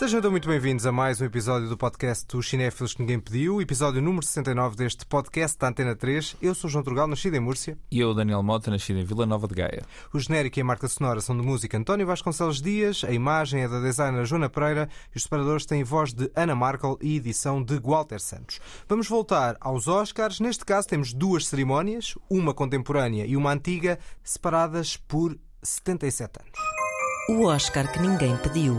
Sejam 0.00 0.18
então 0.18 0.30
muito 0.30 0.48
bem-vindos 0.48 0.86
a 0.86 0.92
mais 0.92 1.20
um 1.20 1.26
episódio 1.26 1.68
do 1.68 1.76
podcast 1.76 2.26
dos 2.26 2.48
Cinéfilos 2.48 2.94
que 2.94 3.02
Ninguém 3.02 3.20
Pediu, 3.20 3.60
episódio 3.60 4.00
número 4.00 4.24
69 4.24 4.74
deste 4.74 5.04
podcast 5.04 5.58
da 5.58 5.68
Antena 5.68 5.94
3. 5.94 6.36
Eu 6.40 6.54
sou 6.54 6.70
João 6.70 6.82
Trugal, 6.82 7.06
nascido 7.06 7.34
em 7.34 7.40
Múrcia. 7.40 7.76
E 7.90 8.00
eu, 8.00 8.14
Daniel 8.14 8.42
Mota, 8.42 8.70
nascido 8.70 8.98
em 8.98 9.04
Vila 9.04 9.26
Nova 9.26 9.46
de 9.46 9.54
Gaia. 9.54 9.82
O 10.10 10.18
genérico 10.18 10.58
e 10.58 10.62
a 10.62 10.64
marca 10.64 10.88
sonora 10.88 11.20
são 11.20 11.36
de 11.36 11.46
música 11.46 11.76
António 11.76 12.06
Vasconcelos 12.06 12.62
Dias, 12.62 13.04
a 13.06 13.12
imagem 13.12 13.60
é 13.60 13.68
da 13.68 13.78
designer 13.78 14.24
Joana 14.24 14.48
Pereira 14.48 14.88
e 15.14 15.18
os 15.18 15.24
separadores 15.24 15.66
têm 15.66 15.84
voz 15.84 16.14
de 16.14 16.32
Ana 16.34 16.54
Markel 16.54 16.96
e 17.02 17.16
edição 17.16 17.62
de 17.62 17.78
Walter 17.78 18.22
Santos. 18.22 18.58
Vamos 18.88 19.06
voltar 19.06 19.58
aos 19.60 19.86
Oscars. 19.86 20.40
Neste 20.40 20.64
caso 20.64 20.88
temos 20.88 21.12
duas 21.12 21.46
cerimónias, 21.46 22.14
uma 22.30 22.54
contemporânea 22.54 23.26
e 23.26 23.36
uma 23.36 23.52
antiga, 23.52 23.98
separadas 24.24 24.96
por 24.96 25.38
77 25.62 26.40
anos. 26.40 27.38
O 27.38 27.44
Oscar 27.44 27.92
que 27.92 27.98
ninguém 27.98 28.34
pediu. 28.38 28.76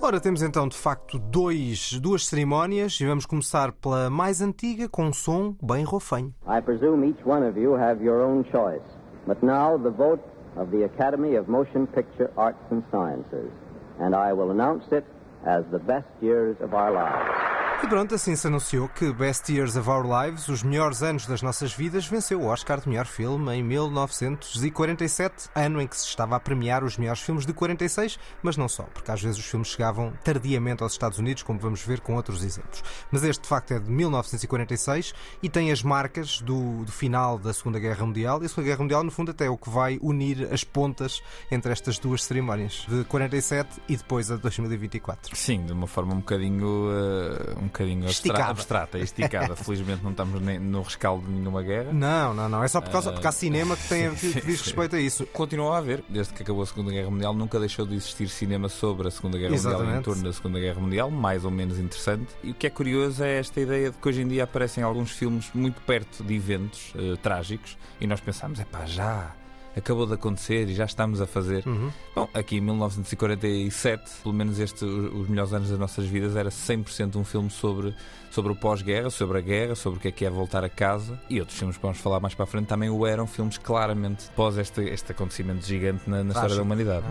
Ora, 0.00 0.20
temos 0.20 0.42
então 0.42 0.68
de 0.68 0.76
facto 0.76 1.18
dois, 1.18 1.98
duas 2.00 2.24
cerimónias 2.24 3.00
e 3.00 3.06
vamos 3.06 3.26
começar 3.26 3.72
pela 3.72 4.08
mais 4.08 4.40
antiga 4.40 4.88
com 4.88 5.06
um 5.06 5.12
som 5.12 5.56
bem 5.60 5.84
rofanho. 5.84 6.32
I 6.46 6.62
presume 6.62 7.08
each 7.08 7.20
one 7.26 7.44
of 7.44 7.58
you 7.58 7.74
have 7.74 8.02
your 8.02 8.22
own 8.22 8.44
choice. 8.44 8.84
But 9.26 9.42
now 9.42 9.76
the 9.76 9.90
vote 9.90 10.22
of 10.56 10.70
the 10.70 10.84
Academy 10.84 11.36
of 11.36 11.50
Motion 11.50 11.86
Picture 11.88 12.30
Arts 12.36 12.62
and 12.70 12.82
Sciences. 12.90 13.50
And 13.98 14.14
I 14.14 14.32
will 14.32 14.50
announce 14.52 14.86
it 14.92 15.04
as 15.44 15.64
the 15.72 15.80
best 15.80 16.08
years 16.22 16.56
of 16.60 16.74
our 16.74 16.92
lives. 16.92 17.67
E 17.80 17.86
pronto, 17.86 18.12
assim 18.12 18.34
se 18.34 18.44
anunciou 18.48 18.88
que 18.88 19.12
Best 19.12 19.52
Years 19.52 19.76
of 19.76 19.88
Our 19.88 20.04
Lives, 20.04 20.48
os 20.48 20.64
melhores 20.64 21.00
anos 21.00 21.26
das 21.26 21.42
nossas 21.42 21.72
vidas, 21.72 22.06
venceu 22.06 22.40
o 22.40 22.46
Oscar 22.46 22.80
de 22.80 22.88
melhor 22.88 23.06
filme 23.06 23.54
em 23.54 23.62
1947, 23.62 25.48
ano 25.54 25.80
em 25.80 25.86
que 25.86 25.96
se 25.96 26.04
estava 26.04 26.34
a 26.34 26.40
premiar 26.40 26.82
os 26.82 26.98
melhores 26.98 27.20
filmes 27.20 27.46
de 27.46 27.52
46, 27.52 28.18
mas 28.42 28.56
não 28.56 28.68
só, 28.68 28.82
porque 28.82 29.12
às 29.12 29.22
vezes 29.22 29.38
os 29.38 29.46
filmes 29.46 29.68
chegavam 29.68 30.12
tardiamente 30.24 30.82
aos 30.82 30.92
Estados 30.92 31.20
Unidos, 31.20 31.44
como 31.44 31.60
vamos 31.60 31.80
ver 31.80 32.00
com 32.00 32.16
outros 32.16 32.42
exemplos. 32.42 32.82
Mas 33.12 33.22
este 33.22 33.42
de 33.42 33.48
facto 33.48 33.70
é 33.70 33.78
de 33.78 33.88
1946 33.88 35.14
e 35.40 35.48
tem 35.48 35.70
as 35.70 35.80
marcas 35.80 36.40
do, 36.40 36.84
do 36.84 36.90
final 36.90 37.38
da 37.38 37.54
Segunda 37.54 37.78
Guerra 37.78 38.04
Mundial. 38.04 38.42
E 38.42 38.46
a 38.46 38.48
Segunda 38.48 38.66
Guerra 38.66 38.82
Mundial, 38.82 39.04
no 39.04 39.12
fundo, 39.12 39.30
até 39.30 39.46
é 39.46 39.50
o 39.50 39.56
que 39.56 39.70
vai 39.70 40.00
unir 40.02 40.52
as 40.52 40.64
pontas 40.64 41.22
entre 41.48 41.70
estas 41.70 41.96
duas 41.96 42.24
cerimónias, 42.24 42.84
de 42.88 43.04
47 43.04 43.80
e 43.88 43.96
depois 43.96 44.32
a 44.32 44.36
de 44.36 44.42
2024. 44.42 45.36
Sim, 45.36 45.64
de 45.64 45.72
uma 45.72 45.86
forma 45.86 46.12
um 46.12 46.18
bocadinho. 46.18 46.88
Uh, 46.88 47.67
bocadinho 47.68 48.06
Esticada. 48.08 48.50
abstrata 48.50 48.98
esticada. 48.98 49.54
Felizmente 49.56 50.02
não 50.02 50.10
estamos 50.10 50.40
nem 50.40 50.58
no 50.58 50.82
rescaldo 50.82 51.26
de 51.26 51.32
nenhuma 51.32 51.62
guerra. 51.62 51.92
Não, 51.92 52.34
não, 52.34 52.48
não. 52.48 52.64
É 52.64 52.68
só 52.68 52.80
por 52.80 52.90
causa, 52.90 53.12
porque 53.12 53.26
há 53.26 53.32
cinema 53.32 53.76
que, 53.76 53.88
tem, 53.88 54.14
que 54.14 54.40
diz 54.40 54.60
respeito 54.60 54.96
a 54.96 55.00
isso. 55.00 55.26
Continua 55.26 55.76
a 55.76 55.78
haver, 55.78 56.02
desde 56.08 56.32
que 56.34 56.42
acabou 56.42 56.62
a 56.62 56.66
Segunda 56.66 56.90
Guerra 56.90 57.10
Mundial, 57.10 57.34
nunca 57.34 57.58
deixou 57.58 57.86
de 57.86 57.94
existir 57.94 58.28
cinema 58.28 58.68
sobre 58.68 59.08
a 59.08 59.10
Segunda 59.10 59.38
Guerra 59.38 59.52
Mundial 59.52 59.72
e 59.72 59.74
em 59.74 59.78
Exatamente. 59.78 60.04
torno 60.04 60.22
da 60.22 60.32
Segunda 60.32 60.60
Guerra 60.60 60.80
Mundial, 60.80 61.10
mais 61.10 61.44
ou 61.44 61.50
menos 61.50 61.78
interessante. 61.78 62.28
E 62.42 62.50
o 62.50 62.54
que 62.54 62.66
é 62.66 62.70
curioso 62.70 63.22
é 63.22 63.38
esta 63.38 63.60
ideia 63.60 63.90
de 63.90 63.96
que 63.96 64.08
hoje 64.08 64.22
em 64.22 64.28
dia 64.28 64.44
aparecem 64.44 64.82
alguns 64.82 65.10
filmes 65.10 65.50
muito 65.54 65.80
perto 65.82 66.22
de 66.24 66.34
eventos 66.34 66.92
eh, 66.96 67.16
trágicos 67.22 67.76
e 68.00 68.06
nós 68.06 68.20
pensamos, 68.20 68.60
é 68.60 68.64
pá, 68.64 68.84
já. 68.84 69.34
Acabou 69.78 70.06
de 70.06 70.14
acontecer 70.14 70.68
e 70.68 70.74
já 70.74 70.84
estamos 70.84 71.20
a 71.20 71.26
fazer. 71.26 71.66
Uhum. 71.66 71.90
Bom, 72.14 72.28
aqui 72.34 72.56
em 72.56 72.60
1947, 72.60 74.22
pelo 74.22 74.34
menos 74.34 74.58
este, 74.58 74.84
os 74.84 75.28
melhores 75.28 75.52
anos 75.52 75.70
das 75.70 75.78
nossas 75.78 76.06
vidas, 76.06 76.36
era 76.36 76.50
100% 76.50 77.16
um 77.16 77.24
filme 77.24 77.50
sobre, 77.50 77.94
sobre 78.30 78.52
o 78.52 78.56
pós-guerra, 78.56 79.10
sobre 79.10 79.38
a 79.38 79.40
guerra, 79.40 79.74
sobre 79.74 79.98
o 79.98 80.02
que 80.02 80.08
é 80.08 80.12
que 80.12 80.24
é 80.24 80.30
voltar 80.30 80.64
a 80.64 80.68
casa. 80.68 81.20
E 81.30 81.40
outros 81.40 81.58
filmes 81.58 81.76
que 81.76 81.82
vamos 81.82 81.98
falar 81.98 82.20
mais 82.20 82.34
para 82.34 82.44
a 82.44 82.46
frente 82.46 82.66
também 82.66 82.90
o 82.90 83.06
eram, 83.06 83.26
filmes 83.26 83.58
claramente 83.58 84.28
pós 84.36 84.58
este, 84.58 84.82
este 84.82 85.12
acontecimento 85.12 85.66
gigante 85.66 86.08
na, 86.08 86.22
na 86.22 86.32
história 86.32 86.56
da 86.56 86.62
humanidade. 86.62 87.06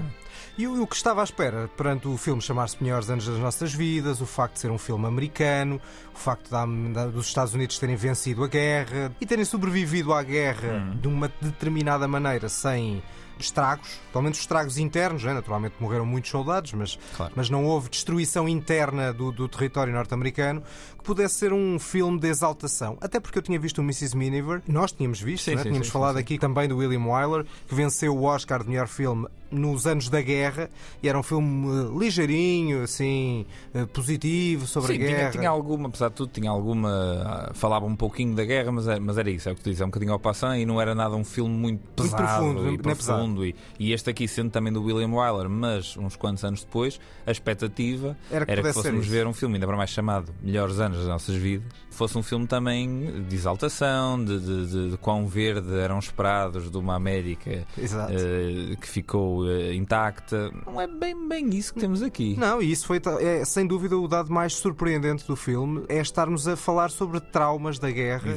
E 0.58 0.66
o, 0.66 0.82
o 0.82 0.88
que 0.88 0.96
estava 0.96 1.22
à 1.22 1.24
espera 1.24 1.70
perante 1.78 2.08
o 2.08 2.18
filme 2.18 2.42
chamar-se 2.42 2.82
Melhores 2.82 3.10
Anos 3.12 3.28
das 3.28 3.38
Nossas 3.38 3.74
Vidas, 3.74 4.22
o 4.22 4.26
facto 4.26 4.56
de 4.56 4.62
ser 4.62 4.72
um 4.72 4.78
filme 4.78 5.06
americano, 5.06 5.80
o 6.14 6.18
facto 6.18 6.50
da- 6.50 6.66
da- 6.66 7.08
dos 7.08 7.28
Estados 7.28 7.54
Unidos 7.54 7.78
terem 7.78 7.96
vencido 7.96 8.44
a 8.44 8.48
guerra 8.48 9.12
e 9.22 9.26
terem 9.26 9.46
sobrevivido 9.46 10.12
à 10.14 10.24
guerra 10.24 10.74
Hum. 10.94 10.98
de 11.00 11.08
uma 11.08 11.32
determinada 11.40 12.08
maneira 12.08 12.50
sem 12.50 13.04
estragos, 13.40 14.00
pelo 14.12 14.24
menos 14.24 14.40
estragos 14.40 14.80
internos, 14.80 15.24
né? 15.24 15.32
naturalmente 15.32 15.76
morreram 15.80 16.08
muitos 16.08 16.32
soldados, 16.32 16.74
mas, 16.74 16.98
Claro. 17.16 17.34
mas 17.36 17.52
não 17.52 17.66
houve 17.66 17.88
destruição 17.88 18.50
interna 18.50 19.14
do, 19.14 19.32
do 19.32 19.48
território 19.48 19.94
norte-americano, 19.94 20.64
pudesse 21.08 21.36
ser 21.36 21.54
um 21.54 21.80
filme 21.80 22.20
de 22.20 22.28
exaltação. 22.28 22.98
Até 23.00 23.18
porque 23.20 23.38
eu 23.40 23.42
tinha 23.42 23.58
visto 23.58 23.78
o 23.80 23.82
Mrs. 23.82 24.16
Miniver, 24.16 24.62
nós 24.68 24.92
tínhamos 24.92 25.22
visto, 25.22 25.46
Sim, 25.46 25.52
né? 25.52 25.58
sim, 25.58 25.70
tínhamos 25.70 25.88
sim, 25.88 25.94
falado 25.94 26.18
aqui 26.18 26.38
também 26.38 26.68
do 26.68 26.76
William 26.78 27.06
Wyler, 27.06 27.46
que 27.68 27.74
venceu 27.74 28.14
o 28.16 28.24
Oscar 28.24 28.62
de 28.62 28.70
melhor 28.70 28.88
filme 28.90 29.26
nos 29.50 29.88
anos 29.88 30.10
da 30.10 30.22
guerra, 30.22 30.70
e 31.02 31.08
era 31.08 31.18
um 31.18 31.24
filme 31.24 31.68
eh, 31.70 31.98
ligeirinho, 31.98 32.84
assim, 32.84 33.46
eh, 33.74 33.86
positivo 33.86 34.68
sobre 34.68 34.94
Sim, 34.96 34.96
a 34.96 35.06
guerra. 35.06 35.18
tinha, 35.18 35.32
tinha 35.32 35.50
alguma, 35.50 35.88
apesar 35.88 36.10
de 36.10 36.16
tudo, 36.16 36.30
tinha 36.34 36.52
alguma. 36.52 36.90
ah, 37.26 37.52
Falava 37.54 37.86
um 37.86 37.96
pouquinho 37.96 38.36
da 38.36 38.44
guerra, 38.44 38.74
mas 38.74 38.90
era, 38.90 39.00
mas 39.00 39.18
era 39.18 39.30
isso, 39.30 39.48
é 39.48 39.54
o 39.54 39.56
que 39.56 39.62
tu 39.62 39.70
dizes, 39.70 39.80
é 39.80 39.86
um 39.86 39.88
bocadinho 39.88 40.12
ao 40.12 40.20
passant 40.20 40.58
e 40.60 40.66
não 40.66 40.82
era 40.82 40.94
nada 40.94 41.16
um 41.16 41.24
filme 41.24 41.56
muito 41.56 41.80
pesado 41.96 42.18
profundo, 42.18 42.72
e 42.74 42.78
pesado. 42.78 43.20
profundo. 43.20 43.46
E, 43.46 43.56
e 43.80 43.94
este 43.94 44.10
aqui, 44.10 44.28
sendo 44.28 44.52
também 44.52 44.74
do 44.74 44.84
William 44.84 45.12
Wyler, 45.14 45.50
mas 45.50 45.96
uns 45.96 46.18
quantos 46.18 46.44
anos 46.44 46.66
depois, 46.66 47.00
a 47.26 47.32
expectativa 47.32 48.18
Era 48.30 48.46
que 48.46 48.52
era 48.52 48.62
que 48.64 48.74
fôssemos 48.74 49.08
ver 49.08 49.26
um 49.28 49.34
filme, 49.34 49.56
ainda 49.56 49.66
para 49.66 49.78
mais 49.78 49.92
chamado 49.92 50.34
Melhores 50.44 50.78
Anos 50.82 50.97
das 50.98 51.08
Nossas 51.08 51.36
Vidas, 51.36 51.68
fosse 51.98 52.18
um 52.18 52.22
filme 52.22 52.46
também 52.46 53.24
de 53.28 53.36
exaltação, 53.36 54.24
de, 54.24 54.40
de, 54.40 54.68
de, 54.68 54.90
de 54.92 54.98
quão 54.98 55.28
verde 55.28 55.74
eram 55.80 55.98
esperados 55.98 56.70
de 56.70 56.78
uma 56.78 56.96
América 56.96 57.66
eh, 57.78 58.76
que 58.80 58.88
ficou 58.88 59.50
eh, 59.50 59.74
intacta. 59.74 60.52
Não 60.66 60.80
é 60.80 60.86
bem, 60.86 61.28
bem 61.28 61.50
isso 61.56 61.74
que 61.74 61.80
temos 61.80 62.04
aqui. 62.04 62.36
Não, 62.38 62.62
e 62.62 62.72
isso 62.72 62.86
foi 62.86 63.02
é, 63.20 63.44
sem 63.44 63.66
dúvida 63.66 63.98
o 63.98 64.08
dado 64.08 64.32
mais 64.32 64.54
surpreendente 64.54 65.26
do 65.26 65.36
filme 65.36 65.84
é 65.90 66.00
estarmos 66.00 66.48
a 66.48 66.56
falar 66.56 66.92
sobre 66.92 67.20
traumas 67.20 67.80
da 67.80 67.90
guerra, 67.90 68.30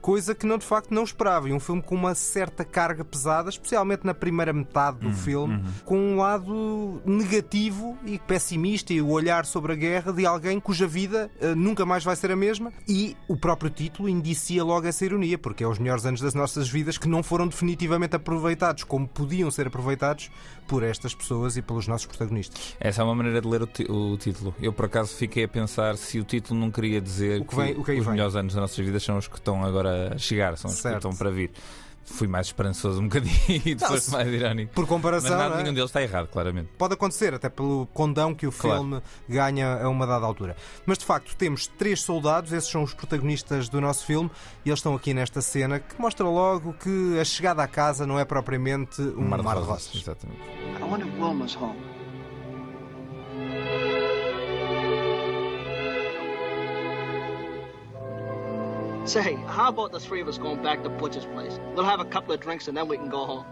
coisa 0.00 0.34
que 0.34 0.46
não 0.46 0.58
de 0.58 0.66
facto 0.66 0.92
não 0.92 1.04
esperava. 1.04 1.48
E 1.48 1.52
um 1.52 1.60
filme 1.60 1.82
com 1.82 1.94
uma 1.94 2.14
certa 2.14 2.64
carga 2.64 3.04
pesada, 3.04 3.50
especialmente 3.50 4.04
na 4.04 4.14
primeira 4.14 4.52
metade 4.52 4.98
do 4.98 5.12
filme, 5.12 5.62
com 5.84 5.98
um 5.98 6.16
lado 6.16 7.00
negativo 7.04 7.96
e 8.04 8.18
pessimista 8.18 8.92
e 8.92 9.00
o 9.00 9.08
olhar 9.08 9.44
sobre 9.44 9.72
a 9.72 9.76
guerra 9.76 10.12
de 10.12 10.26
alguém 10.26 10.58
cuja 10.60 10.86
vida 10.86 11.30
eh, 11.40 11.54
nunca 11.54 11.84
mais 11.84 12.04
vai 12.04 12.16
ser 12.16 12.30
a 12.30 12.36
mesma. 12.36 12.72
E 12.88 13.16
o 13.28 13.36
próprio 13.36 13.70
título 13.70 14.08
indicia 14.08 14.64
logo 14.64 14.86
essa 14.86 15.04
ironia, 15.04 15.38
porque 15.38 15.64
é 15.64 15.66
os 15.68 15.78
melhores 15.78 16.04
anos 16.06 16.20
das 16.20 16.34
nossas 16.34 16.68
vidas 16.68 16.98
que 16.98 17.08
não 17.08 17.22
foram 17.22 17.46
definitivamente 17.46 18.16
aproveitados 18.16 18.84
como 18.84 19.06
podiam 19.06 19.50
ser 19.50 19.66
aproveitados 19.66 20.30
por 20.70 20.84
estas 20.84 21.12
pessoas 21.14 21.56
e 21.56 21.62
pelos 21.62 21.88
nossos 21.88 22.06
protagonistas. 22.06 22.76
Essa 22.78 23.02
é 23.02 23.04
uma 23.04 23.14
maneira 23.16 23.40
de 23.40 23.48
ler 23.48 23.62
o, 23.62 24.12
o 24.12 24.16
título. 24.16 24.54
Eu, 24.62 24.72
por 24.72 24.84
acaso, 24.84 25.12
fiquei 25.16 25.42
a 25.42 25.48
pensar 25.48 25.96
se 25.96 26.20
o 26.20 26.24
título 26.24 26.60
não 26.60 26.70
queria 26.70 27.00
dizer 27.00 27.40
O 27.40 27.44
que 27.44 27.56
vem- 27.56 27.72
o 27.76 27.82
que 27.84 27.90
os 27.92 28.04
vem. 28.04 28.10
melhores 28.14 28.36
anos 28.36 28.54
das 28.54 28.60
nossas 28.60 28.78
vidas 28.78 29.02
são 29.02 29.18
os 29.18 29.26
que 29.26 29.34
estão 29.36 29.64
agora 29.64 30.14
a 30.14 30.18
chegar, 30.18 30.56
são 30.56 30.70
os 30.70 30.76
Certo. 30.76 30.92
que 30.92 30.98
estão 31.08 31.16
para 31.18 31.30
vir. 31.30 31.50
Fui 32.12 32.26
mais 32.28 32.48
esperançoso 32.48 33.00
um 33.00 33.04
bocadinho 33.04 33.34
e 33.64 33.74
depois 33.74 34.08
mais 34.10 34.28
irónico. 34.28 34.72
Por 34.74 34.82
Mas 34.82 34.88
comparação, 34.88 35.30
nada, 35.30 35.48
não 35.50 35.58
é? 35.60 35.62
nenhum 35.62 35.74
deles 35.74 35.88
está 35.90 36.02
errado, 36.02 36.26
claramente. 36.28 36.68
pode 36.76 36.94
acontecer, 36.94 37.32
até 37.34 37.48
pelo 37.48 37.86
condão 37.94 38.34
que 38.34 38.46
o 38.46 38.52
Claro. 38.52 38.78
filme 38.80 39.02
ganha 39.28 39.82
a 39.82 39.88
uma 39.88 40.06
dada 40.06 40.26
altura. 40.26 40.56
Mas 40.84 40.98
de 40.98 41.04
facto, 41.04 41.34
temos 41.36 41.66
três 41.66 42.02
soldados, 42.02 42.52
esses 42.52 42.68
são 42.70 42.82
os 42.82 42.92
protagonistas 42.92 43.68
do 43.68 43.80
nosso 43.80 44.04
filme, 44.04 44.30
e 44.64 44.68
eles 44.68 44.78
estão 44.80 44.94
aqui 44.94 45.14
nesta 45.14 45.40
cena 45.40 45.78
que 45.78 45.98
mostra 46.00 46.26
logo 46.28 46.72
que 46.74 47.18
a 47.18 47.24
chegada 47.24 47.62
à 47.62 47.68
casa 47.68 48.06
não 48.06 48.18
é 48.18 48.24
propriamente 48.24 49.00
um 49.00 49.22
mar, 49.28 49.38
de 49.40 49.62
rosas. 49.64 49.90
Exatamente. 49.94 50.40
I 50.78 50.82
wonder 50.82 51.06
if 51.06 51.14
Wilma's 51.18 51.56
home. 51.56 51.89
Say, 59.04 59.34
how 59.46 59.68
about 59.68 59.92
the 59.92 60.00
three 60.00 60.20
of 60.20 60.28
us 60.28 60.38
going 60.38 60.62
back 60.62 60.82
to 60.82 60.88
Butcher's 60.90 61.26
place? 61.26 61.58
We'll 61.74 61.84
have 61.84 62.00
a 62.00 62.04
couple 62.04 62.34
of 62.34 62.40
drinks 62.40 62.68
and 62.68 62.76
then 62.76 62.86
we 62.88 62.96
can 62.96 63.08
go 63.08 63.24
home. 63.24 63.44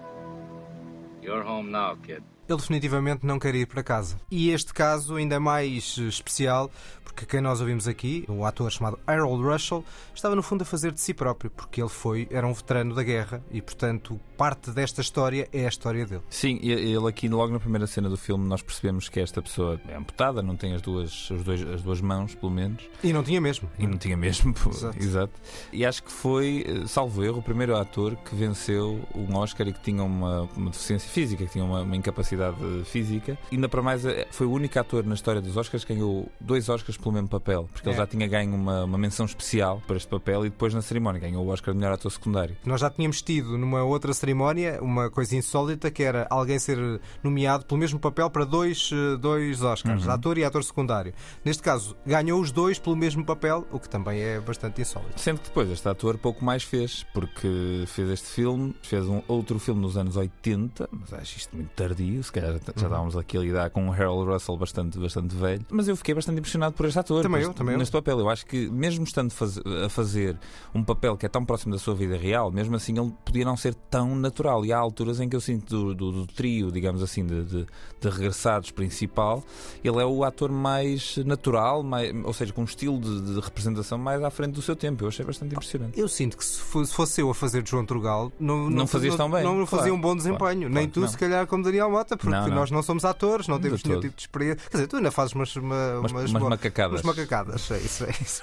You're 1.22 1.42
home 1.42 1.70
now, 1.70 1.96
kid. 1.96 2.22
Ele 2.48 2.56
definitivamente 2.56 3.26
não 3.26 3.38
quer 3.38 3.54
ir 3.54 3.66
para 3.66 3.82
casa. 3.82 4.16
E 4.30 4.50
este 4.50 4.72
caso 4.72 5.16
ainda 5.16 5.34
é 5.34 5.38
mais 5.38 5.96
eh, 5.98 6.08
especial 6.08 6.70
porque 7.18 7.26
quem 7.26 7.40
nós 7.40 7.60
ouvimos 7.60 7.88
aqui, 7.88 8.24
o 8.28 8.44
ator 8.44 8.70
chamado 8.70 8.96
Harold 9.04 9.42
Russell, 9.42 9.84
estava 10.14 10.36
no 10.36 10.42
fundo 10.42 10.62
a 10.62 10.64
fazer 10.64 10.92
de 10.92 11.00
si 11.00 11.12
próprio, 11.12 11.50
porque 11.50 11.80
ele 11.80 11.88
foi, 11.88 12.28
era 12.30 12.46
um 12.46 12.52
veterano 12.52 12.94
da 12.94 13.02
guerra 13.02 13.42
e, 13.50 13.60
portanto, 13.60 14.20
parte 14.36 14.70
desta 14.70 15.00
história 15.00 15.48
é 15.52 15.64
a 15.64 15.68
história 15.68 16.06
dele. 16.06 16.22
Sim, 16.30 16.60
ele 16.62 17.08
aqui, 17.08 17.28
logo 17.28 17.52
na 17.52 17.58
primeira 17.58 17.88
cena 17.88 18.08
do 18.08 18.16
filme, 18.16 18.46
nós 18.46 18.62
percebemos 18.62 19.08
que 19.08 19.18
esta 19.18 19.42
pessoa 19.42 19.80
é 19.88 19.96
amputada, 19.96 20.42
não 20.42 20.54
tem 20.54 20.74
as 20.74 20.80
duas, 20.80 21.28
os 21.30 21.42
dois, 21.42 21.60
as 21.68 21.82
duas 21.82 22.00
mãos, 22.00 22.36
pelo 22.36 22.52
menos. 22.52 22.84
E 23.02 23.12
não 23.12 23.24
tinha 23.24 23.40
mesmo. 23.40 23.68
E 23.80 23.84
não 23.84 23.98
tinha 23.98 24.16
mesmo, 24.16 24.54
Exato. 24.70 24.98
exato. 24.98 25.32
E 25.72 25.84
acho 25.84 26.04
que 26.04 26.12
foi, 26.12 26.64
salvo 26.86 27.24
erro, 27.24 27.38
o 27.38 27.42
primeiro 27.42 27.76
ator 27.76 28.14
que 28.14 28.32
venceu 28.36 29.00
um 29.12 29.34
Oscar 29.34 29.66
e 29.66 29.72
que 29.72 29.80
tinha 29.80 30.04
uma, 30.04 30.42
uma 30.56 30.70
deficiência 30.70 31.10
física, 31.10 31.44
que 31.44 31.50
tinha 31.50 31.64
uma, 31.64 31.82
uma 31.82 31.96
incapacidade 31.96 32.18
capacidade 32.18 32.84
física. 32.84 33.38
Ainda 33.50 33.68
para 33.68 33.82
mais, 33.82 34.04
eh, 34.04 34.26
foi 34.30 34.46
o 34.46 34.52
único 34.52 34.78
ator 34.78 35.04
na 35.04 35.14
história 35.14 35.40
dos 35.40 35.56
Oscars 35.56 35.84
que 35.84 35.94
ganhou 35.94 36.30
dois 36.40 36.68
Oscars 36.68 36.96
pelo 36.96 37.07
mesmo 37.12 37.28
papel, 37.28 37.68
porque 37.72 37.88
É. 37.88 37.92
ele 37.92 37.98
já 37.98 38.06
tinha 38.06 38.26
ganho 38.26 38.54
uma, 38.54 38.84
uma 38.84 38.98
menção 38.98 39.26
especial 39.26 39.82
para 39.86 39.96
este 39.96 40.08
papel 40.08 40.46
e 40.46 40.50
depois 40.50 40.72
na 40.74 40.82
cerimónia 40.82 41.20
ganhou 41.20 41.44
o 41.44 41.48
Oscar 41.48 41.72
de 41.74 41.80
melhor 41.80 41.94
ator 41.94 42.10
secundário. 42.10 42.56
Nós 42.64 42.80
já 42.80 42.90
tínhamos 42.90 43.22
tido 43.22 43.56
numa 43.58 43.82
outra 43.82 44.12
cerimónia 44.12 44.78
uma 44.82 45.10
coisa 45.10 45.36
insólita 45.36 45.90
que 45.90 46.02
era 46.02 46.26
alguém 46.30 46.58
ser 46.58 46.78
nomeado 47.22 47.64
pelo 47.66 47.78
mesmo 47.80 47.98
papel 47.98 48.30
para 48.30 48.44
dois, 48.44 48.90
eh, 48.92 49.16
dois 49.16 49.62
Oscars, 49.62 50.04
Uhum. 50.04 50.10
ator 50.12 50.38
e 50.38 50.44
ator 50.44 50.62
secundário. 50.64 51.12
Neste 51.44 51.62
caso, 51.62 51.96
ganhou 52.06 52.40
os 52.40 52.50
dois 52.52 52.78
pelo 52.78 52.96
mesmo 52.96 53.24
papel, 53.24 53.66
o 53.72 53.78
que 53.78 53.88
também 53.88 54.20
é 54.20 54.40
bastante 54.40 54.80
insólito. 54.80 55.20
Sendo 55.20 55.38
que 55.40 55.48
depois 55.48 55.70
este 55.70 55.88
ator 55.88 56.18
pouco 56.18 56.44
mais 56.44 56.62
fez, 56.62 57.04
porque 57.14 57.84
fez 57.86 58.08
este 58.10 58.26
filme, 58.28 58.74
fez 58.82 59.06
um 59.08 59.22
outro 59.28 59.58
filme 59.58 59.80
nos 59.80 59.96
anos 59.96 60.16
80, 60.16 60.88
mas 60.92 61.12
acho 61.12 61.36
isto 61.38 61.54
muito 61.56 61.70
tardio, 61.70 62.22
se 62.22 62.32
calhar 62.32 62.52
já, 62.52 62.58
já 62.58 62.64
Uhum. 62.66 62.72
estávamos 62.88 63.16
aqui 63.16 63.36
a 63.36 63.40
lidar 63.40 63.70
com 63.70 63.82
um 63.84 63.92
Harold 63.92 64.30
Russell 64.30 64.56
bastante, 64.56 64.98
bastante 64.98 65.34
velho. 65.34 65.64
Mas 65.70 65.88
eu 65.88 65.96
fiquei 65.96 66.14
bastante 66.14 66.38
impressionado 66.38 66.74
por 66.74 66.86
este 66.88 66.98
ator. 66.98 67.22
Também 67.22 67.42
eu, 67.42 67.52
também 67.54 67.74
eu. 67.74 67.78
Neste 67.78 67.92
papel, 67.92 68.18
eu 68.18 68.28
acho 68.28 68.44
que 68.46 68.68
mesmo 68.70 69.04
estando 69.04 69.30
faz- 69.32 69.58
a 69.84 69.88
fazer 69.88 70.36
um 70.74 70.82
papel 70.82 71.16
que 71.16 71.26
é 71.26 71.28
tão 71.28 71.44
próximo 71.44 71.72
da 71.72 71.78
sua 71.78 71.94
vida 71.94 72.16
real, 72.16 72.50
mesmo 72.50 72.74
assim 72.76 72.98
ele 72.98 73.12
podia 73.24 73.44
não 73.44 73.56
ser 73.56 73.74
tão 73.74 74.14
natural. 74.16 74.64
E 74.64 74.72
há 74.72 74.78
alturas 74.78 75.20
em 75.20 75.28
que 75.28 75.36
eu 75.36 75.40
sinto 75.40 75.66
do, 75.68 75.94
do- 75.94 76.12
do 76.12 76.26
trio, 76.26 76.70
digamos 76.72 77.02
assim, 77.02 77.24
de, 77.24 77.44
de, 77.44 77.66
de 78.00 78.08
regressados 78.08 78.70
principal, 78.70 79.42
ele 79.84 79.98
é 79.98 80.04
o 80.04 80.24
ator 80.24 80.50
mais 80.50 81.16
natural, 81.18 81.82
mais, 81.82 82.12
ou 82.24 82.32
seja, 82.32 82.52
com 82.52 82.62
um 82.62 82.64
estilo 82.64 82.98
de, 83.00 83.34
de 83.34 83.40
representação 83.40 83.98
mais 83.98 84.22
à 84.22 84.30
frente 84.30 84.52
do 84.54 84.62
seu 84.62 84.74
tempo. 84.76 85.04
Eu 85.04 85.08
achei 85.08 85.24
bastante 85.24 85.52
impressionante. 85.54 85.98
Eu 85.98 86.08
sinto 86.08 86.36
que 86.36 86.44
se 86.44 86.58
fo- 86.60 86.84
se 86.84 86.94
fosse 86.94 87.20
eu 87.20 87.30
a 87.30 87.34
fazer 87.34 87.66
João 87.66 87.84
Trugal, 87.84 88.32
não, 88.38 88.68
Não 88.70 88.86
fazias 88.86 89.14
tão 89.16 89.30
bem. 89.30 89.42
Não 89.44 89.66
fazia 89.66 89.84
Claro, 89.88 89.94
um 89.94 90.00
bom 90.00 90.16
desempenho. 90.16 90.38
claro 90.38 90.68
Nem 90.70 90.88
tu, 90.88 91.00
não. 91.00 91.08
se 91.08 91.16
calhar, 91.18 91.46
como 91.46 91.62
Daniel 91.62 91.90
Mota, 91.90 92.16
porque 92.16 92.30
Não, 92.30 92.46
não. 92.48 92.54
nós 92.56 92.70
não 92.70 92.82
somos 92.82 93.04
atores, 93.04 93.46
não 93.48 93.58
temos 93.60 93.82
nenhum 93.84 94.00
tipo 94.00 94.14
de 94.16 94.22
experiência. 94.22 94.68
Quer 94.70 94.76
dizer, 94.78 94.86
tu 94.88 94.96
ainda 94.96 95.10
fazes 95.10 95.34
umas, 95.34 95.54
uma- 95.56 95.98
Umas- 96.00 96.12
umas, 96.12 96.30
macacadas. 96.78 97.02
Umas 97.04 97.16
macacadas, 97.16 97.70
é 97.70 97.78
isso, 97.78 98.04
é 98.04 98.10
isso. 98.10 98.42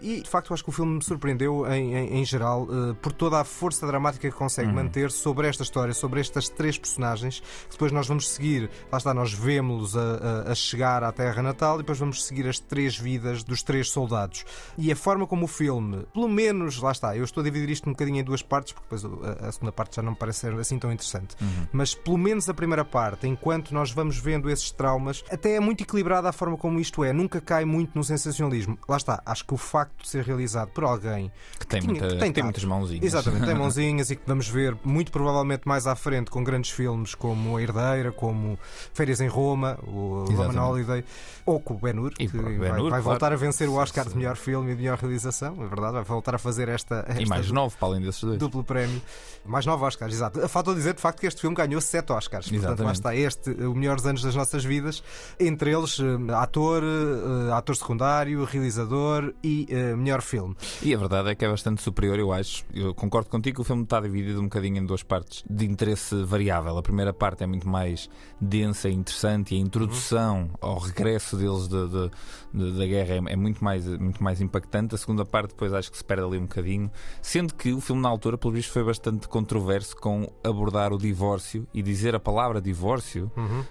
E 0.00 0.20
de 0.22 0.28
facto, 0.28 0.52
acho 0.52 0.64
que 0.64 0.70
o 0.70 0.72
filme 0.72 0.96
me 0.96 1.04
surpreendeu 1.04 1.64
em, 1.72 1.94
em- 1.94 2.20
em 2.20 2.24
geral 2.24 2.66
eh, 2.70 2.94
por 3.00 3.12
toda 3.12 3.40
a 3.40 3.44
força 3.44 3.86
dramática 3.86 4.28
que 4.30 4.36
consegue 4.36 4.68
Uhum. 4.68 4.74
manter 4.74 5.10
sobre 5.10 5.46
esta 5.48 5.62
história, 5.62 5.94
sobre 5.94 6.20
estas 6.20 6.48
três 6.48 6.76
personagens, 6.76 7.40
que 7.40 7.72
depois 7.72 7.92
nós 7.92 8.06
vamos 8.06 8.28
seguir, 8.28 8.68
lá 8.90 8.98
está, 8.98 9.14
nós 9.14 9.32
vemos-los 9.32 9.96
a, 9.96 10.00
a- 10.48 10.52
a 10.52 10.54
chegar 10.54 11.04
à 11.04 11.12
Terra 11.12 11.42
Natal 11.42 11.76
e 11.76 11.78
depois 11.78 11.98
vamos 11.98 12.24
seguir 12.24 12.48
as 12.48 12.58
três 12.58 12.96
vidas 12.98 13.42
dos 13.44 13.62
três 13.62 13.90
soldados. 13.90 14.44
E 14.76 14.90
a 14.90 14.96
forma 14.96 15.26
como 15.26 15.44
o 15.44 15.48
filme, 15.48 16.04
pelo 16.12 16.28
menos, 16.28 16.78
lá 16.80 16.90
está, 16.92 17.16
eu 17.16 17.24
estou 17.24 17.40
a 17.40 17.44
dividir 17.44 17.70
isto 17.70 17.88
um 17.88 17.92
bocadinho 17.92 18.18
em 18.18 18.24
duas 18.24 18.42
partes, 18.42 18.72
porque 18.72 18.86
depois 18.94 19.04
a, 19.42 19.48
a 19.48 19.52
segunda 19.52 19.72
parte 19.72 19.96
já 19.96 20.02
não 20.02 20.12
me 20.12 20.18
parece 20.18 20.40
ser 20.40 20.52
assim 20.54 20.78
tão 20.78 20.90
interessante. 20.92 21.36
Mas 21.72 21.94
pelo 21.94 22.18
menos 22.18 22.48
a 22.48 22.54
primeira 22.54 22.84
parte, 22.84 23.26
enquanto 23.28 23.72
nós 23.72 23.90
vamos 23.92 24.18
vendo 24.18 24.50
esses 24.50 24.70
traumas, 24.70 25.22
até 25.30 25.54
é 25.56 25.60
muito 25.60 25.82
equilibrada 25.82 26.28
a 26.28 26.32
forma 26.32 26.56
como 26.56 26.80
isto 26.80 27.04
é, 27.04 27.12
nunca 27.12 27.40
cai 27.52 27.64
muito 27.66 27.92
no 27.94 28.02
sensacionalismo. 28.02 28.78
Lá 28.88 28.96
está, 28.96 29.22
acho 29.26 29.44
que 29.44 29.52
o 29.52 29.56
facto 29.58 30.02
de 30.02 30.08
ser 30.08 30.24
realizado 30.24 30.70
por 30.70 30.84
alguém 30.84 31.30
Que 31.58 31.66
tem, 31.66 31.80
tinha- 31.80 31.90
muita- 31.92 32.06
que 32.08 32.14
que 32.14 32.20
tem 32.20 32.32
tem 32.32 32.44
muitas 32.44 32.64
mãozinhas. 32.64 33.04
Exatamente, 33.04 33.44
tem 33.44 33.54
mãozinhas 33.58 34.10
e 34.10 34.16
que 34.16 34.22
vamos 34.26 34.48
ver 34.48 34.74
muito 34.84 35.12
provavelmente 35.12 35.62
mais 35.66 35.86
à 35.86 35.94
frente 35.94 36.30
com 36.30 36.42
grandes 36.42 36.70
filmes 36.70 37.14
como 37.14 37.56
A 37.58 37.62
Herdeira, 37.62 38.10
como 38.10 38.58
Férias 38.94 39.20
em 39.20 39.28
Roma, 39.28 39.78
o 39.86 40.24
Exatamente. 40.30 40.56
Roman 40.56 40.68
Holiday, 40.70 41.04
ou 41.44 41.60
com 41.60 41.74
o 41.74 41.78
Ben 41.78 41.98
Hur, 41.98 42.12
E 42.18 42.26
que 42.28 42.38
Ben 42.38 42.58
vai, 42.58 42.70
vai 42.70 42.80
claro. 42.88 43.02
voltar 43.02 43.32
a 43.32 43.36
vencer 43.36 43.68
o 43.68 43.74
Oscar 43.74 44.08
de 44.08 44.16
melhor 44.16 44.36
filme 44.36 44.72
e 44.72 44.74
de 44.74 44.82
melhor 44.82 44.98
realização, 44.98 45.54
é 45.62 45.66
verdade, 45.66 45.92
vai 45.92 46.04
voltar 46.04 46.34
a 46.34 46.38
fazer 46.38 46.68
esta, 46.68 47.04
E 47.08 47.12
esta 47.22 47.26
mais 47.26 47.50
nove 47.50 47.76
para 47.78 47.88
além 47.88 48.00
desses 48.00 48.22
dois. 48.22 48.38
duplo 48.38 48.64
prémio. 48.64 49.02
Mais 49.44 49.66
nove 49.66 49.84
Oscars, 49.84 50.14
exato. 50.14 50.48
Falta 50.48 50.72
dizer 50.74 50.94
de 50.94 51.00
facto 51.00 51.18
que 51.20 51.26
este 51.26 51.40
filme 51.40 51.56
ganhou 51.56 51.80
sete 51.80 52.12
Oscars. 52.12 52.48
Portanto, 52.48 52.64
lá 52.84 52.92
Exatamente. 52.92 52.94
está 52.96 53.14
este, 53.16 53.50
o 53.64 53.74
melhores 53.74 54.06
anos 54.06 54.22
das 54.22 54.34
nossas 54.36 54.64
vidas. 54.64 55.02
Entre 55.38 55.72
eles, 55.72 55.98
eh, 55.98 56.32
ator, 56.34 56.82
eh, 56.84 57.41
ator 57.50 57.74
secundário, 57.76 58.44
realizador 58.44 59.32
e 59.42 59.66
eh, 59.70 59.94
melhor 59.96 60.20
filme. 60.22 60.54
E 60.82 60.94
a 60.94 60.98
verdade 60.98 61.30
é 61.30 61.34
que 61.34 61.44
é 61.44 61.48
bastante 61.48 61.82
superior, 61.82 62.18
eu 62.18 62.32
acho. 62.32 62.64
Eu 62.74 62.94
concordo 62.94 63.28
contigo 63.30 63.56
que 63.56 63.60
o 63.62 63.64
filme 63.64 63.82
está 63.84 64.00
dividido 64.00 64.40
um 64.40 64.44
bocadinho 64.44 64.76
em 64.78 64.84
duas 64.86 65.02
partes 65.02 65.44
de 65.48 65.66
interesse 65.66 66.22
variável. 66.24 66.76
A 66.78 66.82
primeira 66.82 67.12
parte 67.12 67.42
é 67.42 67.46
muito 67.46 67.68
mais 67.68 68.08
densa 68.40 68.88
e 68.88 68.92
interessante 68.94 69.54
e 69.54 69.58
a 69.58 69.60
introdução 69.60 70.50
ao 70.60 70.78
regresso 70.78 71.36
deles 71.36 71.68
de- 71.68 71.88
de- 71.88 72.08
de- 72.08 72.10
da 72.52 72.86
guerra 72.86 73.14
é, 73.14 73.32
é 73.32 73.36
muito, 73.36 73.62
mais, 73.62 73.86
muito 73.86 74.22
mais 74.22 74.40
impactante. 74.40 74.94
A 74.94 74.98
segunda 74.98 75.24
parte, 75.24 75.50
depois, 75.50 75.72
acho 75.72 75.90
que 75.90 75.96
se 75.98 76.04
perde 76.04 76.24
ali 76.24 76.38
um 76.38 76.42
bocadinho. 76.42 76.90
Sendo 77.20 77.54
que 77.54 77.72
o 77.72 77.80
filme, 77.80 78.02
na 78.02 78.08
altura, 78.08 78.36
pelo 78.36 78.52
visto, 78.54 78.72
foi 78.72 78.84
bastante 78.84 79.28
controverso 79.28 79.96
com 79.96 80.30
abordar 80.44 80.92
o 80.92 80.98
divórcio 80.98 81.66
e 81.72 81.82
dizer 81.82 82.14
a 82.14 82.20
palavra 82.20 82.60
divórcio 82.60 83.30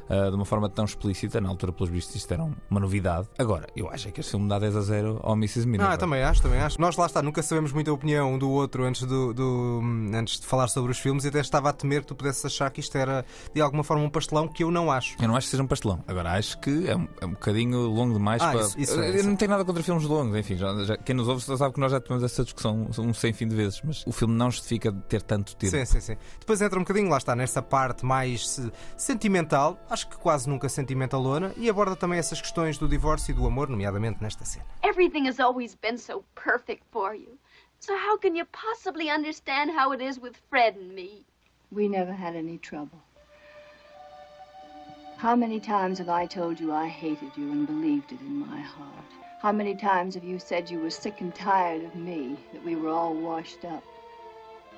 ah, 0.10 0.30
de 0.30 0.36
uma 0.36 0.46
forma 0.46 0.70
tão 0.70 0.86
explícita. 0.86 1.40
Na 1.42 1.50
altura, 1.50 1.72
pelos 1.72 1.90
vistos, 1.90 2.16
isto 2.16 2.32
era 2.34 2.44
um- 2.44 2.56
uma 2.70 2.80
novidade. 2.80 3.28
Agora, 3.38 3.68
eu 3.76 3.90
acho 3.90 4.08
é 4.08 4.12
que 4.12 4.20
este 4.20 4.32
filme 4.32 4.48
dá 4.48 4.58
10 4.60 4.76
a 4.76 4.82
0 4.82 5.20
ao 5.24 5.34
Mrs. 5.36 5.66
Miniver. 5.66 5.92
Ah, 5.92 5.98
também 5.98 6.24
acho, 6.24 6.42
também 6.42 6.60
acho. 6.60 6.80
Nós 6.80 6.96
lá 6.98 7.06
está, 7.06 7.22
nunca 7.22 7.42
sabemos 7.44 7.72
muito 7.72 7.90
a 7.92 7.94
opinião 7.94 8.34
um 8.34 8.38
do 8.38 8.50
outro 8.50 8.84
antes, 8.84 9.04
do, 9.04 9.34
do- 9.34 9.82
antes 10.14 10.40
de 10.40 10.46
falar 10.48 10.68
sobre 10.68 10.92
os 10.92 10.98
filmes 11.00 11.24
e 11.26 11.28
até 11.28 11.40
estava 11.40 11.70
a 11.70 11.74
temer 11.74 12.02
que 12.02 12.08
tu 12.08 12.16
pudesses 12.16 12.44
achar 12.46 12.70
que 12.72 12.80
isto 12.80 12.98
era 12.98 13.26
de 13.54 13.62
alguma 13.62 13.84
forma 13.84 14.04
um 14.04 14.10
pastelão 14.10 14.48
que 14.48 14.64
eu 14.64 14.72
não 14.72 14.92
acho. 14.92 15.16
Eu 15.22 15.28
não 15.28 15.36
acho 15.36 15.48
que 15.48 15.52
seja 15.52 15.64
um 15.64 15.68
pastelão. 15.68 16.04
Agora, 16.08 16.32
acho 16.34 16.60
que 16.60 16.88
é 16.88 16.96
um, 16.96 17.08
é 17.22 17.26
um 17.26 17.32
bocadinho 17.32 17.80
longo 17.88 18.14
demais 18.14 18.42
Ah, 18.42 18.52
para. 18.52 18.71
Isso- 18.78 18.92
isso 18.92 19.00
é, 19.02 19.10
eu 19.10 19.16
isso 19.16 19.30
não 19.30 19.36
tenho 19.36 19.52
nada 19.52 19.64
contra 19.66 19.82
filmes 19.84 20.04
longos, 20.06 20.36
enfim. 20.38 20.56
Já, 20.58 20.74
já- 20.84 20.98
quem 20.98 21.16
nos 21.16 21.28
ouve 21.28 21.46
já 21.46 21.58
sabe 21.58 21.74
que 21.74 21.80
nós 21.80 21.92
já 21.92 22.00
tivemos 22.02 22.24
essa 22.24 22.44
discussão 22.44 22.90
um 23.00 23.14
sem 23.14 23.34
fim 23.34 23.48
de 23.48 23.56
vezes, 23.56 23.82
mas 23.84 24.04
o 24.06 24.12
filme 24.12 24.34
não 24.34 24.50
justifica 24.52 24.92
ter 24.92 25.22
tanto 25.22 25.56
tempo. 25.56 25.72
Sim, 25.72 25.86
sim, 25.86 26.00
sim. 26.00 26.18
Depois 26.40 26.62
entra 26.62 26.78
um 26.80 26.84
bocadinho, 26.84 27.10
lá 27.10 27.18
está, 27.18 27.36
nessa 27.36 27.62
parte 27.62 28.06
mais 28.06 28.48
se- 28.50 28.72
sentimental, 28.98 29.80
acho 29.90 30.08
que 30.08 30.18
quase 30.18 30.48
nunca 30.50 30.70
sentimentalona, 30.70 31.54
e 31.58 31.70
aborda 31.70 31.96
também 31.96 32.18
essas 32.20 32.40
questões 32.42 32.78
do 32.78 32.88
divórcio 32.88 33.32
e 33.32 33.36
do 33.36 33.46
amor, 33.46 33.68
nomeadamente 33.70 34.22
nesta 34.22 34.46
cena. 34.46 34.66
Everything 34.84 35.28
has 35.28 35.40
always 35.40 35.76
been 35.76 35.98
so 35.98 36.24
perfect 36.36 36.84
for 36.92 37.14
you. 37.14 37.38
So 37.80 37.94
how 37.94 38.18
can 38.18 38.36
you 38.38 38.46
possibly 38.52 39.10
understand 39.10 39.72
how 39.78 39.92
it 39.94 40.04
is 40.04 40.18
with 40.20 40.34
Fred 40.50 40.78
and 40.80 40.94
me? 40.94 41.26
We 41.72 41.88
never 41.90 42.12
had 42.14 42.36
any 42.38 42.58
trouble. 42.60 43.00
How 45.22 45.36
many 45.36 45.60
times 45.60 46.00
have 46.00 46.10
I 46.10 46.26
told 46.26 46.60
you 46.60 46.74
I 46.74 46.88
hated 46.88 47.38
you 47.38 47.52
and 47.52 47.68
believed 47.68 48.12
it 48.12 48.22
in 48.22 48.40
my 48.40 48.60
heart? 48.60 49.06
How 49.38 49.52
many 49.52 49.76
times 49.76 50.16
have 50.16 50.24
you 50.24 50.40
said 50.40 50.68
you 50.68 50.80
were 50.80 50.90
sick 50.90 51.22
and 51.22 51.36
tired 51.36 51.84
of 51.84 51.94
me, 51.94 52.40
that 52.52 52.64
we 52.66 52.76
were 52.76 52.90
all 52.90 53.14
washed 53.14 53.64
up? 53.64 53.84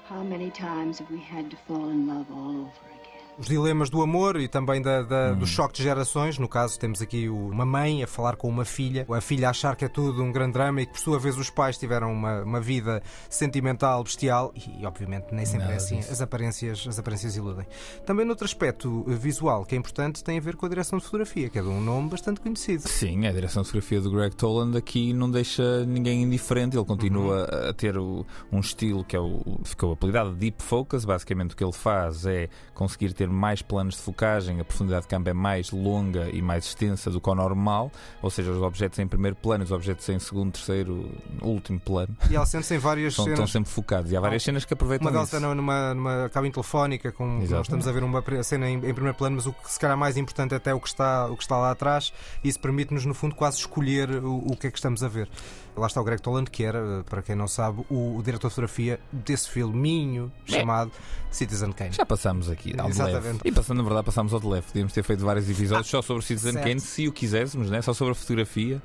How 0.04 0.22
many 0.22 0.52
times 0.52 1.00
have 1.00 1.10
we 1.10 1.22
had 1.22 1.50
to 1.50 1.56
fall 1.56 1.88
in 1.88 2.06
love 2.06 2.30
all 2.30 2.50
over 2.50 2.90
again? 2.92 3.03
Os 3.36 3.48
dilemas 3.48 3.90
do 3.90 4.00
amor 4.04 4.40
e 4.40 4.48
também 4.48 4.80
da, 4.80 5.02
da- 5.02 5.32
do 5.34 5.48
choque 5.48 5.74
de 5.78 5.82
gerações. 5.84 6.38
No 6.38 6.48
caso, 6.48 6.78
temos 6.80 7.02
aqui 7.02 7.28
uma 7.28 7.66
mãe 7.66 8.04
a 8.04 8.08
falar 8.08 8.36
com 8.36 8.48
uma 8.48 8.64
filha, 8.64 9.08
a 9.10 9.22
filha 9.22 9.48
a 9.48 9.50
achar 9.50 9.76
que 9.76 9.84
é 9.84 9.88
tudo 9.88 10.22
um 10.22 10.32
grande 10.32 10.54
drama 10.54 10.84
e 10.84 10.86
que, 10.86 10.92
por 10.94 11.00
sua 11.00 11.18
vez, 11.18 11.36
os 11.36 11.50
pais 11.50 11.76
tiveram 11.76 12.14
uma, 12.14 12.44
uma 12.44 12.62
vida 12.62 13.02
sentimental 13.32 14.04
bestial 14.04 14.54
e, 14.56 14.86
obviamente, 14.86 15.34
nem 15.34 15.48
sempre 15.48 15.64
é 15.66 15.70
Nada 15.70 15.78
assim. 15.78 15.98
disso. 15.98 16.12
As 16.12 16.22
aparências, 16.22 16.86
as 16.88 17.00
aparências 17.00 17.36
iludem. 17.36 17.66
Também, 18.06 18.24
noutro 18.24 18.46
aspecto 18.46 19.04
visual 19.08 19.66
que 19.66 19.74
é 19.74 19.80
importante, 19.80 20.24
tem 20.24 20.38
a 20.38 20.42
ver 20.42 20.56
com 20.56 20.68
a 20.68 20.70
direção 20.70 21.00
de 21.00 21.04
fotografia, 21.06 21.50
que 21.50 21.58
é 21.58 21.62
de 21.64 21.68
um 21.68 21.82
nome 21.82 22.10
bastante 22.10 22.40
conhecido. 22.40 22.88
Sim, 22.88 23.26
a 23.26 23.32
direção 23.32 23.64
de 23.64 23.68
fotografia 23.70 24.00
do 24.00 24.12
Greg 24.12 24.36
Toland 24.36 24.78
aqui 24.78 25.12
não 25.12 25.30
deixa 25.30 25.84
ninguém 25.88 26.22
indiferente. 26.22 26.78
Ele 26.78 26.86
continua 26.86 27.48
Uhum. 27.52 27.66
a- 27.66 27.70
a 27.70 27.74
ter 27.74 27.98
o- 27.98 28.24
um 28.52 28.60
estilo 28.60 29.04
que 29.04 29.16
é 29.16 29.20
o, 29.20 29.42
ficou 29.64 29.92
apelidado 29.94 30.30
de 30.34 30.36
Deep 30.38 30.62
Focus. 30.62 31.04
Basicamente, 31.04 31.54
o 31.56 31.58
que 31.58 31.64
ele 31.64 31.74
faz 31.74 32.28
é 32.28 32.48
conseguir 32.76 33.12
ter 33.14 33.23
mais 33.30 33.62
planos 33.62 33.96
de 33.96 34.02
focagem, 34.02 34.60
a 34.60 34.64
profundidade 34.66 35.04
de 35.04 35.08
campo 35.08 35.30
é 35.30 35.34
mais 35.34 35.72
longa 35.72 36.30
e 36.32 36.42
mais 36.42 36.66
extensa 36.66 37.10
do 37.10 37.20
que 37.22 37.30
o 37.30 37.36
normal, 37.36 37.92
ou 38.22 38.30
seja, 38.30 38.52
os 38.52 38.62
objetos 38.62 39.00
em 39.00 39.08
primeiro 39.08 39.36
plano, 39.36 39.64
os 39.64 39.72
objetos 39.72 40.08
em 40.10 40.20
segundo, 40.20 40.52
terceiro, 40.54 41.10
último 41.42 41.80
plano, 41.80 42.16
E 42.30 42.46
sente-se 42.46 42.76
em 42.76 42.78
várias 42.78 43.14
estão, 43.14 43.26
cenas. 43.26 43.40
estão 43.40 43.48
sempre 43.48 43.72
focados. 43.72 44.12
E 44.12 44.18
há 44.18 44.20
várias 44.20 44.44
cenas 44.44 44.66
que 44.66 44.74
aproveitam 44.74 45.10
Uma 45.10 45.24
isso. 45.24 45.36
está 45.36 45.40
numa, 45.56 45.94
numa 45.94 46.30
cabine 46.30 46.54
telefónica, 46.54 47.12
com 47.12 47.40
nós 47.40 47.52
estamos 47.52 47.88
a 47.88 47.92
ver 47.92 48.04
uma 48.04 48.24
cena 48.44 48.70
em, 48.70 48.76
em 48.76 48.94
primeiro 48.94 49.18
plano, 49.18 49.36
mas 49.36 49.46
o 49.46 49.54
que 49.54 49.72
se 49.72 49.80
calhar 49.80 49.98
mais 49.98 50.18
importante 50.18 50.54
é 50.54 50.58
até 50.58 50.74
o 50.74 50.80
que 50.80 50.88
está, 50.88 51.28
o 51.28 51.36
que 51.38 51.44
está 51.44 51.58
lá 51.58 51.72
atrás. 51.72 52.14
Isso 52.44 52.60
permite-nos, 52.60 53.06
no 53.06 53.14
fundo, 53.14 53.36
quase 53.36 53.58
escolher 53.58 54.10
o, 54.24 54.38
o 54.38 54.58
que 54.58 54.68
é 54.68 54.72
que 54.72 54.78
estamos 54.78 55.04
a 55.04 55.08
ver. 55.08 55.30
Lá 55.76 55.88
está 55.88 56.02
o 56.02 56.04
Greg 56.04 56.22
Toland, 56.22 56.50
que 56.50 56.64
era, 56.64 57.04
para 57.10 57.22
quem 57.22 57.36
não 57.36 57.48
sabe, 57.48 57.84
o, 57.90 58.18
o 58.18 58.24
diretor 58.24 58.48
de 58.48 58.56
fotografia 58.56 59.00
desse 59.12 59.50
filminho 59.50 60.32
chamado 60.46 60.92
Citizen 61.34 61.72
Kane. 61.72 61.92
Já 61.92 62.06
passámos 62.06 62.50
aqui 62.50 62.74
ao 62.80 62.90
Exatamente. 62.90 63.40
E 63.44 63.52
passando, 63.52 63.78
na 63.78 63.84
verdade, 63.84 64.06
passámos 64.06 64.34
ao 64.34 64.40
de 64.40 64.48
leve. 64.48 64.68
Podíamos 64.68 64.94
ter 64.94 65.04
feito 65.04 65.26
vários 65.26 65.50
episódios 65.50 65.88
só 65.88 66.02
sobre 66.02 66.24
Citizen 66.24 66.54
certo. 66.54 66.68
Kane, 66.68 66.80
se 66.80 67.08
o 67.08 67.12
quiséssemos, 67.12 67.70
né? 67.70 67.82
só 67.82 67.94
sobre 67.94 68.12
a 68.12 68.16
fotografia. 68.16 68.82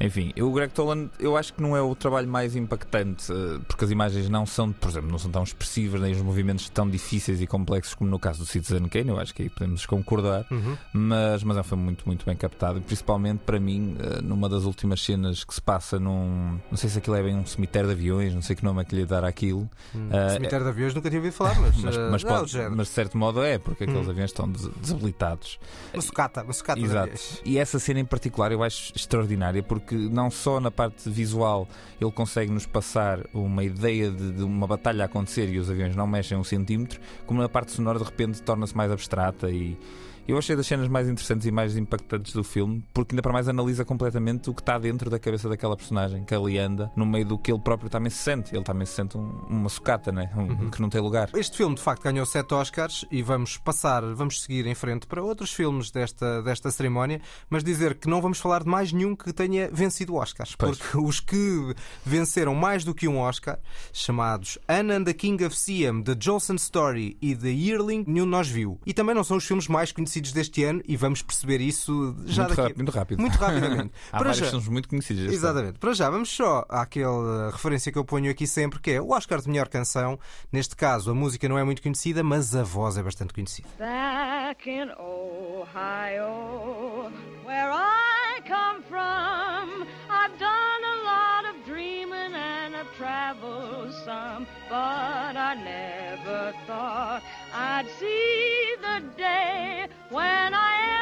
Enfim, 0.00 0.32
o 0.40 0.50
Greg 0.52 0.72
Toland, 0.72 1.10
eu 1.18 1.36
acho 1.36 1.52
que 1.52 1.62
não 1.62 1.76
é 1.76 1.82
o 1.82 1.94
trabalho 1.94 2.28
mais 2.28 2.56
impactante, 2.56 3.30
eh, 3.30 3.60
porque 3.68 3.84
as 3.84 3.90
imagens 3.90 4.28
não 4.28 4.46
são, 4.46 4.72
por 4.72 4.88
exemplo, 4.90 5.10
não 5.10 5.18
são 5.18 5.30
tão 5.30 5.42
expressivas, 5.42 6.00
nem 6.00 6.12
os 6.12 6.22
movimentos 6.22 6.68
tão 6.70 6.88
difíceis 6.88 7.40
e 7.40 7.46
complexos 7.46 7.94
como 7.94 8.10
no 8.10 8.18
caso 8.18 8.40
do 8.40 8.46
Citizen 8.46 8.88
Kane. 8.88 9.10
Eu 9.10 9.20
acho 9.20 9.34
que 9.34 9.42
aí 9.42 9.50
podemos 9.50 9.84
concordar. 9.84 10.46
Uhum. 10.50 10.76
Mas, 10.92 11.44
mas 11.44 11.56
é 11.56 11.60
um 11.60 11.64
filme 11.64 11.84
muito, 11.84 12.04
muito 12.06 12.24
bem 12.24 12.36
captado, 12.36 12.78
e 12.78 12.80
principalmente 12.80 13.40
para 13.40 13.60
mim, 13.60 13.96
eh, 13.98 14.22
numa 14.22 14.48
das 14.48 14.64
últimas 14.64 15.02
cenas 15.02 15.44
que 15.44 15.54
se 15.54 15.60
passa 15.60 15.98
num. 15.98 16.29
Não 16.70 16.76
sei 16.76 16.88
se 16.90 16.98
aquilo 16.98 17.16
é 17.16 17.22
bem 17.22 17.34
um 17.36 17.44
cemitério 17.46 17.88
de 17.88 17.94
aviões, 17.94 18.34
não 18.34 18.42
sei 18.42 18.54
que 18.56 18.64
nome 18.64 18.80
é 18.82 18.84
que 18.84 18.94
lhe 18.94 19.04
dar 19.04 19.24
àquilo. 19.24 19.68
Eh, 20.10 20.30
Cemitério 20.30 20.64
de 20.64 20.70
aviões 20.70 20.94
nunca 20.94 21.08
tinha 21.10 21.20
ouvido 21.20 21.32
falar, 21.32 21.58
mas, 21.60 21.76
mas, 21.82 21.96
eh, 21.96 22.08
mas, 22.10 22.24
é 22.24 22.28
pode- 22.28 22.58
mas 22.76 22.86
de 22.88 22.92
certo 22.92 23.18
modo 23.18 23.42
é, 23.42 23.58
porque 23.58 23.84
aqueles 23.84 24.08
aviões 24.08 24.30
estão 24.30 24.50
des- 24.50 24.68
desabilitados. 24.80 25.58
Uma 25.92 26.02
sucata, 26.02 26.42
uma 26.42 26.52
sucata 26.52 26.78
de 26.80 26.86
Exato. 26.86 27.02
aviões. 27.02 27.42
E 27.44 27.58
essa 27.58 27.78
cena 27.78 28.00
em 28.00 28.04
particular 28.04 28.52
eu 28.52 28.62
acho 28.62 28.92
extraordinária 28.94 29.62
porque 29.62 29.94
não 29.94 30.30
só 30.30 30.60
na 30.60 30.70
parte 30.70 31.08
visual 31.10 31.68
ele 32.00 32.10
consegue 32.12 32.50
nos 32.52 32.66
passar 32.66 33.20
uma 33.34 33.62
ideia 33.64 34.10
de, 34.10 34.32
de 34.32 34.42
uma 34.42 34.66
batalha 34.66 35.02
a 35.02 35.06
acontecer 35.06 35.48
e 35.50 35.58
os 35.58 35.70
aviões 35.70 35.94
não 35.96 36.06
mexem 36.06 36.36
um 36.38 36.44
centímetro, 36.44 37.00
como 37.26 37.40
na 37.40 37.48
parte 37.48 37.72
sonora 37.72 37.98
de 37.98 38.04
repente 38.04 38.40
torna-se 38.42 38.76
mais 38.76 38.90
abstrata 38.90 39.50
e 39.50 39.76
eu 40.30 40.38
achei 40.38 40.54
das 40.56 40.66
cenas 40.66 40.88
mais 40.88 41.08
interessantes 41.08 41.46
e 41.46 41.50
mais 41.50 41.76
impactantes 41.76 42.32
do 42.32 42.42
filme 42.44 42.82
porque 42.94 43.14
ainda 43.14 43.22
para 43.22 43.32
mais 43.32 43.48
analisa 43.48 43.84
completamente 43.84 44.48
o 44.50 44.54
que 44.54 44.60
está 44.62 44.78
dentro 44.78 45.10
da 45.10 45.18
cabeça 45.18 45.48
daquela 45.48 45.76
personagem 45.76 46.24
que 46.24 46.34
ali 46.34 46.58
anda 46.58 46.90
no 46.96 47.04
meio 47.06 47.24
do 47.24 47.38
que 47.38 47.50
ele 47.52 47.60
próprio 47.60 47.88
também 47.90 48.10
se 48.10 48.18
sente. 48.18 48.54
Ele 48.54 48.64
também 48.64 48.86
se 48.86 48.92
sente 48.94 49.16
um- 49.16 49.40
uma 49.48 49.68
sucata, 49.68 50.10
né? 50.12 50.30
Um- 50.36 50.70
que 50.70 50.80
não 50.80 50.88
tem 50.88 51.00
lugar. 51.00 51.30
Este 51.34 51.56
filme, 51.56 51.74
de 51.74 51.80
facto, 51.82 52.02
ganhou 52.02 52.24
sete 52.26 52.52
Oscars 52.54 53.04
e 53.10 53.22
vamos 53.22 53.56
passar, 53.58 54.02
vamos 54.14 54.42
seguir 54.42 54.66
em 54.66 54.74
frente 54.74 55.06
para 55.06 55.22
outros 55.22 55.52
filmes 55.52 55.90
desta, 55.90 56.42
desta 56.42 56.70
cerimónia, 56.70 57.20
mas 57.48 57.62
dizer 57.64 57.94
que 57.94 58.08
não 58.08 58.20
vamos 58.20 58.38
falar 58.38 58.62
de 58.62 58.68
mais 58.68 58.92
nenhum 58.92 59.14
que 59.16 59.32
tenha 59.32 59.68
vencido 59.72 60.14
Oscars, 60.14 60.54
Pois. 60.56 60.78
porque 60.78 60.96
os 60.98 61.20
que 61.20 61.74
venceram 62.04 62.54
mais 62.54 62.84
do 62.84 62.94
que 62.94 63.08
um 63.08 63.18
Oscar, 63.18 63.58
chamados 63.92 64.58
Anna 64.68 64.94
and 64.96 65.04
the 65.04 65.12
King 65.14 65.44
of 65.44 65.56
Siam, 65.56 66.02
The 66.02 66.14
Jolson 66.18 66.54
Story 66.54 67.16
e 67.20 67.34
The 67.34 67.48
Yearling, 67.50 68.04
nenhum 68.06 68.24
de 68.24 68.30
nós 68.30 68.48
viu. 68.48 68.78
E 68.86 68.92
também 68.92 69.14
não 69.14 69.24
são 69.24 69.36
os 69.36 69.44
filmes 69.46 69.68
mais 69.68 69.92
conhecidos 69.92 70.19
deste 70.32 70.62
ano 70.64 70.82
e 70.86 70.96
vamos 70.96 71.22
perceber 71.22 71.60
isso 71.60 72.14
já 72.26 72.42
muito, 72.44 72.56
daqui. 72.56 72.60
rápido, 72.62 72.76
muito 72.76 72.90
rápido. 72.92 73.20
Muito 73.20 73.36
rapidamente. 73.38 73.90
Há 74.12 74.18
Para 74.18 74.32
já- 74.32 74.46
filmes 74.46 74.68
muito 74.68 74.88
conhecidos. 74.88 75.24
este 75.24 75.36
ano. 75.36 75.46
Exatamente. 75.46 75.78
Para 75.78 75.92
já, 75.94 76.10
vamos 76.10 76.28
só 76.30 76.64
àquela 76.68 77.50
referência 77.50 77.90
que 77.90 77.98
eu 77.98 78.04
ponho 78.04 78.30
aqui 78.30 78.46
sempre, 78.46 78.78
que 78.80 78.90
é 78.92 79.00
o 79.00 79.10
Oscar 79.10 79.40
de 79.40 79.48
melhor 79.48 79.68
canção. 79.68 80.18
Neste 80.52 80.76
caso, 80.76 81.10
a 81.10 81.14
música 81.14 81.48
não 81.48 81.58
é 81.58 81.64
muito 81.64 81.80
conhecida, 81.82 82.22
mas 82.22 82.54
a 82.54 82.62
voz 82.62 82.96
é 82.98 83.02
bastante 83.02 83.32
conhecida. 83.32 83.68
Back 83.78 84.68
in 84.68 84.90
Ohio, 84.98 87.10
where 87.44 87.70
I 87.72 88.40
come 88.46 88.82
from, 88.88 89.59
but 94.68 95.36
I 95.36 95.54
never 95.54 96.52
thought 96.66 97.22
I'd 97.54 97.86
see 98.00 98.74
the 98.82 99.02
day 99.16 99.86
when 100.10 100.54
I 100.54 100.99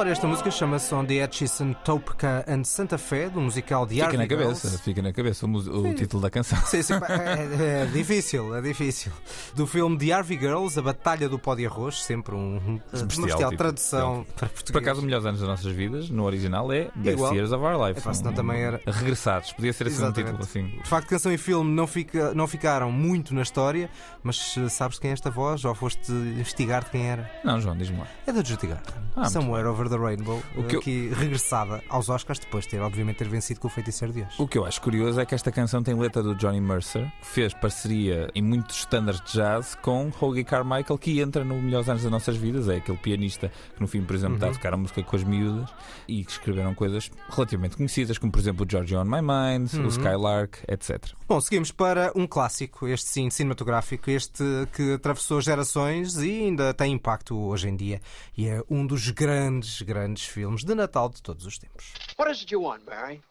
Ora, 0.00 0.08
esta 0.12 0.26
música 0.26 0.50
chama-se 0.50 0.94
On 0.94 1.04
the 1.04 1.22
Atchison, 1.22 1.74
Topeka 1.84 2.42
and 2.48 2.64
Santa 2.64 2.96
Fe, 2.96 3.28
do 3.28 3.38
musical 3.38 3.86
The 3.86 3.96
Fica 3.96 4.16
na 4.16 4.26
cabeça, 4.26 4.66
Girls. 4.66 4.78
fica 4.82 5.02
na 5.02 5.12
cabeça 5.12 5.44
o, 5.44 5.50
o 5.50 5.94
título 5.94 6.22
da 6.22 6.30
canção. 6.30 6.58
Sim, 6.64 6.82
sim, 6.82 6.98
pá, 6.98 7.06
é, 7.10 7.82
é 7.82 7.84
difícil, 7.84 8.56
é 8.56 8.62
difícil. 8.62 9.12
Do 9.54 9.66
filme 9.66 9.98
The 9.98 10.10
Harvey 10.10 10.38
Girls, 10.38 10.78
A 10.78 10.82
Batalha 10.82 11.28
do 11.28 11.38
Pó 11.38 11.54
de 11.54 11.66
Arroz, 11.66 12.02
sempre 12.02 12.34
um, 12.34 12.80
uma 12.94 13.04
Bestial 13.04 13.54
tradução 13.54 14.24
para 14.36 14.48
português. 14.48 14.72
Por 14.72 14.78
acaso, 14.78 15.00
os 15.00 15.04
melhores 15.04 15.26
anos 15.26 15.40
das 15.40 15.48
nossas 15.50 15.70
vidas, 15.70 16.08
no 16.08 16.24
original, 16.24 16.72
é 16.72 16.84
Best 16.94 17.18
Igual. 17.18 17.34
Years 17.34 17.52
of 17.52 17.62
Our 17.62 17.86
Life. 17.88 18.00
Epá, 18.00 18.14
senão 18.14 18.32
também 18.32 18.62
era- 18.62 18.80
Regressados, 18.90 19.52
podia 19.52 19.74
ser 19.74 19.88
assim 19.88 20.02
um 20.02 20.12
título 20.12 20.38
assim. 20.40 20.66
De 20.82 20.88
facto, 20.88 21.08
canção 21.08 21.30
e 21.30 21.36
filme 21.36 21.70
não, 21.74 21.86
fica, 21.86 22.32
não 22.32 22.46
ficaram 22.46 22.90
muito 22.90 23.34
na 23.34 23.42
história, 23.42 23.90
mas 24.22 24.56
eh, 24.56 24.66
sabes 24.70 24.98
quem 24.98 25.10
é 25.10 25.12
esta 25.12 25.30
voz? 25.30 25.62
Ou 25.62 25.74
foste 25.74 26.10
investigar 26.10 26.84
de 26.84 26.90
quem 26.90 27.06
era? 27.06 27.30
Não, 27.44 27.60
João, 27.60 27.76
diz-me 27.76 27.98
lá. 27.98 28.06
É 28.26 28.32
da 28.32 28.42
Judy 28.42 28.66
Garland. 28.68 28.94
Ah, 29.14 29.28
Somewhere 29.28 29.68
Over 29.68 29.89
the 29.90 29.96
Rainbow, 29.96 30.42
O 30.56 30.62
que 30.64 30.76
eu- 30.76 30.80
aqui 30.80 31.08
regressada 31.14 31.82
aos 31.88 32.08
Oscars, 32.08 32.38
depois 32.38 32.64
de 32.64 32.70
ter, 32.70 32.80
obviamente, 32.80 33.16
ter 33.16 33.28
vencido 33.28 33.60
com 33.60 33.68
o 33.68 33.70
Feiticeiro 33.70 34.14
de 34.14 34.22
Oz. 34.22 34.38
O 34.38 34.48
que 34.48 34.56
eu 34.56 34.64
acho 34.64 34.80
curioso 34.80 35.20
é 35.20 35.26
que 35.26 35.34
esta 35.34 35.52
canção 35.52 35.82
tem 35.82 35.94
letra 35.94 36.22
do 36.22 36.34
Johnny 36.34 36.60
Mercer, 36.60 37.10
que 37.20 37.26
fez 37.26 37.52
parceria 37.52 38.30
em 38.34 38.42
muitos 38.42 38.78
standards 38.78 39.20
de 39.24 39.32
jazz 39.38 39.74
com 39.82 40.10
Hoagie 40.20 40.44
Carmichael, 40.44 40.98
que 40.98 41.20
entra 41.20 41.44
no 41.44 41.60
Melhores 41.60 41.88
Anos 41.88 42.02
das 42.02 42.10
Nossas 42.10 42.36
Vidas. 42.36 42.68
É 42.68 42.76
aquele 42.76 42.98
pianista 42.98 43.48
que, 43.74 43.80
no 43.80 43.86
fim, 43.86 44.02
por 44.02 44.14
exemplo, 44.16 44.36
está 44.36 44.48
a 44.48 44.52
tocar 44.52 44.72
a 44.74 44.76
música 44.76 45.02
com 45.02 45.16
as 45.16 45.24
miúdas 45.24 45.68
e 46.08 46.24
que 46.24 46.30
escreveram 46.30 46.74
coisas 46.74 47.10
relativamente 47.28 47.76
conhecidas, 47.76 48.18
como, 48.18 48.30
por 48.32 48.38
exemplo, 48.38 48.64
o 48.64 48.70
Georgie 48.70 48.96
on 48.96 49.04
My 49.04 49.20
Mind, 49.20 49.72
o 49.84 49.88
Skylark, 49.88 50.58
etc. 50.68 51.12
Bom, 51.28 51.40
seguimos 51.40 51.70
para 51.72 52.12
um 52.14 52.26
clássico, 52.26 52.86
este 52.88 53.08
sim, 53.08 53.30
cinematográfico, 53.30 54.10
este 54.10 54.44
que 54.72 54.94
atravessou 54.94 55.40
gerações 55.40 56.16
e 56.16 56.44
ainda 56.44 56.72
tem 56.74 56.92
impacto 56.92 57.36
hoje 57.36 57.68
em 57.68 57.76
dia. 57.76 58.00
E 58.36 58.46
é 58.48 58.62
um 58.70 58.86
dos 58.86 59.10
grandes, 59.10 59.69
grandes 59.82 60.24
filmes 60.24 60.64
de 60.64 60.74
Natal 60.74 61.08
de 61.08 61.22
todos 61.22 61.46
os 61.46 61.58
tempos. 61.58 61.92
What 62.18 62.30
is 62.30 62.42
it 62.42 62.52
you 62.52 62.62
want, 62.62 62.84
Barry? 62.84 63.22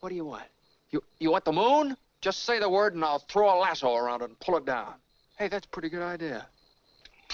What 0.00 0.10
do 0.10 0.16
you 0.16 0.26
want? 0.26 0.48
You 0.92 1.02
you 1.18 1.32
want 1.32 1.44
the 1.44 1.52
moon? 1.52 1.96
Just 2.24 2.44
say 2.44 2.58
the 2.58 2.68
word 2.68 2.94
and 2.94 3.04
I'll 3.04 3.24
throw 3.28 3.50
a 3.50 3.58
lasso 3.58 3.94
around 3.94 4.22
it 4.22 4.30
and 4.30 4.38
pull 4.38 4.56
it 4.56 4.64
down. 4.64 4.94
Hey, 5.38 5.48
that's 5.48 5.66
a 5.66 5.68
pretty 5.68 5.90
good 5.90 6.02
idea. 6.02 6.46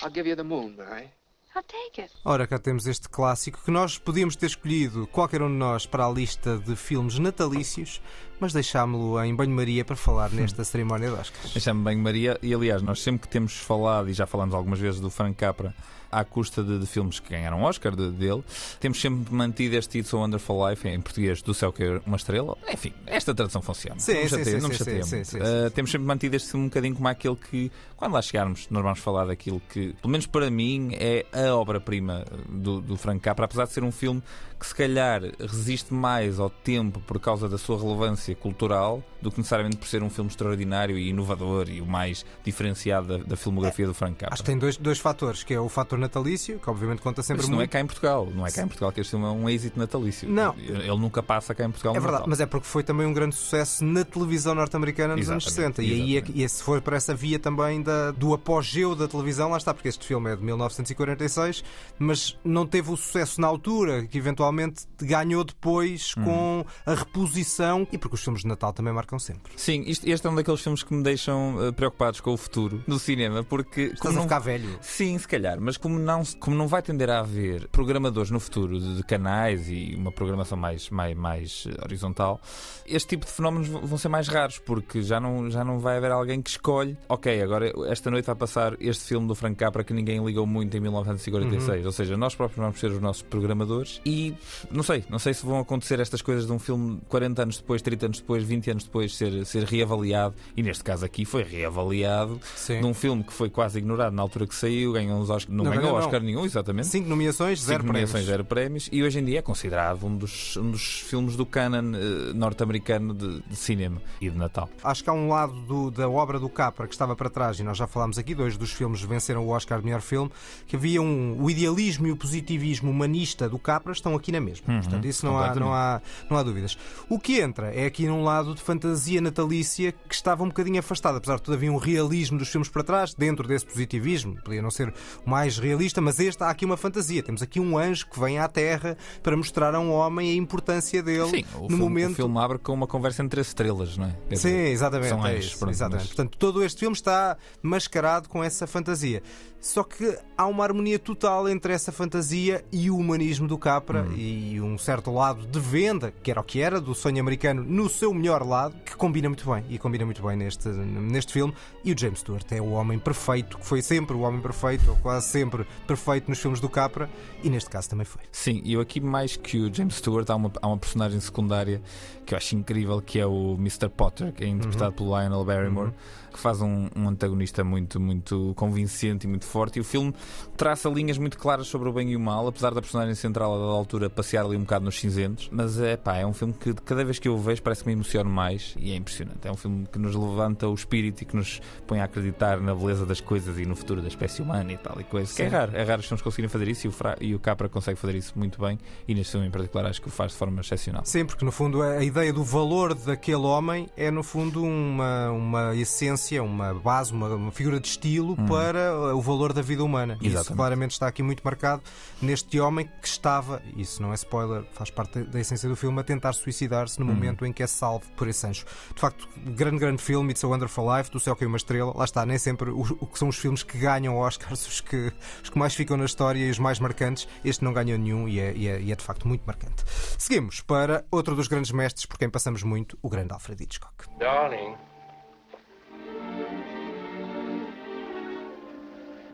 I'll 0.02 0.10
give 0.12 0.26
you 0.26 0.34
the 0.34 0.44
moon, 0.44 0.74
Barry. 0.76 1.10
I'll 1.54 1.64
take 1.64 2.00
it. 2.00 2.12
Ora, 2.24 2.46
cá 2.46 2.58
temos 2.58 2.86
este 2.86 3.08
clássico 3.08 3.60
que 3.64 3.70
nós 3.70 3.98
podíamos 3.98 4.36
ter 4.36 4.46
escolhido, 4.46 5.06
qualquer 5.08 5.42
um 5.42 5.48
de 5.48 5.56
nós, 5.56 5.84
para 5.84 6.06
a 6.06 6.10
lista 6.10 6.58
de 6.58 6.76
filmes 6.76 7.18
natalícios, 7.18 8.00
mas 8.38 8.52
deixámo-lo 8.52 9.22
em 9.22 9.34
banho-maria 9.34 9.84
para 9.84 9.96
falar 9.96 10.30
nesta 10.30 10.62
cerimónia 10.62 11.08
de 11.10 11.14
Oscars. 11.14 11.52
Deixa-me 11.52 11.82
bem, 11.82 11.96
Maria. 11.96 12.38
E 12.40 12.54
aliás, 12.54 12.82
nós 12.82 13.02
sempre 13.02 13.22
que 13.22 13.28
temos 13.28 13.56
falado, 13.56 14.08
e 14.08 14.12
já 14.12 14.26
falamos 14.26 14.54
algumas 14.54 14.78
vezes 14.78 15.00
do 15.00 15.10
Frank 15.10 15.36
Capra, 15.36 15.74
à 16.10 16.24
custa 16.24 16.62
de, 16.62 16.78
de 16.78 16.86
filmes 16.86 17.20
que 17.20 17.30
ganharam 17.30 17.62
Oscar 17.62 17.94
de- 17.94 18.10
dele, 18.10 18.42
temos 18.78 19.00
sempre 19.00 19.32
mantido 19.34 19.76
este 19.76 19.98
It's 19.98 20.12
a 20.12 20.16
Wonderful 20.16 20.68
Life 20.68 20.86
em 20.88 21.00
português 21.00 21.42
do 21.42 21.54
céu 21.54 21.72
que 21.72 21.82
é 21.84 22.00
uma 22.06 22.16
estrela. 22.16 22.56
Enfim, 22.72 22.92
esta 23.06 23.34
tradução 23.34 23.62
funciona. 23.62 23.98
Sim, 24.00 24.14
não 24.14 24.28
sim, 24.28 24.68
me 24.68 24.74
chateia 24.74 25.02
sim, 25.04 25.24
sim, 25.24 25.38
Uh, 25.38 25.70
temos 25.70 25.90
sempre 25.90 26.06
mantido 26.06 26.36
este 26.36 26.50
filme 26.50 26.66
um 26.66 26.68
bocadinho 26.68 26.94
como 26.94 27.08
aquele 27.08 27.36
que, 27.36 27.70
quando 27.96 28.12
lá 28.12 28.22
chegarmos, 28.22 28.66
nós 28.70 28.82
vamos 28.82 28.98
falar 28.98 29.26
daquilo 29.26 29.60
que, 29.68 29.92
pelo 29.94 30.10
menos 30.10 30.26
para 30.26 30.50
mim, 30.50 30.90
é 30.94 31.24
a 31.32 31.54
obra-prima 31.54 32.24
do, 32.48 32.80
do 32.80 32.96
Frank 32.96 33.20
Capra, 33.20 33.44
apesar 33.44 33.64
de 33.66 33.72
ser 33.72 33.84
um 33.84 33.92
filme 33.92 34.22
que 34.58 34.66
se 34.66 34.74
calhar 34.74 35.22
resiste 35.38 35.94
mais 35.94 36.38
ao 36.38 36.50
tempo 36.50 37.00
por 37.00 37.18
causa 37.18 37.48
da 37.48 37.56
sua 37.56 37.78
relevância 37.80 38.34
cultural 38.34 39.02
do 39.22 39.30
que 39.30 39.38
necessariamente 39.38 39.76
por 39.76 39.86
ser 39.88 40.02
um 40.02 40.10
filme 40.10 40.30
extraordinário 40.30 40.98
e 40.98 41.08
inovador 41.08 41.68
e 41.68 41.80
o 41.80 41.86
mais 41.86 42.24
diferenciado 42.44 43.18
da, 43.18 43.24
da 43.24 43.36
filmografia 43.36 43.86
do 43.86 43.94
Frank 43.94 44.16
Capra. 44.16 44.34
Acho 44.34 44.42
que 44.42 44.46
tem 44.50 44.58
dois, 44.58 44.76
dois 44.76 44.98
fatores, 44.98 45.42
que 45.44 45.54
é 45.54 45.60
o 45.60 45.68
fator 45.68 45.98
natalício, 45.98 46.58
que 46.58 46.70
obviamente 46.70 47.00
conta 47.02 47.22
sempre 47.22 47.42
Mas 47.42 47.48
muito. 47.48 47.56
não 47.58 47.62
é 47.64 47.66
cá 47.66 47.80
em 47.80 47.86
Portugal, 47.86 48.28
não 48.34 48.46
é 48.46 48.50
cá 48.50 48.62
em 48.62 48.66
Portugal 48.66 48.92
que 48.92 49.00
este 49.00 49.10
filme 49.10 49.24
é 49.26 49.28
um 49.28 49.48
êxito 49.48 49.78
natalício. 49.78 50.28
Não. 50.28 50.54
Ele 50.58 50.96
nunca 50.98 51.22
passa 51.22 51.54
cá 51.54 51.64
em 51.64 51.70
Portugal 51.70 51.94
É 51.94 52.00
verdade, 52.00 52.12
Natal. 52.22 52.28
mas 52.28 52.40
é 52.40 52.46
porque 52.46 52.66
foi 52.66 52.82
também 52.82 53.06
um 53.06 53.12
grande 53.12 53.34
sucesso 53.34 53.84
na 53.84 54.04
televisão 54.04 54.54
norte-americana 54.54 55.16
nos 55.16 55.28
anos 55.28 55.46
Exatamente, 55.46 55.76
60. 55.76 55.82
E 55.82 55.92
aí, 55.92 56.14
é 56.16 56.18
exatamente. 56.18 56.42
e 56.44 56.48
se 56.48 56.62
for 56.62 56.80
por 56.80 56.92
essa 56.92 57.14
via 57.14 57.38
também 57.38 57.82
da, 57.82 58.10
do 58.12 58.34
apogeu 58.34 58.94
da 58.94 59.06
televisão, 59.08 59.50
lá 59.50 59.56
está, 59.56 59.72
porque 59.74 59.88
este 59.88 60.06
filme 60.06 60.30
é 60.30 60.36
de 60.36 60.42
1946, 60.42 61.64
mas 61.98 62.38
não 62.44 62.66
teve 62.66 62.90
o 62.90 62.96
sucesso 62.96 63.40
na 63.40 63.46
altura, 63.46 64.06
que 64.06 64.18
eventualmente 64.18 64.84
ganhou 65.00 65.44
depois 65.44 66.14
Uhum. 66.16 66.24
com 66.24 66.64
a 66.86 66.94
reposição, 66.94 67.86
e 67.92 67.98
porque 67.98 68.14
os 68.14 68.22
filmes 68.22 68.42
de 68.42 68.48
Natal 68.48 68.72
também 68.72 68.92
marcam 68.92 69.09
sempre. 69.18 69.52
Sim, 69.56 69.82
isto- 69.86 70.06
este 70.08 70.26
é 70.26 70.30
um 70.30 70.34
daqueles 70.34 70.60
filmes 70.60 70.82
que 70.82 70.92
me 70.94 71.02
deixam 71.02 71.56
eh, 71.66 71.72
preocupados 71.72 72.20
com 72.20 72.32
o 72.32 72.36
futuro 72.36 72.82
do 72.86 72.98
cinema, 72.98 73.42
porque 73.44 73.82
Estás 73.82 74.00
como 74.00 74.12
a 74.12 74.16
não- 74.16 74.22
ficar 74.24 74.38
velho. 74.38 74.78
Sim, 74.80 75.18
se 75.18 75.26
calhar, 75.28 75.58
mas 75.60 75.76
como 75.76 75.98
não, 75.98 76.22
como 76.38 76.56
não 76.56 76.68
vai 76.68 76.82
tender 76.82 77.10
a 77.10 77.20
haver 77.20 77.68
programadores 77.68 78.30
no 78.30 78.38
futuro 78.40 78.78
de, 78.78 78.96
de 78.96 79.02
canais 79.02 79.68
e 79.68 79.94
uma 79.96 80.12
programação 80.12 80.56
mais, 80.58 80.88
mais, 80.90 81.16
mais 81.16 81.64
eh, 81.68 81.84
horizontal, 81.84 82.40
este 82.86 83.08
tipo 83.08 83.26
de 83.26 83.32
fenómenos 83.32 83.68
vão 83.68 83.98
ser 83.98 84.08
mais 84.08 84.28
raros, 84.28 84.58
porque 84.58 85.02
já 85.02 85.18
não, 85.20 85.50
já 85.50 85.64
não 85.64 85.78
vai 85.78 85.96
haver 85.96 86.10
alguém 86.10 86.40
que 86.42 86.50
escolhe, 86.50 86.96
ok, 87.08 87.40
agora 87.42 87.72
esta 87.90 88.10
noite 88.10 88.26
vai 88.26 88.34
passar 88.36 88.76
este 88.80 89.04
filme 89.04 89.26
do 89.26 89.34
Frank 89.34 89.56
Capra 89.56 89.82
que 89.84 89.92
ninguém 89.92 90.24
ligou 90.24 90.46
muito 90.46 90.76
em 90.76 90.80
1946. 90.80 91.86
Ou 91.86 91.92
seja, 91.92 92.16
nós 92.16 92.34
próprios 92.34 92.60
vamos 92.62 92.78
ser 92.80 92.90
os 92.90 93.00
nossos 93.00 93.22
programadores 93.22 94.00
e 94.04 94.34
não 94.70 94.82
sei, 94.82 95.04
não 95.08 95.18
sei 95.18 95.34
se 95.34 95.44
vão 95.44 95.58
acontecer 95.60 96.00
estas 96.00 96.20
coisas 96.22 96.46
de 96.46 96.52
um 96.52 96.58
filme 96.58 97.00
40 97.08 97.42
anos 97.42 97.56
depois, 97.58 97.80
30 97.82 98.06
anos 98.06 98.20
depois, 98.20 98.42
20 98.44 98.70
anos 98.70 98.84
depois 98.84 98.99
ser, 99.08 99.44
ser 99.46 99.64
reavaliado, 99.64 100.34
e 100.56 100.62
neste 100.62 100.84
caso 100.84 101.04
aqui 101.04 101.24
foi 101.24 101.42
reavaliado 101.42 102.40
Sim. 102.56 102.80
num 102.80 102.92
filme 102.94 103.22
que 103.24 103.32
foi 103.32 103.48
quase 103.50 103.78
ignorado 103.78 104.14
na 104.14 104.22
altura 104.22 104.46
que 104.46 104.54
saiu, 104.54 104.92
ganhou 104.92 105.18
uns 105.20 105.30
Oscar, 105.30 105.54
não, 105.54 105.64
Não 105.64 105.70
ganhou 105.72 105.92
não. 105.92 105.94
Oscar 105.98 106.20
nenhum, 106.20 106.44
exatamente. 106.44 106.88
Cinco 106.88 107.08
nomeações, 107.08 107.60
zero 107.62 107.80
Cinco 107.80 107.86
nomeações, 107.92 108.10
prémios. 108.12 108.26
zero 108.28 108.44
prémios, 108.44 108.88
e 108.92 109.02
hoje 109.02 109.18
em 109.18 109.24
dia 109.24 109.38
é 109.38 109.42
considerado 109.42 110.04
um 110.06 110.16
dos, 110.16 110.56
um 110.56 110.70
dos 110.70 111.00
filmes 111.00 111.36
do 111.36 111.46
canon 111.46 111.94
eh, 111.94 112.32
norte-americano 112.34 113.14
de, 113.14 113.40
de 113.42 113.56
cinema 113.56 114.00
e 114.20 114.28
de 114.28 114.36
Natal. 114.36 114.68
Acho 114.82 115.02
que 115.04 115.10
há 115.10 115.12
um 115.12 115.28
lado 115.28 115.52
do- 115.62 115.90
da 115.90 116.08
obra 116.08 116.38
do 116.38 116.48
Capra 116.48 116.86
que 116.86 116.92
estava 116.94 117.14
para 117.16 117.30
trás, 117.30 117.58
e 117.58 117.62
nós 117.62 117.76
já 117.78 117.86
falámos 117.86 118.18
aqui, 118.18 118.34
dois 118.34 118.56
dos 118.56 118.72
filmes 118.72 119.00
venceram 119.02 119.44
o 119.46 119.48
Oscar 119.50 119.78
de 119.78 119.84
melhor 119.84 120.00
filme, 120.00 120.30
que 120.66 120.76
havia 120.76 121.00
um, 121.00 121.36
o 121.40 121.50
idealismo 121.50 122.06
e 122.06 122.12
o 122.12 122.16
positivismo 122.16 122.90
humanista 122.90 123.48
do 123.48 123.58
Capra 123.58 123.92
estão 123.92 124.14
aqui 124.14 124.32
na 124.32 124.40
mesma. 124.40 124.66
Portanto, 124.80 125.06
isso 125.06 125.24
não 125.24 125.38
há, 125.38 125.54
não, 125.54 125.72
há, 125.72 126.00
não 126.28 126.36
há 126.36 126.42
dúvidas. 126.42 126.76
O 127.08 127.18
que 127.18 127.40
entra 127.40 127.72
é 127.74 127.86
aqui 127.86 128.06
num 128.06 128.22
lado 128.24 128.54
de 128.54 128.60
fantasia 128.60 128.89
fantasia 128.90 129.20
natalícia 129.20 129.92
que 129.92 130.14
estava 130.14 130.42
um 130.42 130.48
bocadinho 130.48 130.78
afastada. 130.80 131.18
Apesar 131.18 131.36
de 131.36 131.42
tudo, 131.42 131.54
havia 131.54 131.70
um 131.72 131.76
realismo 131.76 132.38
dos 132.38 132.48
filmes 132.48 132.68
para 132.68 132.82
trás, 132.82 133.14
dentro 133.14 133.46
desse 133.46 133.64
positivismo. 133.64 134.36
Podia 134.42 134.60
não 134.60 134.70
ser 134.70 134.92
o 135.24 135.30
mais 135.30 135.58
realista, 135.58 136.00
mas 136.00 136.18
este 136.18 136.42
há 136.42 136.50
aqui 136.50 136.64
uma 136.64 136.76
fantasia. 136.76 137.22
Temos 137.22 137.42
aqui 137.42 137.60
um 137.60 137.78
anjo 137.78 138.06
que 138.08 138.18
vem 138.18 138.38
à 138.38 138.48
Terra 138.48 138.96
para 139.22 139.36
mostrar 139.36 139.74
a 139.74 139.80
um 139.80 139.90
homem 139.92 140.30
a 140.30 140.34
importância 140.34 141.02
dele 141.02 141.28
Sim, 141.30 141.44
o 141.56 141.62
no 141.62 141.68
filme, 141.68 141.82
momento. 141.82 142.12
o 142.12 142.16
filme 142.16 142.38
abre 142.38 142.58
com 142.58 142.72
uma 142.72 142.86
conversa 142.86 143.22
entre 143.22 143.40
estrelas, 143.40 143.96
não 143.96 144.06
é? 144.30 144.36
Sim, 144.36 144.48
exatamente. 144.48 145.10
São 145.10 145.26
é 145.26 145.32
anjos, 145.36 145.46
isso, 145.46 145.58
pronto, 145.58 145.72
exatamente. 145.72 146.00
mas- 146.08 146.14
Portanto, 146.14 146.36
todo 146.38 146.64
este 146.64 146.80
filme 146.80 146.94
está 146.96 147.36
mascarado 147.62 148.28
com 148.28 148.42
essa 148.42 148.66
fantasia. 148.66 149.22
Só 149.60 149.84
que 149.84 150.16
há 150.38 150.46
uma 150.46 150.64
harmonia 150.64 150.98
total 150.98 151.48
entre 151.48 151.72
essa 151.74 151.92
fantasia 151.92 152.64
e 152.72 152.90
o 152.90 152.96
humanismo 152.96 153.46
do 153.46 153.58
Capra 153.58 154.02
Uhum. 154.04 154.14
e 154.16 154.60
um 154.60 154.78
certo 154.78 155.12
lado 155.12 155.46
de 155.46 155.60
venda, 155.60 156.12
que 156.22 156.30
era 156.30 156.40
o 156.40 156.44
que 156.44 156.60
era, 156.60 156.80
do 156.80 156.94
sonho 156.94 157.20
americano, 157.20 157.62
no 157.62 157.88
seu 157.88 158.14
melhor 158.14 158.42
lado, 158.46 158.74
que 158.84 158.96
combina 158.96 159.28
muito 159.28 159.48
bem. 159.50 159.62
E 159.68 159.78
combina 159.78 160.04
muito 160.06 160.22
bem 160.22 160.36
neste, 160.36 160.68
neste 160.68 161.32
filme. 161.32 161.52
E 161.84 161.92
o 161.92 161.98
James 161.98 162.20
Stewart 162.20 162.50
é 162.52 162.60
o 162.60 162.70
homem 162.70 162.98
perfeito, 162.98 163.58
que 163.58 163.66
foi 163.66 163.82
sempre 163.82 164.16
o 164.16 164.20
homem 164.20 164.40
perfeito, 164.40 164.90
ou 164.90 164.96
quase 164.96 165.26
sempre 165.26 165.66
perfeito 165.86 166.28
nos 166.28 166.38
filmes 166.38 166.58
do 166.60 166.68
Capra, 166.68 167.10
e 167.42 167.50
neste 167.50 167.68
caso 167.68 167.90
também 167.90 168.06
foi. 168.06 168.22
Sim, 168.32 168.62
e 168.64 168.72
eu 168.72 168.80
aqui 168.80 169.00
mais 169.00 169.36
que 169.36 169.58
o 169.58 169.74
James 169.74 169.96
Stewart 169.96 170.28
há 170.30 170.36
uma, 170.36 170.50
há 170.62 170.66
uma 170.68 170.78
personagem 170.78 171.20
secundária 171.20 171.82
que 172.24 172.32
eu 172.34 172.38
acho 172.38 172.54
incrível 172.56 173.02
que 173.02 173.18
é 173.18 173.26
o 173.26 173.54
Mr. 173.58 173.88
Potter, 173.88 174.32
que 174.32 174.44
é 174.44 174.46
interpretado 174.46 174.92
pelo 174.92 175.18
Lionel 175.18 175.44
Barrymore, 175.44 175.92
que 176.32 176.38
faz 176.38 176.60
um, 176.62 176.88
um 176.94 177.08
antagonista 177.08 177.64
muito, 177.64 177.98
muito 177.98 178.52
convincente 178.56 179.26
e 179.26 179.28
muito 179.28 179.44
forte. 179.50 179.78
E 179.78 179.80
o 179.80 179.84
filme 179.84 180.14
traça 180.56 180.88
linhas 180.88 181.18
muito 181.18 181.38
claras 181.38 181.66
sobre 181.66 181.88
o 181.88 181.92
bem 181.92 182.10
e 182.10 182.16
o 182.16 182.20
mal, 182.20 182.46
apesar 182.46 182.72
da 182.74 182.80
personagem 182.80 183.14
central 183.14 183.54
a 183.54 183.58
dada 183.58 183.70
altura 183.72 184.08
passear 184.10 184.44
ali 184.44 184.56
um 184.56 184.60
bocado 184.60 184.84
nos 184.84 184.98
cinzentos. 184.98 185.48
Mas 185.52 185.80
é 185.80 185.96
pá, 185.96 186.16
é 186.16 186.26
um 186.26 186.32
filme 186.32 186.52
que 186.54 186.72
cada 186.74 187.04
vez 187.04 187.18
que 187.18 187.28
eu 187.28 187.34
o 187.34 187.38
vejo 187.38 187.62
parece 187.62 187.82
que 187.82 187.88
me 187.88 187.92
emociono 187.94 188.28
mais 188.30 188.74
e 188.78 188.92
é 188.92 188.96
impressionante. 188.96 189.46
É 189.46 189.50
um 189.52 189.56
filme 189.56 189.86
que 189.90 189.98
nos 189.98 190.14
levanta 190.14 190.68
o 190.68 190.74
espírito 190.74 191.22
e 191.22 191.24
que 191.24 191.36
nos 191.36 191.60
põe 191.86 192.00
a 192.00 192.04
acreditar 192.04 192.60
na 192.60 192.74
beleza 192.74 193.06
das 193.06 193.20
coisas 193.20 193.58
e 193.58 193.64
no 193.66 193.74
futuro 193.76 194.00
da 194.02 194.08
espécie 194.08 194.42
humana 194.42 194.72
e 194.72 194.76
tal 194.76 195.00
e 195.00 195.04
coisa. 195.04 195.34
Que 195.34 195.42
é 195.42 195.48
raro, 195.48 195.72
é 195.74 195.82
raro 195.82 196.00
os 196.00 196.06
filmes 196.06 196.22
conseguirem 196.22 196.48
fazer 196.48 196.68
isso 196.68 196.86
e 196.86 196.88
o, 196.88 196.92
Fra- 196.92 197.16
e 197.20 197.34
o 197.34 197.38
Capra 197.40 197.68
consegue 197.68 197.98
fazer 197.98 198.14
isso 198.16 198.32
muito 198.36 198.60
bem 198.60 198.78
e 199.08 199.14
neste 199.14 199.32
filme 199.32 199.46
em 199.46 199.50
particular 199.50 199.86
acho 199.86 200.00
que 200.02 200.08
o 200.08 200.10
faz 200.10 200.32
de 200.32 200.38
forma 200.38 200.60
excepcional. 200.60 201.02
Sim, 201.04 201.24
porque 201.24 201.44
no 201.44 201.52
fundo 201.52 201.80
a 201.82 202.02
ideia 202.04 202.32
do 202.32 202.44
valor 202.44 202.94
daquele 202.94 203.36
homem 203.46 203.88
é 203.96 204.10
no 204.10 204.22
fundo 204.22 204.62
uma, 204.62 205.30
uma 205.30 205.74
essência, 205.76 206.42
uma 206.42 206.74
base, 206.74 207.12
uma, 207.12 207.28
uma 207.34 207.50
figura 207.52 207.80
de 207.80 207.88
estilo 207.88 208.36
para 208.46 209.14
o 209.16 209.20
valor 209.20 209.39
da 209.52 209.62
vida 209.62 209.82
humana. 209.82 210.14
E 210.20 210.26
Isso 210.26 210.36
Exatamente. 210.36 210.56
claramente 210.56 210.90
está 210.92 211.06
aqui 211.08 211.22
muito 211.22 211.40
marcado 211.42 211.82
neste 212.22 212.60
homem 212.60 212.88
que 213.00 213.08
estava, 213.08 213.60
isso 213.76 214.00
não 214.02 214.12
é 214.12 214.14
spoiler, 214.14 214.64
faz 214.72 214.90
parte 214.90 215.22
da 215.24 215.40
essência 215.40 215.68
do 215.68 215.74
filme, 215.74 215.98
a 216.00 216.04
tentar 216.04 216.32
suicidar-se 216.34 217.00
no 217.00 217.06
momento 217.06 217.44
em 217.46 217.52
que 217.52 217.62
é 217.62 217.66
salvo 217.66 218.06
por 218.16 218.28
esse 218.28 218.46
anjo. 218.46 218.64
De 218.94 219.00
facto, 219.00 219.28
grande, 219.36 219.78
grande 219.78 220.02
filme, 220.02 220.30
It's 220.30 220.44
a 220.44 220.48
Wonderful 220.48 220.96
Life, 220.96 221.10
do 221.10 221.18
céu 221.18 221.34
que 221.34 221.44
é 221.44 221.46
uma 221.46 221.56
estrela, 221.56 221.92
lá 221.96 222.04
está, 222.04 222.24
nem 222.26 222.38
sempre 222.38 222.70
o, 222.70 222.80
o 223.00 223.06
que 223.06 223.18
são 223.18 223.28
os 223.28 223.36
filmes 223.36 223.62
que 223.62 223.78
ganham 223.78 224.16
Oscars, 224.18 224.66
os 224.68 224.80
que, 224.80 225.12
os 225.42 225.48
que 225.50 225.58
mais 225.58 225.74
ficam 225.74 225.96
na 225.96 226.04
história 226.04 226.38
e 226.38 226.50
os 226.50 226.58
mais 226.58 226.78
marcantes, 226.78 227.26
este 227.44 227.64
não 227.64 227.72
ganhou 227.72 227.98
nenhum 227.98 228.28
e 228.28 228.38
é, 228.38 228.52
e 228.54 228.68
é- 228.68 228.80
e 228.80 228.92
é 228.92 228.96
de 228.96 229.02
facto 229.04 229.26
muito 229.26 229.42
marcante. 229.46 229.84
Seguimos 230.18 230.60
para 230.60 231.04
outro 231.10 231.34
dos 231.34 231.48
grandes 231.48 231.70
mestres 231.72 232.06
por 232.06 232.18
quem 232.18 232.28
passamos 232.28 232.62
muito, 232.62 232.98
o 233.02 233.08
grande 233.08 233.32
Alfred 233.32 233.62
Hitchcock. 233.62 233.94
Darling. 234.18 234.74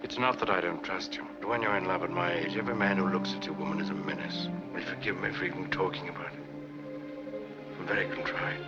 It's 0.07 0.21
not 0.21 0.39
that 0.39 0.51
I 0.51 0.61
don't 0.61 0.85
trust 0.85 1.17
you. 1.17 1.25
But 1.41 1.49
when 1.49 1.63
you're 1.63 1.77
in 1.77 1.87
love 1.87 2.05
at 2.05 2.11
my 2.11 2.33
age, 2.33 2.57
every 2.57 2.77
man 2.77 2.97
who 2.97 3.09
looks 3.09 3.35
at 3.35 3.45
you, 3.45 3.53
woman, 3.55 3.81
is 3.81 3.91
a 3.91 3.93
menace. 3.93 4.47
Will 4.73 4.79
you 4.79 4.87
forgive 4.87 5.17
me 5.21 5.33
for 5.33 5.45
even 5.45 5.69
talking 5.69 6.09
about 6.09 6.33
it? 6.33 6.45
I'm 7.81 7.89
very 7.89 8.07
contrite. 8.15 8.61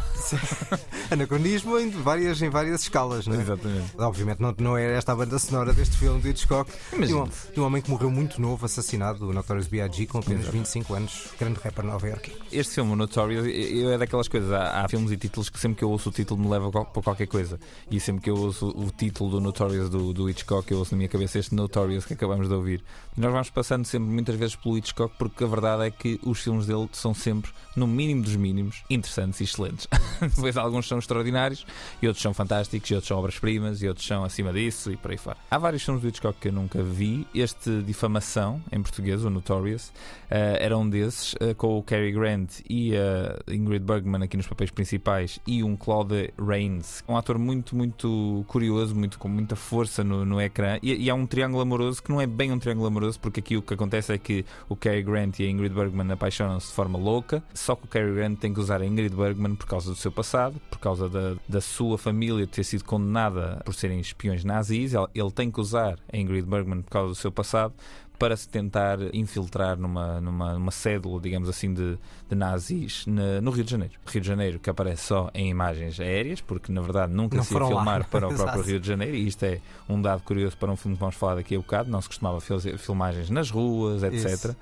Anacronismo 1.10 1.80
em 1.80 1.89
várias, 1.89 2.41
em 2.41 2.49
várias 2.49 2.82
escalas, 2.82 3.25
não 3.25 3.36
é? 3.36 3.41
Exatamente. 3.41 3.91
Obviamente 3.97 4.39
não, 4.39 4.56
não 4.58 4.78
é 4.78 4.95
esta 4.95 5.12
a 5.12 5.15
banda 5.15 5.39
sonora 5.39 5.73
deste 5.73 5.97
filme 5.97 6.21
de 6.21 6.30
Hitchcock. 6.30 6.71
De 6.91 7.13
um, 7.13 7.28
de 7.54 7.60
um 7.60 7.65
homem 7.65 7.82
que 7.82 7.89
morreu 7.89 8.12
muito 8.12 8.39
novo, 8.39 8.65
assassinado, 8.65 9.28
o 9.28 9.34
Notorious 9.34 9.67
B.I.G., 9.67 10.06
com 10.06 10.19
apenas 10.19 10.47
25 10.47 10.93
anos, 10.93 11.30
grande 11.39 11.60
rapper 11.63 11.84
nova-iorquino. 11.84 12.38
Este 12.52 12.75
filme, 12.75 12.91
o 12.91 12.95
Notorious, 12.95 13.47
é 13.47 13.97
daquelas 13.97 14.28
coisas. 14.28 14.52
Há, 14.52 14.84
há 14.84 14.89
filmes 14.89 15.12
e 15.12 15.17
títulos 15.17 15.49
que 15.49 15.60
sempre 15.60 15.78
que 15.78 15.84
eu 15.84 15.89
ouço 15.89 16.10
o 16.10 16.12
título 16.12 16.39
me 16.39 16.47
leva 16.47 16.71
para 16.71 17.02
qualquer 17.02 17.28
coisa. 17.28 17.60
E 17.89 17.99
sempre 17.99 18.23
que 18.23 18.30
eu 18.30 18.38
ouço 18.38 18.67
o 18.69 18.91
título 18.91 19.32
do 19.32 19.41
Notorious 19.41 19.89
do, 19.89 20.13
do 20.13 20.30
Hitchcock, 20.30 20.71
eu 20.71 20.80
ouço 20.80 20.93
na 20.93 20.97
minha 20.97 21.10
cabeça 21.10 21.39
este 21.39 21.56
Notorious 21.56 22.06
que 22.06 22.13
acabamos 22.13 22.47
de 22.47 22.54
ouvir. 22.54 22.84
E 23.17 23.21
nós 23.21 23.32
vamos 23.32 23.49
passando 23.49 23.86
sempre, 23.86 24.10
muitas 24.10 24.36
vezes, 24.36 24.56
pelo 24.56 24.78
Hitchcock, 24.78 25.13
porque 25.17 25.43
a 25.43 25.47
verdade 25.47 25.84
é 25.84 25.91
que 25.91 26.19
os 26.23 26.39
filmes 26.39 26.65
dele 26.65 26.88
são 26.93 27.13
sempre, 27.13 27.52
no 27.80 27.88
mínimo 27.88 28.22
dos 28.22 28.36
mínimos, 28.36 28.84
interessantes 28.89 29.39
e 29.39 29.44
excelentes. 29.46 29.88
Depois 30.22 30.58
alguns 30.58 30.88
são 30.88 31.00
extraordinários, 31.00 31.65
e 32.02 32.08
outros 32.08 32.22
são 32.22 32.34
fantásticos, 32.34 32.89
e 32.92 32.94
outros 32.94 33.08
são 33.08 33.18
obras-primas, 33.18 33.82
e 33.82 33.88
outros 33.88 34.06
são 34.06 34.24
acima 34.24 34.52
disso, 34.52 34.92
e 34.92 34.98
por 34.98 35.12
aí 35.12 35.18
fora. 35.18 35.38
Há 35.50 35.58
vários 35.58 35.84
filmes 35.84 36.02
do 36.02 36.10
Hitchcock 36.10 36.38
que 36.39 36.50
eu 36.50 36.54
nunca 36.54 36.84
vi. 36.84 37.26
Este 37.34 37.82
Difamação, 37.82 38.62
em 38.72 38.82
português, 38.82 39.24
o 39.24 39.30
Notorious, 39.30 39.92
eh, 40.30 40.58
era 40.60 40.78
um 40.78 40.89
desses, 40.89 41.36
eh, 41.39 41.54
com 41.54 41.78
o 41.78 41.84
Cary 41.84 42.12
Grant 42.12 42.60
e 42.70 42.94
a 42.96 43.54
Ingrid 43.54 43.86
Bergman 43.86 44.24
aqui 44.24 44.36
nos 44.36 44.48
papéis 44.48 44.72
principais, 44.72 45.39
e 45.48 45.63
um 45.63 45.76
Claude 45.76 46.34
Rains, 46.38 47.04
um 47.08 47.15
ator 47.15 47.38
muito, 47.38 47.76
muito 47.76 48.44
curioso, 48.48 48.94
muito, 48.96 49.18
com 49.18 49.30
muita 49.30 49.56
força 49.56 50.04
no, 50.04 50.26
no 50.26 50.42
ecrã. 50.42 50.78
E, 50.84 50.94
e 51.06 51.10
há 51.10 51.15
um 51.15 51.26
triângulo 51.26 51.62
amoroso 51.62 52.04
que 52.04 52.10
não 52.10 52.20
é 52.20 52.28
bem 52.28 52.52
um 52.52 52.60
triângulo 52.60 52.88
amoroso, 52.88 53.20
porque 53.20 53.39
aqui 53.39 53.56
o 53.56 53.62
que 53.62 53.74
acontece 53.74 54.13
é 54.13 54.18
que 54.18 54.46
o 54.68 54.76
Cary 54.76 55.02
Grant 55.02 55.39
e 55.39 55.46
a 55.46 55.50
Ingrid 55.50 55.74
Bergman 55.74 56.12
apaixonam-se 56.12 56.68
de 56.68 56.74
forma 56.74 56.98
louca, 56.98 57.42
só 57.69 57.75
que 57.75 57.86
o 57.86 57.88
Cary 57.88 58.12
Grant 58.15 58.39
tem 58.39 58.51
que 58.51 58.60
usar 58.60 58.82
a 58.82 58.86
Ingrid 58.86 59.15
Bergman 59.15 59.53
por 59.53 59.67
causa 59.67 59.91
do 59.91 59.95
seu 59.95 60.12
passado, 60.12 60.60
por 60.71 60.79
causa 60.79 61.08
da, 61.08 61.36
da 61.47 61.62
sua 61.62 61.99
família 61.99 62.47
ter 62.47 62.63
sido 62.63 62.84
condenada 62.84 63.62
por 63.63 63.75
serem 63.75 63.99
espiões 63.99 64.43
nazis. 64.43 64.93
Ele, 65.13 65.32
tem 65.32 65.51
que 65.51 65.62
usar 65.62 65.99
a 66.12 66.17
Ingrid 66.17 66.47
Bergman 66.47 66.82
por 66.82 66.89
causa 66.89 67.10
do 67.10 67.15
seu 67.15 67.32
passado 67.32 67.71
para 68.17 68.36
se 68.36 68.49
tentar 68.49 68.97
infiltrar 69.13 69.77
numa, 69.77 70.19
numa, 70.19 70.53
numa 70.55 70.71
cédula, 70.71 71.21
digamos 71.21 71.47
assim, 71.47 71.71
de, 71.71 71.95
de 72.27 72.36
nazis 72.36 73.05
na- 73.05 73.39
no 73.39 73.51
Rio 73.51 73.63
de 73.63 73.69
Janeiro. 73.71 73.93
Rio 74.08 74.19
de 74.21 74.27
Janeiro 74.27 74.60
que 74.60 74.69
aparece 74.69 75.03
só 75.03 75.29
em 75.34 75.47
imagens 75.49 75.99
aéreas, 75.99 76.41
porque 76.41 76.71
na 76.71 76.82
verdade 76.82 77.13
nunca 77.13 77.38
Não 77.38 77.43
se 77.43 77.49
ia 77.53 77.60
foram 77.60 77.69
lá. 77.69 77.75
filmar 77.84 78.10
para 78.10 78.27
o 78.27 78.34
próprio. 78.34 78.63
Rio 78.63 78.79
de 78.79 78.88
Janeiro, 78.88 79.15
e 79.15 79.27
isto 79.27 79.43
é 79.43 79.62
um 79.88 80.01
dado 80.01 80.23
curioso 80.23 80.58
para 80.58 80.71
um 80.71 80.75
filme 80.75 80.97
que 80.97 80.99
vamos 80.99 81.15
falar 81.15 81.36
daqui 81.36 81.55
a 81.55 81.60
bocado. 81.60 81.89
Não 81.91 82.01
se 82.01 82.08
costumava 82.10 82.41
fazer 82.41 82.77
filmagens 82.79 83.29
nas 83.29 83.49
ruas, 83.51 84.01
etc. 84.03 84.25
Isso. 84.25 84.55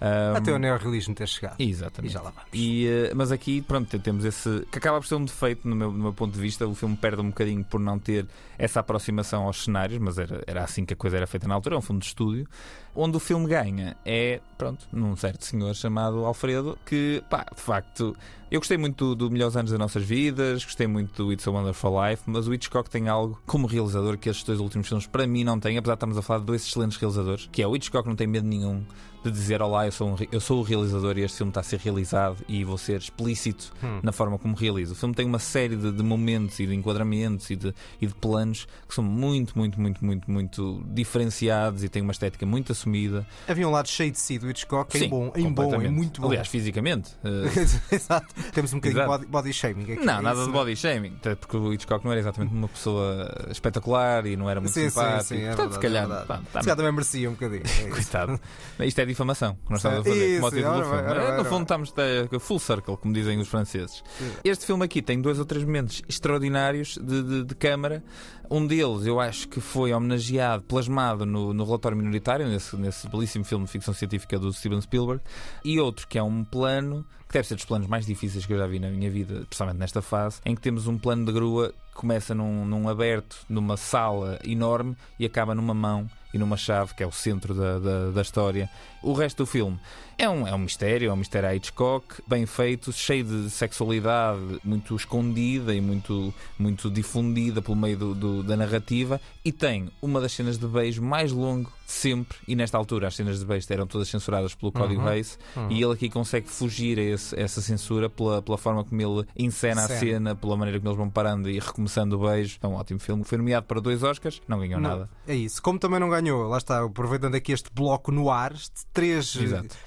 Um, 0.00 0.36
Até 0.36 0.52
o 0.52 0.58
neorrealismo 0.58 1.14
ter 1.14 1.28
chegado. 1.28 1.56
Exatamente. 1.58 2.10
E 2.10 2.14
já 2.14 2.22
lá 2.22 2.30
vamos. 2.30 2.48
E, 2.52 2.86
eh, 2.86 3.12
mas 3.14 3.30
aqui, 3.30 3.60
pronto, 3.60 3.98
temos 3.98 4.24
esse. 4.24 4.66
que 4.70 4.78
acaba 4.78 4.98
por 4.98 5.06
ser 5.06 5.16
um 5.16 5.24
defeito, 5.24 5.68
no 5.68 5.76
meu, 5.76 5.92
no 5.92 5.98
meu 5.98 6.12
ponto 6.14 6.32
de 6.32 6.40
vista. 6.40 6.66
O 6.66 6.74
filme 6.74 6.96
perde 6.96 7.20
um 7.20 7.28
bocadinho 7.28 7.62
por 7.62 7.78
não 7.78 7.98
ter 7.98 8.26
essa 8.56 8.80
aproximação 8.80 9.44
aos 9.44 9.64
cenários, 9.64 9.98
mas 10.00 10.18
era, 10.18 10.42
era 10.46 10.64
assim 10.64 10.86
que 10.86 10.94
a 10.94 10.96
coisa 10.96 11.18
era 11.18 11.26
feita 11.26 11.46
na 11.46 11.54
altura. 11.54 11.74
É 11.74 11.78
um 11.78 11.82
filme 11.82 12.00
de 12.00 12.06
estúdio. 12.06 12.46
Onde 12.94 13.16
o 13.16 13.20
filme 13.20 13.46
ganha 13.46 13.96
é, 14.04 14.40
pronto, 14.56 14.88
num 14.90 15.14
certo 15.16 15.44
senhor 15.44 15.74
chamado 15.74 16.24
Alfredo, 16.24 16.78
que, 16.86 17.22
pá, 17.28 17.46
de 17.54 17.60
facto. 17.60 18.16
Eu 18.50 18.58
gostei 18.58 18.76
muito 18.76 19.10
do, 19.10 19.28
do 19.28 19.30
Melhores 19.30 19.54
Anos 19.56 19.70
das 19.70 19.78
Nossas 19.78 20.02
Vidas, 20.02 20.64
gostei 20.64 20.88
muito 20.88 21.22
do 21.22 21.32
It's 21.32 21.46
a 21.46 21.50
Wonderful 21.52 21.92
Life, 22.04 22.24
mas 22.26 22.48
o 22.48 22.54
Hitchcock 22.54 22.90
tem 22.90 23.08
algo 23.08 23.40
como 23.46 23.64
realizador 23.68 24.18
que 24.18 24.28
estes 24.28 24.44
dois 24.44 24.58
últimos 24.58 24.88
filmes 24.88 25.06
para 25.06 25.24
mim 25.24 25.44
não 25.44 25.60
têm, 25.60 25.78
apesar 25.78 25.94
de 25.94 25.98
estarmos 25.98 26.18
a 26.18 26.22
falar 26.22 26.40
de 26.40 26.46
dois 26.46 26.66
excelentes 26.66 26.96
realizadores, 26.98 27.48
que 27.52 27.62
é 27.62 27.66
o 27.68 27.76
Hitchcock 27.76 28.08
não 28.08 28.16
tem 28.16 28.26
medo 28.26 28.48
nenhum 28.48 28.84
de 29.22 29.30
dizer 29.30 29.60
olá, 29.60 29.84
eu 29.86 29.92
sou, 29.92 30.08
um 30.08 30.16
eu 30.32 30.40
sou 30.40 30.60
o 30.60 30.62
realizador 30.62 31.18
e 31.18 31.20
este 31.20 31.36
filme 31.36 31.50
está 31.50 31.60
a 31.60 31.62
ser 31.62 31.78
realizado 31.78 32.38
e 32.48 32.64
vou 32.64 32.78
ser 32.78 32.98
explícito 32.98 33.70
Hum. 33.84 34.00
na 34.02 34.12
forma 34.12 34.38
como 34.38 34.56
realizo. 34.56 34.94
O 34.94 34.96
filme 34.96 35.14
tem 35.14 35.26
uma 35.26 35.38
série 35.38 35.76
de, 35.76 35.92
de 35.92 36.02
momentos 36.02 36.58
e 36.58 36.66
de 36.66 36.74
enquadramentos 36.74 37.50
e 37.50 37.56
de, 37.56 37.74
e 38.00 38.06
de 38.06 38.14
planos 38.14 38.66
que 38.88 38.94
são 38.94 39.04
muito, 39.04 39.56
muito, 39.58 39.78
muito, 39.78 40.02
muito, 40.02 40.30
muito 40.30 40.82
diferenciados 40.88 41.84
e 41.84 41.88
têm 41.90 42.00
uma 42.00 42.12
estética 42.12 42.46
muito 42.46 42.72
assumida. 42.72 43.26
Havia 43.46 43.68
um 43.68 43.70
lado 43.70 43.88
cheio 43.88 44.10
de 44.10 44.18
si 44.18 44.38
do 44.38 44.48
Hitchcock, 44.48 44.96
em 44.96 45.00
Sim, 45.02 45.08
bom, 45.10 45.30
em 45.36 45.52
bom, 45.52 45.82
em 45.82 45.90
muito 45.90 46.22
bom. 46.22 46.28
Aliás, 46.28 46.48
fisicamente. 46.48 47.10
eh, 47.22 47.92
Exato. 47.94 48.34
Temos 48.52 48.72
um 48.72 48.76
bocadinho 48.80 49.18
de 49.18 49.26
body, 49.26 49.52
shaming 49.52 49.82
aqui. 49.92 50.04
Não, 50.04 50.18
é 50.18 50.22
nada 50.22 50.36
isso, 50.40 50.44
de 50.44 50.50
é? 50.50 50.52
body 50.52 50.76
shaming, 50.76 51.14
até 51.16 51.34
porque 51.34 51.56
o 51.56 51.72
Hitchcock 51.72 52.04
não 52.04 52.12
era 52.12 52.20
exatamente 52.20 52.52
uma 52.54 52.68
pessoa 52.68 53.46
espetacular 53.50 54.26
e 54.26 54.36
não 54.36 54.48
era 54.48 54.60
muito 54.60 54.72
Sim, 54.72 54.82
sim, 54.84 54.88
simpático. 54.90 55.24
sim, 55.24 55.42
é 55.42 55.46
Portanto, 55.54 55.70
verdade, 55.70 55.74
se 55.74 55.80
calhar, 55.80 56.04
é 56.22 56.24
pá, 56.26 56.36
tá 56.52 56.60
Se 56.60 56.66
calhar 56.66 56.76
também 56.76 56.92
merecia 56.92 57.28
um 57.28 57.32
bocadinho. 57.32 57.62
é. 57.86 57.88
Coitado. 57.90 58.40
Isto 58.80 59.00
é 59.00 59.04
difamação 59.06 59.54
que 59.64 59.70
nós 59.70 59.78
estamos 59.80 60.00
a 60.00 60.04
fazer. 60.04 60.36
Isso, 60.36 60.44
ora 60.44 60.70
ora 60.70 61.00
É, 61.00 61.18
bem, 61.20 61.28
no 61.28 61.34
ora 61.34 61.44
fundo, 61.44 61.62
estamos 61.62 61.92
full 62.40 62.58
circle, 62.58 62.96
como 62.96 63.12
dizem 63.14 63.38
os 63.38 63.48
franceses. 63.48 64.02
Este 64.44 64.66
filme 64.66 64.84
aqui 64.84 65.02
tem 65.02 65.20
dois 65.20 65.38
ou 65.38 65.44
três 65.44 65.64
momentos 65.64 66.02
extraordinários 66.08 66.98
de, 67.00 67.22
de, 67.22 67.44
de 67.44 67.54
câmara, 67.54 68.02
Um 68.50 68.66
deles 68.66 69.06
eu 69.06 69.20
acho 69.20 69.46
que 69.46 69.60
foi 69.60 69.92
homenageado, 69.92 70.64
plasmado 70.64 71.24
no, 71.24 71.54
no 71.54 71.64
relatório 71.64 71.96
minoritário, 71.96 72.48
nesse, 72.48 72.76
nesse 72.76 73.08
belíssimo 73.08 73.44
filme 73.44 73.64
de 73.64 73.70
ficção 73.70 73.94
científica 73.94 74.40
do 74.40 74.52
Steven 74.52 74.80
Spielberg, 74.80 75.22
e 75.64 75.78
outro 75.78 76.08
que 76.08 76.18
é 76.18 76.22
um 76.22 76.42
plano 76.42 77.06
que 77.28 77.34
deve 77.34 77.46
ser 77.46 77.54
dos 77.54 77.64
planos 77.64 77.86
mais 77.86 78.04
difíceis 78.04 78.44
que 78.44 78.52
eu 78.52 78.58
já 78.58 78.66
vi 78.66 78.80
na 78.80 78.90
minha 78.90 79.08
vida, 79.08 79.44
principalmente 79.46 79.78
nesta 79.78 80.02
fase, 80.02 80.40
em 80.44 80.56
que 80.56 80.60
temos 80.60 80.88
um 80.88 80.98
plano 80.98 81.24
de 81.24 81.30
grua 81.30 81.72
que 81.90 81.94
começa 81.94 82.34
num, 82.34 82.64
num 82.64 82.88
aberto, 82.88 83.36
numa 83.48 83.76
sala 83.76 84.36
enorme 84.44 84.96
e 85.16 85.24
acaba 85.24 85.54
numa 85.54 85.72
mão 85.72 86.10
e 86.32 86.38
numa 86.38 86.56
chave, 86.56 86.94
que 86.94 87.02
é 87.02 87.06
o 87.06 87.12
centro 87.12 87.54
da, 87.54 87.78
da, 87.78 88.10
da, 88.10 88.22
história. 88.22 88.68
O 89.02 89.12
resto 89.12 89.38
do 89.38 89.46
filme 89.46 89.78
é 90.18 90.28
um, 90.28 90.46
é 90.46 90.54
um 90.54 90.58
mistério, 90.58 91.10
é 91.10 91.12
um 91.12 91.16
mistério 91.16 91.48
a 91.48 91.54
Hitchcock, 91.54 92.22
bem 92.26 92.44
feito, 92.46 92.92
cheio 92.92 93.24
de 93.24 93.50
sexualidade, 93.50 94.60
muito 94.62 94.94
escondida 94.94 95.74
e 95.74 95.80
muito, 95.80 96.32
muito 96.58 96.90
difundida 96.90 97.62
pelo 97.62 97.76
meio 97.76 97.96
do, 97.96 98.14
do, 98.14 98.42
da 98.42 98.56
narrativa, 98.56 99.20
e 99.44 99.50
tem 99.52 99.90
uma 100.02 100.20
das 100.20 100.32
cenas 100.32 100.58
de 100.58 100.66
beijo 100.66 101.02
mais 101.02 101.32
longo 101.32 101.70
de 101.86 101.92
sempre, 101.92 102.36
e 102.46 102.54
nesta 102.54 102.76
altura 102.78 103.08
as 103.08 103.16
cenas 103.16 103.38
de 103.40 103.44
beijo 103.44 103.66
eram 103.70 103.86
todas 103.86 104.08
censuradas 104.08 104.54
pelo 104.54 104.70
Código 104.70 105.00
Uhum. 105.00 105.08
Reis, 105.08 105.38
Uhum. 105.56 105.70
e 105.70 105.82
ele 105.82 105.92
aqui 105.94 106.08
consegue 106.10 106.46
fugir 106.48 106.98
a 106.98 107.02
esse- 107.02 107.38
essa 107.40 107.60
censura 107.62 108.08
pela, 108.10 108.42
pela 108.42 108.58
forma 108.58 108.84
como 108.84 109.00
ele 109.00 109.26
encena 109.36 109.84
a 109.84 109.88
Cena. 109.88 110.00
cena, 110.00 110.34
pela 110.34 110.56
maneira 110.56 110.78
como 110.78 110.90
eles 110.90 110.98
vão 110.98 111.08
parando 111.10 111.48
e 111.50 111.58
recomeçando 111.58 112.16
o 112.20 112.28
beijo. 112.28 112.58
É 112.62 112.66
um 112.66 112.74
ótimo 112.74 113.00
filme. 113.00 113.24
Foi 113.24 113.38
nomeado 113.38 113.66
para 113.66 113.80
dois 113.80 114.02
Oscars, 114.02 114.40
não 114.46 114.58
ganhou 114.58 114.78
Não, 114.80 114.90
nada. 114.90 115.10
É 115.26 115.34
isso. 115.34 115.60
Como 115.62 115.78
também 115.78 115.98
não 115.98 116.08
ganhou, 116.08 116.19
lá 116.28 116.58
está, 116.58 116.84
aproveitando 116.84 117.34
aqui 117.34 117.52
este 117.52 117.70
bloco 117.72 118.12
no 118.12 118.30
ar, 118.30 118.52
de 118.52 118.86
três 118.92 119.36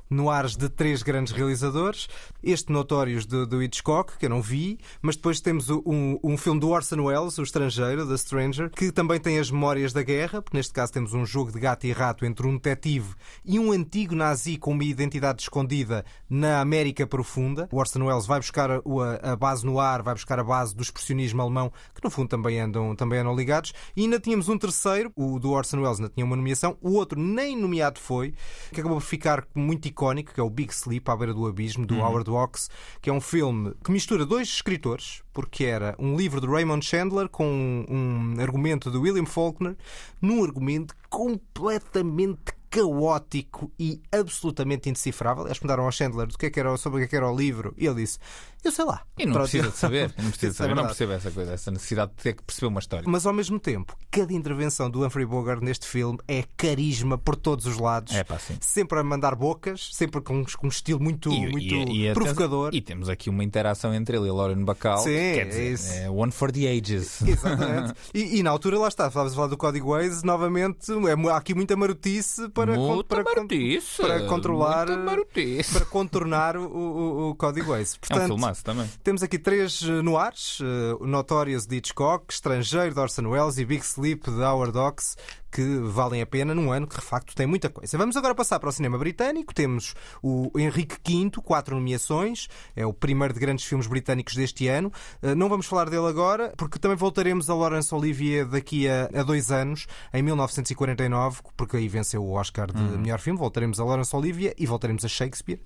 noirs 0.10 0.56
de 0.56 0.69
três 0.69 1.04
grandes 1.04 1.34
realizadores, 1.34 2.08
este 2.41 2.72
Notórios 2.72 3.26
do, 3.26 3.46
do 3.46 3.62
Hitchcock, 3.62 4.17
que 4.17 4.26
eu 4.26 4.30
não 4.30 4.41
vi, 4.41 4.80
mas 5.02 5.15
depois 5.15 5.39
temos 5.39 5.69
um, 5.69 6.17
um 6.24 6.38
filme 6.38 6.60
do 6.60 6.69
Orson 6.69 7.02
Welles, 7.02 7.38
O 7.38 7.43
Estrangeiro, 7.43 8.08
The 8.08 8.17
Stranger, 8.17 8.69
que 8.69 8.91
também 8.91 9.19
tem 9.19 9.39
as 9.39 9.52
memórias 9.52 9.93
da 9.93 10.04
guerra, 10.04 10.41
porque 10.41 10.58
neste 10.58 10.74
caso 10.74 10.91
temos 10.91 11.13
um 11.13 11.26
jogo 11.26 11.52
de 11.52 11.60
gato 11.60 11.86
e 11.86 11.91
rato 11.91 12.26
entre 12.26 12.48
um 12.48 12.54
detetive 12.54 13.13
e 13.46 13.60
um 13.60 13.72
antigo 13.72 14.15
nazi 14.15 14.58
com 14.58 14.72
uma 14.72 14.84
identidade 14.84 15.41
escondida 15.41 16.06
na 16.30 16.62
América 16.62 17.06
Profunda. 17.06 17.67
O 17.72 17.78
Orson 17.78 18.04
Welles 18.06 18.26
vai 18.26 18.39
buscar 18.39 18.72
a, 18.72 18.82
a 19.22 19.36
base 19.36 19.65
no 19.65 19.80
ar, 19.80 20.02
vai 20.02 20.13
buscar 20.13 20.39
a 20.39 20.43
base 20.43 20.76
do 20.76 20.82
expressionismo 20.82 21.41
alemão, 21.41 21.72
que 21.93 22.04
no 22.04 22.10
fundo 22.10 22.30
também 22.30 22.60
andam, 22.60 22.96
também 22.96 23.19
andam 23.19 23.36
ligados. 23.36 23.74
E 23.96 24.02
ainda 24.02 24.19
tínhamos 24.19 24.50
um 24.50 24.58
terceiro, 24.58 25.12
o 25.15 25.39
do 25.39 25.52
Orson 25.52 25.78
Welles, 25.78 26.00
ainda 26.00 26.12
tinha 26.13 26.22
uma 26.23 26.36
nomeação, 26.36 26.77
o 26.81 26.91
outro 26.93 27.19
nem 27.19 27.57
nomeado 27.57 27.99
foi, 27.99 28.33
que 28.71 28.79
acabou 28.79 28.99
por 28.99 29.05
ficar 29.05 29.45
muito 29.55 29.88
icónico, 29.88 30.33
que 30.33 30.39
é 30.39 30.43
o 30.43 30.49
Big 30.49 30.71
Sleep, 30.73 31.09
à 31.09 31.15
beira 31.15 31.33
do 31.33 31.47
abismo, 31.47 31.86
do 31.86 31.95
Uhum. 31.95 32.01
Howard 32.05 32.29
Hawks, 32.29 32.69
que 33.01 33.09
é 33.09 33.13
um 33.13 33.21
filme 33.21 33.73
que 33.83 33.91
mistura 33.91 34.25
dois 34.25 34.47
escritores, 34.47 35.22
porque 35.34 35.65
era 35.65 35.96
um 36.00 36.15
livro 36.15 36.39
de 36.39 36.48
Raymond 36.48 36.86
Chandler 36.86 37.28
com 37.28 37.46
um, 37.46 38.36
um 38.38 38.41
argumento 38.41 38.91
de 38.91 38.98
William 38.98 39.26
Faulkner, 39.26 39.76
num 40.22 40.43
argumento 40.43 40.96
completamente 41.10 42.54
caótico 42.69 43.72
e 43.80 44.02
absolutamente 44.12 44.89
indecifrável. 44.89 45.46
Eles 45.46 45.60
perguntaram 45.60 45.86
ao 45.86 45.91
Chandler 45.91 46.26
do 46.28 46.38
que 46.38 46.48
é 46.48 46.50
que 46.50 46.60
era, 46.60 46.76
sobre 46.78 46.98
o 46.98 47.02
que 47.02 47.06
é 47.06 47.08
que 47.08 47.15
era 47.15 47.30
o 47.32 47.36
livro 47.36 47.74
e 47.78 47.86
ele 47.86 48.02
disse: 48.02 48.17
Eu 48.63 48.72
sei 48.72 48.84
lá. 48.86 49.04
E 49.15 49.28
não 49.28 49.34
precisa 49.34 49.69
de 49.69 49.78
saber. 49.78 50.12
Não, 50.17 50.30
precisa 50.32 50.48
de 50.48 50.54
Isso 50.54 50.63
é 50.63 50.67
saber. 50.67 50.76
não 50.76 50.86
percebo 50.88 51.12
essa 51.12 51.30
coisa, 51.30 51.54
essa 51.54 51.69
necessidade 51.69 52.13
de 52.17 52.24
ter 52.24 52.34
que 52.34 52.41
perceber 52.41 52.65
uma 52.67 52.80
história. 52.80 53.06
Mas 53.08 53.28
ao 53.28 53.34
mesmo 53.34 53.60
tempo, 53.60 53.96
cada 54.10 54.34
intervenção 54.34 54.89
do 54.89 55.06
Humphrey 55.06 55.26
Bogart 55.26 55.62
neste 55.62 55.86
filme 55.88 56.17
é 56.28 56.43
carisma 56.58 57.15
por 57.15 57.36
todos 57.36 57.67
os 57.67 57.78
lados. 57.78 58.15
É 58.15 58.24
pá, 58.24 58.39
sim. 58.39 58.58
Sempre 58.60 58.98
a 58.98 59.04
mandar 59.04 59.36
bocas, 59.36 59.89
sempre 59.93 60.19
com, 60.22 60.43
com 60.43 60.65
um 60.65 60.69
estilo 60.69 61.00
muito, 61.00 61.30
muito 61.32 61.76
atenção- 61.76 62.13
provocador. 62.15 62.74
E 62.74 62.82
temos 62.82 63.08
aqui 63.08 63.30
uma 63.30 63.43
interação 63.43 63.93
entre 63.93 64.17
ele 64.17 64.28
e 64.30 64.32
Lauren 64.32 64.63
Bacall. 64.65 64.98
Sim, 64.98 65.12
quer 65.36 65.41
é 65.41 65.45
dizer, 65.45 65.71
isso. 65.73 65.93
é 65.93 66.09
one 66.09 66.31
for 66.31 66.51
the 66.51 66.67
ages. 66.67 67.21
Exatamente. 67.21 67.93
E, 68.13 68.39
e 68.39 68.43
na 68.43 68.49
altura, 68.51 68.77
lá 68.77 68.88
está, 68.88 69.07
estavas 69.07 69.33
a 69.33 69.36
falar 69.36 69.47
do 69.47 69.57
código 69.57 69.89
Waze, 69.91 70.23
novamente, 70.25 70.91
é, 70.91 71.29
há 71.31 71.38
aqui 71.38 71.53
muita 71.55 71.75
marotice 71.75 72.47
para, 72.49 72.75
con- 72.75 73.03
para, 73.03 73.23
marotice, 73.23 74.01
para 74.01 74.25
controlar, 74.27 74.88
muita 74.88 75.03
marotice. 75.03 75.73
para 75.73 75.86
contornar 75.86 76.57
o, 76.57 76.65
o, 76.67 77.29
o 77.29 77.36
código 77.36 77.71
Waze. 77.71 77.95
é 77.95 77.97
um 77.97 77.99
Portanto, 78.07 78.27
filmaço 78.27 78.63
também. 78.63 78.89
Temos 79.03 79.23
aqui 79.23 79.39
três 79.39 79.81
eh, 79.83 80.01
noirs: 80.01 80.59
eh, 80.62 80.95
o 80.99 81.07
Notorious 81.07 81.65
de 81.65 81.77
Hitchcock, 81.77 82.25
Estrangeiro 82.31 82.93
de 82.93 82.99
Orson 82.99 83.27
Welles 83.27 83.57
e 83.57 83.65
Big 83.65 83.83
Sleep 83.83 84.29
de 84.29 84.41
Howard 84.41 84.77
Hawks, 84.77 85.15
que 85.53 85.77
valem 85.79 86.21
a 86.21 86.25
pena 86.25 86.55
num 86.55 86.71
ano 86.71 86.87
que 86.87 86.95
de 86.95 87.01
facto 87.05 87.35
tem 87.35 87.45
muita 87.45 87.69
coisa. 87.69 87.97
Vamos 87.97 88.17
agora 88.17 88.33
passar 88.33 88.59
para 88.59 88.69
o 88.69 88.71
cinema 88.71 88.97
britânico. 88.97 89.53
Temos 89.53 89.93
o 90.21 90.51
Henrique 90.57 90.95
V, 91.05 91.29
quatro 91.43 91.75
nomeações, 91.75 92.47
é 92.75 92.85
o 92.85 92.91
primeiro 92.93 93.33
de 93.33 93.39
grandes 93.39 93.65
filmes 93.65 93.85
britânicos 93.85 94.35
deste 94.35 94.67
ano. 94.67 94.91
Eh, 95.21 95.35
Não 95.35 95.47
vamos 95.49 95.65
falar 95.67 95.89
dele 95.89 96.07
agora, 96.07 96.51
porque 96.57 96.79
também 96.79 96.97
voltaremos 96.97 97.49
a 97.49 97.55
Laurence 97.55 97.93
Olivier 97.93 98.45
daqui 98.47 98.87
a, 98.89 99.09
a 99.13 99.23
dois 99.23 99.51
anos, 99.51 99.85
em 100.13 100.23
1949, 100.23 101.41
porque 101.55 101.77
aí 101.77 101.87
venceu 101.87 102.23
o 102.23 102.31
Oscar 102.33 102.71
de 102.71 102.81
Hum. 102.81 102.97
melhor 102.97 103.19
filme. 103.19 103.37
Voltaremos 103.39 103.79
a 103.79 103.83
Laurence 103.85 104.15
Olivier 104.15 104.53
e 104.57 104.65
voltaremos 104.65 105.05
a 105.05 105.07
Shakespeare. 105.07 105.61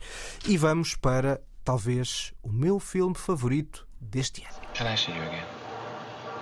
E 0.45 0.57
vamos 0.57 0.95
para 0.95 1.39
talvez 1.63 2.33
o 2.43 2.49
meu 2.51 2.79
filme 2.79 3.15
favorito 3.15 3.87
deste 4.01 4.41
ano. 4.43 4.55
Can 4.73 4.93
I 4.93 4.97
see 4.97 5.11
you 5.15 5.21
again? 5.23 5.66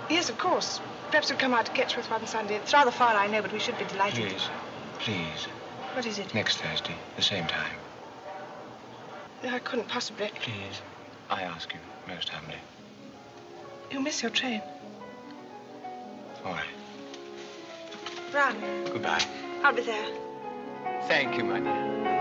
Yes, 0.08 0.30
of 0.30 0.38
course. 0.38 0.80
Perhaps 1.10 1.30
we'll 1.30 1.38
come 1.38 1.54
out 1.54 1.66
to 1.66 1.72
Ketchworth 1.72 2.10
one 2.10 2.26
Sunday. 2.26 2.56
It's 2.56 2.72
rather 2.72 2.90
far, 2.90 3.14
I 3.14 3.26
know, 3.26 3.42
but 3.42 3.52
we 3.52 3.58
should 3.58 3.78
be 3.78 3.84
delighted. 3.84 4.28
Please. 4.28 4.48
Please. 4.98 5.46
What 5.94 6.06
is 6.06 6.18
it? 6.18 6.34
Next 6.34 6.58
Thursday, 6.58 6.94
the 7.16 7.22
same 7.22 7.46
time. 7.46 7.72
No, 9.42 9.50
I 9.50 9.58
couldn't 9.58 9.88
possibly. 9.88 10.30
Please. 10.40 10.82
I 11.30 11.42
ask 11.42 11.72
you 11.72 11.80
most 12.06 12.28
humbly. 12.28 12.56
You'll 13.90 14.02
miss 14.02 14.22
your 14.22 14.30
train. 14.30 14.62
All 16.44 16.52
right. 16.52 16.66
Run. 18.32 18.56
Goodbye. 18.84 19.24
I'll 19.62 19.72
be 19.72 19.82
there. 19.82 20.06
Thank 21.08 21.36
you, 21.36 21.44
my 21.44 21.60
dear. 21.60 22.15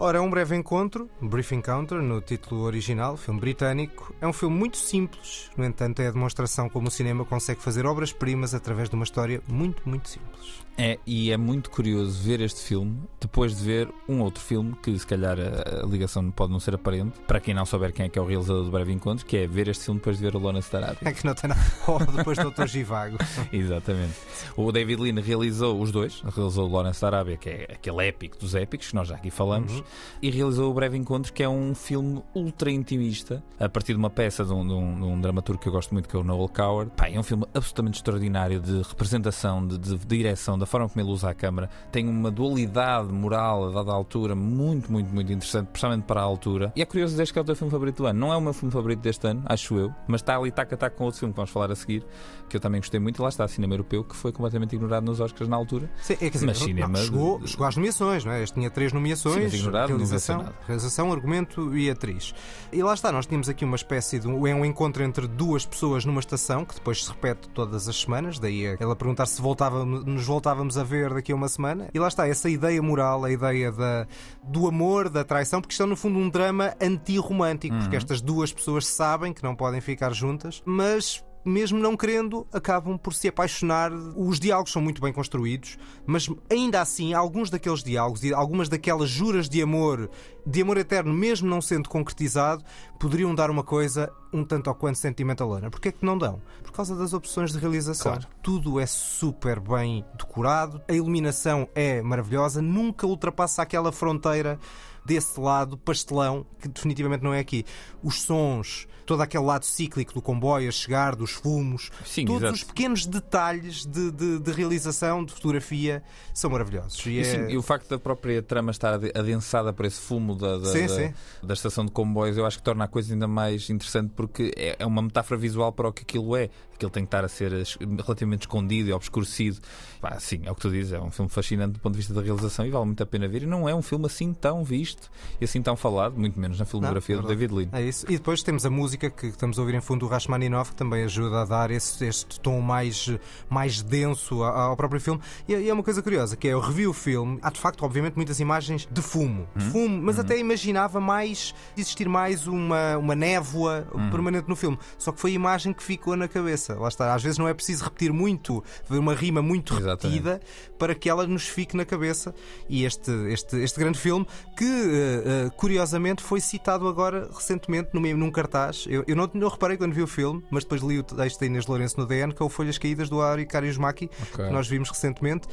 Ora, 0.00 0.22
Um 0.22 0.30
Breve 0.30 0.54
Encontro, 0.54 1.10
Brief 1.20 1.52
Encounter, 1.52 2.00
no 2.00 2.20
título 2.20 2.62
original, 2.62 3.16
filme 3.16 3.40
britânico, 3.40 4.14
é 4.20 4.26
um 4.28 4.32
filme 4.32 4.56
muito 4.56 4.76
simples, 4.76 5.50
no 5.56 5.64
entanto, 5.64 5.98
é 6.00 6.06
a 6.06 6.12
demonstração 6.12 6.68
como 6.68 6.86
o 6.86 6.90
cinema 6.90 7.24
consegue 7.24 7.60
fazer 7.60 7.84
obras-primas 7.84 8.54
através 8.54 8.88
de 8.88 8.94
uma 8.94 9.02
história 9.02 9.42
muito, 9.48 9.82
muito 9.88 10.08
simples. 10.08 10.62
É, 10.80 10.96
e 11.04 11.32
é 11.32 11.36
muito 11.36 11.70
curioso 11.72 12.22
ver 12.22 12.40
este 12.40 12.60
filme 12.60 13.02
depois 13.20 13.58
de 13.58 13.64
ver 13.64 13.88
um 14.08 14.20
outro 14.20 14.40
filme 14.40 14.76
que 14.80 14.96
se 14.96 15.04
calhar 15.04 15.36
a, 15.36 15.82
a 15.82 15.84
ligação 15.84 16.30
pode 16.30 16.52
não 16.52 16.60
ser 16.60 16.76
aparente. 16.76 17.18
Para 17.26 17.40
quem 17.40 17.52
não 17.52 17.66
souber 17.66 17.92
quem 17.92 18.06
é 18.06 18.08
que 18.08 18.16
é 18.16 18.22
o 18.22 18.24
realizador 18.24 18.62
do 18.62 18.70
Breve 18.70 18.92
Encontro, 18.92 19.26
que 19.26 19.38
é 19.38 19.46
ver 19.48 19.66
este 19.66 19.86
filme 19.86 19.98
depois 19.98 20.18
de 20.18 20.22
ver 20.22 20.36
o 20.36 20.38
Lawrence 20.38 20.70
da 20.70 20.78
Arábia. 20.78 20.98
É 21.04 21.12
que 21.12 21.26
não 21.26 21.34
tem 21.34 21.48
nada. 21.50 21.60
Ou 21.88 21.98
depois 21.98 22.38
do 22.38 22.52
Dr. 22.52 22.66
Givago. 22.68 23.18
Exatamente. 23.52 24.14
O 24.56 24.70
David 24.70 25.02
Lean 25.02 25.20
realizou 25.20 25.80
os 25.82 25.90
dois, 25.90 26.20
realizou 26.20 26.68
o 26.68 26.72
Lawrence 26.72 27.00
da 27.00 27.08
Arábia, 27.08 27.36
que 27.36 27.50
é 27.50 27.68
aquele 27.72 28.06
épico 28.06 28.38
dos 28.38 28.54
épicos, 28.54 28.86
que 28.90 28.94
nós 28.94 29.08
já 29.08 29.16
aqui 29.16 29.32
falamos, 29.32 29.72
Uhum. 29.72 29.82
E 30.22 30.30
realizou 30.30 30.70
o 30.70 30.74
Breve 30.74 30.96
Encontro, 30.96 31.32
que 31.32 31.42
é 31.42 31.48
um 31.48 31.74
filme 31.74 32.22
ultra 32.34 32.70
intimista, 32.70 33.42
a 33.58 33.68
partir 33.68 33.92
de 33.92 33.98
uma 33.98 34.10
peça 34.10 34.44
de 34.44 34.52
um, 34.52 34.66
de 34.66 34.72
um- 34.72 34.94
de 34.96 35.02
um 35.04 35.20
dramaturgo 35.20 35.60
que 35.62 35.68
eu 35.68 35.72
gosto 35.72 35.92
muito, 35.92 36.08
que 36.08 36.16
é 36.16 36.18
o 36.18 36.24
Noel 36.24 36.48
Coward. 36.48 36.90
Pá, 36.96 37.08
é 37.08 37.18
um 37.18 37.22
filme 37.22 37.44
absolutamente 37.54 37.96
extraordinário 37.98 38.60
de 38.60 38.82
representação, 38.82 39.66
de, 39.66 39.78
de 39.78 39.96
direção, 40.06 40.58
da 40.58 40.66
forma 40.66 40.88
como 40.88 41.00
ele 41.04 41.10
usa 41.12 41.30
a 41.30 41.34
câmara. 41.34 41.68
Tem 41.92 42.08
uma 42.08 42.30
dualidade 42.30 43.12
moral 43.12 43.68
a 43.68 43.70
dada 43.70 43.92
altura 43.92 44.34
muito, 44.34 44.90
muito, 44.90 45.12
muito 45.14 45.32
interessante, 45.32 45.68
principalmente 45.68 46.04
para 46.04 46.20
a 46.20 46.24
altura. 46.24 46.72
E 46.76 46.82
é 46.82 46.84
curioso 46.86 47.12
dizer 47.12 47.32
que 47.32 47.38
é 47.38 47.42
o 47.42 47.44
teu 47.44 47.56
filme 47.56 47.70
favorito 47.70 47.98
do 48.02 48.06
ano. 48.06 48.18
Não 48.18 48.32
é 48.32 48.36
o 48.36 48.40
meu 48.40 48.52
filme 48.52 48.72
favorito 48.72 49.00
deste 49.00 49.26
ano, 49.26 49.42
acho 49.46 49.76
eu, 49.78 49.92
mas 50.06 50.20
está 50.20 50.36
ali 50.36 50.50
tac 50.50 50.72
a 50.72 50.76
tac 50.76 50.96
com 50.96 51.04
outro 51.04 51.18
filme 51.20 51.32
que 51.32 51.36
vamos 51.36 51.50
falar 51.50 51.70
a 51.70 51.76
seguir, 51.76 52.04
que 52.48 52.56
eu 52.56 52.60
também 52.60 52.80
gostei 52.80 52.98
muito, 53.00 53.20
e 53.20 53.22
lá 53.22 53.28
está, 53.28 53.46
cinema 53.48 53.74
europeu, 53.74 54.02
que 54.04 54.16
foi 54.16 54.32
completamente 54.32 54.74
ignorado 54.74 55.04
nos 55.04 55.20
Oscars 55.20 55.48
na 55.48 55.56
altura. 55.56 55.90
Sim, 56.02 56.16
é, 56.20 56.30
dizer, 56.30 56.46
mas 56.46 56.58
não, 56.60 56.66
cinema. 56.66 56.98
chegou, 56.98 57.46
chegou 57.46 57.66
às 57.66 57.76
nomeações, 57.76 58.24
não 58.24 58.32
é? 58.32 58.42
Este 58.42 58.54
tinha 58.54 58.70
três 58.70 58.90
Sim, 58.90 58.96
nomeações: 58.96 59.52
mas 59.52 59.52
realização, 59.86 60.38
nada. 60.38 60.54
realização, 60.66 61.12
argumento 61.12 61.76
e 61.76 61.90
atriz. 61.90 62.34
E 62.72 62.82
lá 62.82 62.94
está, 62.94 63.10
nós 63.12 63.26
tínhamos 63.26 63.48
aqui 63.48 63.64
uma 63.64 63.76
espécie 63.76 64.18
de 64.18 64.26
um, 64.28 64.46
é 64.46 64.54
um 64.54 64.64
encontro 64.64 65.02
entre 65.02 65.26
duas 65.26 65.64
pessoas 65.64 66.04
numa 66.04 66.20
estação 66.20 66.64
que 66.64 66.74
depois 66.74 67.04
se 67.04 67.10
repete 67.10 67.48
todas 67.50 67.88
as 67.88 67.96
semanas. 67.96 68.38
Daí 68.38 68.76
ela 68.78 68.94
perguntar 68.96 69.26
se 69.26 69.40
voltava, 69.40 69.84
nos 69.84 70.26
voltávamos 70.26 70.76
a 70.78 70.84
ver 70.84 71.12
daqui 71.14 71.32
a 71.32 71.34
uma 71.34 71.48
semana. 71.48 71.88
E 71.92 71.98
lá 71.98 72.08
está, 72.08 72.26
essa 72.28 72.48
ideia 72.48 72.82
moral, 72.82 73.24
a 73.24 73.30
ideia 73.30 73.70
da, 73.72 74.06
do 74.42 74.66
amor, 74.68 75.08
da 75.08 75.24
traição, 75.24 75.60
porque 75.60 75.72
isto 75.72 75.82
é 75.82 75.86
no 75.86 75.96
fundo 75.96 76.18
um 76.18 76.28
drama 76.28 76.74
anti-romântico, 76.80 77.76
porque 77.76 77.96
Uhum. 77.96 77.98
estas 77.98 78.20
duas 78.20 78.52
pessoas 78.52 78.86
sabem 78.86 79.32
que 79.32 79.42
não 79.42 79.54
podem 79.54 79.80
ficar 79.80 80.12
juntas, 80.12 80.62
mas 80.64 81.24
mesmo 81.44 81.78
não 81.78 81.96
querendo, 81.96 82.46
acabam 82.52 82.98
por 82.98 83.14
se 83.14 83.28
apaixonar. 83.28 83.92
Os 83.92 84.38
diálogos 84.38 84.72
são 84.72 84.82
muito 84.82 85.00
bem 85.00 85.12
construídos, 85.12 85.78
mas 86.06 86.28
ainda 86.50 86.80
assim, 86.80 87.14
alguns 87.14 87.50
daqueles 87.50 87.82
diálogos 87.82 88.22
e 88.22 88.32
algumas 88.32 88.68
daquelas 88.68 89.08
juras 89.08 89.48
de 89.48 89.62
amor, 89.62 90.10
de 90.44 90.62
amor 90.62 90.76
eterno, 90.76 91.12
mesmo 91.12 91.48
não 91.48 91.60
sendo 91.60 91.88
concretizado, 91.88 92.64
poderiam 92.98 93.34
dar 93.34 93.50
uma 93.50 93.62
coisa 93.62 94.12
um 94.32 94.44
tanto 94.44 94.68
ou 94.68 94.74
quanto 94.74 94.98
sentimentalona. 94.98 95.70
Porquê 95.70 95.88
é 95.88 95.92
que 95.92 96.04
não 96.04 96.18
dão? 96.18 96.40
Por 96.62 96.72
causa 96.72 96.94
das 96.94 97.12
opções 97.12 97.52
de 97.52 97.58
realização. 97.58 98.12
Claro. 98.12 98.26
Tudo 98.42 98.78
é 98.78 98.86
super 98.86 99.58
bem 99.60 100.04
decorado, 100.16 100.82
a 100.88 100.92
iluminação 100.92 101.68
é 101.74 102.02
maravilhosa, 102.02 102.60
nunca 102.60 103.06
ultrapassa 103.06 103.62
aquela 103.62 103.90
fronteira 103.90 104.58
desse 105.04 105.40
lado 105.40 105.78
pastelão 105.78 106.44
que 106.60 106.68
definitivamente 106.68 107.24
não 107.24 107.32
é 107.32 107.38
aqui. 107.38 107.64
Os 108.02 108.22
sons, 108.22 108.86
todo 109.08 109.22
aquele 109.22 109.42
lado 109.44 109.64
cíclico 109.64 110.12
do 110.12 110.20
comboio 110.20 110.68
a 110.68 110.70
chegar, 110.70 111.16
dos 111.16 111.30
fumos, 111.30 111.90
Sim, 112.04 112.26
todos 112.26 112.42
exato. 112.42 112.54
os 112.56 112.62
pequenos 112.64 113.06
detalhes 113.06 113.86
de, 113.86 114.10
de- 114.12 114.38
de 114.38 114.52
realização, 114.52 115.24
de 115.24 115.32
fotografia, 115.32 116.02
são 116.34 116.50
maravilhosos. 116.50 117.04
E 117.06 117.10
E, 117.12 117.20
é- 117.20 117.24
sim, 117.24 117.48
e 117.48 117.56
o 117.56 117.62
facto 117.62 117.88
da 117.88 117.98
própria 117.98 118.42
trama 118.42 118.70
estar 118.70 118.92
ade- 118.94 119.10
adensada 119.14 119.72
por 119.72 119.86
esse 119.86 119.98
fumo 119.98 120.34
da, 120.36 120.58
da, 120.58 120.66
Sim, 120.72 120.86
da- 120.86 120.94
sim. 120.94 121.14
da 121.42 121.54
estação 121.54 121.86
de 121.86 121.90
comboios, 121.90 122.36
eu 122.36 122.44
acho 122.44 122.58
que 122.58 122.62
torna 122.62 122.84
a 122.84 122.88
coisa 122.88 123.14
ainda 123.14 123.26
mais 123.26 123.70
interessante 123.70 124.12
porque 124.14 124.52
é, 124.54 124.76
é 124.78 124.84
uma 124.86 125.00
metáfora 125.00 125.40
visual 125.40 125.72
para 125.72 125.88
o 125.88 125.92
que 125.92 126.02
aquilo 126.02 126.36
é. 126.36 126.50
Aquilo 126.74 126.90
tem 126.92 127.02
que 127.02 127.08
estar 127.08 127.24
a 127.24 127.28
ser 127.28 127.50
relativamente 127.50 128.42
escondido 128.42 128.88
e 128.88 128.92
obscurecido. 128.92 129.58
Pá, 130.00 130.16
sim, 130.20 130.42
é 130.44 130.50
o 130.50 130.54
que 130.54 130.60
tu 130.60 130.70
dizes, 130.70 130.92
é 130.92 131.00
um 131.00 131.10
filme 131.10 131.28
fascinante 131.28 131.72
do 131.72 131.80
ponto 131.80 131.94
de 131.94 131.98
vista 131.98 132.14
da 132.14 132.22
realização 132.22 132.64
e 132.64 132.70
vale 132.70 132.84
muito 132.86 133.02
a 133.02 133.06
pena 133.06 133.26
ver. 133.26 133.42
E 133.42 133.46
não 133.46 133.68
é 133.68 133.74
um 133.74 133.82
filme 133.82 134.06
assim 134.06 134.32
tão 134.32 134.62
visto 134.62 135.10
e 135.40 135.44
assim 135.44 135.60
tão 135.60 135.76
falado, 135.76 136.16
muito 136.16 136.38
menos 136.38 136.58
na 136.58 136.64
filmografia 136.64 137.16
Não, 137.16 137.22
é 137.22 137.26
do 137.26 137.28
David 137.28 137.52
Lean. 137.52 137.68
É 137.72 137.82
isso. 137.82 138.06
E 138.08 138.12
depois 138.12 138.42
temos 138.44 138.64
a 138.64 138.70
música 138.70 138.97
que 138.98 139.26
estamos 139.26 139.58
a 139.58 139.62
ouvir 139.62 139.74
em 139.74 139.80
fundo 139.80 140.00
do 140.06 140.06
Rachmaninoff, 140.10 140.70
que 140.72 140.76
também 140.76 141.04
ajuda 141.04 141.42
a 141.42 141.44
dar 141.44 141.70
esse, 141.70 142.04
este 142.04 142.40
tom 142.40 142.60
mais, 142.60 143.10
mais 143.48 143.80
denso 143.82 144.42
ao 144.42 144.76
próprio 144.76 145.00
filme. 145.00 145.20
E, 145.46 145.54
é- 145.54 145.60
e 145.62 145.68
é 145.70 145.72
uma 145.74 145.82
coisa 145.82 146.02
curiosa, 146.02 146.36
que 146.36 146.48
é 146.48 146.52
eu 146.52 146.60
revi 146.60 146.86
o 146.86 146.92
filme, 146.92 147.38
há 147.42 147.50
de 147.50 147.60
facto, 147.60 147.82
obviamente, 147.84 148.14
muitas 148.16 148.40
imagens 148.40 148.88
de 148.90 149.00
fumo. 149.02 149.46
De 149.54 149.64
Hum? 149.64 149.70
fumo, 149.70 150.02
mas 150.02 150.18
até 150.18 150.38
imaginava 150.38 151.00
mais 151.00 151.54
existir 151.76 152.08
mais 152.08 152.46
uma, 152.46 152.96
uma 152.98 153.14
névoa 153.14 153.86
Hum. 153.94 154.10
permanente 154.10 154.48
no 154.48 154.56
filme. 154.56 154.78
Só 154.98 155.12
que 155.12 155.20
foi 155.20 155.30
a 155.32 155.34
imagem 155.34 155.72
que 155.72 155.82
ficou 155.82 156.16
na 156.16 156.26
cabeça. 156.26 156.74
Lá 156.74 156.88
está. 156.88 157.14
Às 157.14 157.22
vezes 157.22 157.38
não 157.38 157.46
é 157.48 157.54
preciso 157.54 157.84
repetir 157.84 158.12
muito, 158.12 158.62
uma 158.90 159.14
rima 159.14 159.42
muito 159.42 159.74
repetida 159.74 160.40
para 160.78 160.94
que 160.94 161.08
ela 161.08 161.26
nos 161.26 161.46
fique 161.46 161.76
na 161.76 161.84
cabeça. 161.84 162.34
E 162.68 162.84
este, 162.84 163.10
este, 163.32 163.56
este 163.56 163.78
grande 163.78 163.98
filme, 163.98 164.26
que 164.56 164.64
eh, 164.64 165.22
eh, 165.46 165.50
curiosamente 165.56 166.22
foi 166.22 166.40
citado 166.40 166.88
agora 166.88 167.28
recentemente 167.34 167.90
num, 167.92 168.00
num 168.16 168.30
cartaz. 168.30 168.86
Eu, 168.88 169.04
eu 169.06 169.14
não, 169.14 169.30
não 169.34 169.48
reparei 169.48 169.76
quando 169.76 169.92
vi 169.92 170.02
o 170.02 170.06
filme, 170.06 170.42
mas 170.50 170.64
depois 170.64 170.80
li 170.82 170.98
o 170.98 171.02
texto 171.02 171.38
da 171.40 171.46
Inês 171.46 171.66
Lourenço 171.66 172.00
no 172.00 172.06
DN, 172.06 172.32
que 172.32 172.42
é 172.42 172.46
o 172.46 172.48
Folhas 172.48 172.78
Caídas 172.78 173.08
do 173.10 173.20
Ari 173.20 173.44
Kariusmaki, 173.46 174.10
Ok. 174.32 174.46
que 174.46 174.50
nós 174.52 174.66
vimos 174.66 174.88
recentemente. 174.88 175.46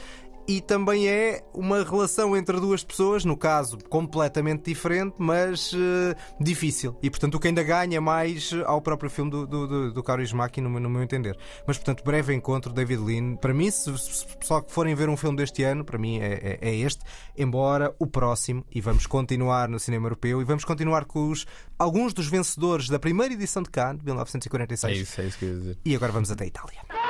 E 0.48 0.62
também 0.62 1.08
é 1.08 1.44
uma 1.56 1.84
relação 1.84 2.38
entre 2.38 2.60
duas 2.60 2.84
pessoas, 2.84 3.26
no 3.26 3.36
caso 3.36 3.80
completamente 3.90 4.66
diferente, 4.66 5.16
mas 5.18 5.72
eh, 5.74 6.16
difícil. 6.40 6.96
E 7.02 7.10
portanto 7.10 7.34
o 7.36 7.40
que 7.40 7.48
ainda 7.48 7.64
ganha 7.64 8.00
mais 8.00 8.52
ao 8.66 8.80
próprio 8.80 9.10
filme 9.10 9.32
do, 9.32 9.48
do, 9.48 9.68
do, 9.68 9.94
do 9.94 10.04
Kaurismäki, 10.04 10.62
no, 10.62 10.70
meu- 10.70 10.80
no 10.80 10.90
meu 10.90 11.02
entender. 11.02 11.36
Mas 11.66 11.78
portanto, 11.78 12.04
breve 12.04 12.32
encontro, 12.34 12.72
David 12.72 13.02
Lean. 13.02 13.36
Para 13.38 13.56
mim, 13.56 13.72
se, 13.72 13.98
se 13.98 14.26
só 14.44 14.62
que 14.62 14.72
forem 14.72 14.94
ver 14.94 15.10
um 15.10 15.18
filme 15.18 15.36
deste 15.36 15.64
ano, 15.64 15.84
para 15.84 15.98
mim 15.98 16.20
é, 16.20 16.60
é- 16.62 16.70
é 16.70 16.76
este. 16.76 17.04
Embora 17.36 17.96
o 17.98 18.06
próximo, 18.06 18.64
e 18.74 18.80
vamos 18.80 19.08
continuar 19.08 19.68
no 19.68 19.80
cinema 19.80 20.06
europeu, 20.06 20.42
e 20.42 20.46
vamos 20.46 20.64
continuar 20.64 21.06
com 21.06 21.30
os, 21.32 21.46
alguns 21.80 22.14
dos 22.14 22.28
vencedores 22.28 22.88
da 22.88 23.00
primeira 23.00 23.34
edição 23.34 23.64
de 23.64 23.70
Cannes, 23.72 24.00
de 24.00 24.06
1946. 24.06 24.96
É 24.98 25.02
isso, 25.02 25.22
é 25.22 25.26
isso 25.26 25.38
que 25.40 25.46
eu 25.46 25.50
ia 25.50 25.56
dizer. 25.56 25.78
E 25.84 25.96
agora 25.96 26.12
vamos 26.12 26.30
até 26.30 26.44
a 26.44 26.48
Itália. 26.48 27.05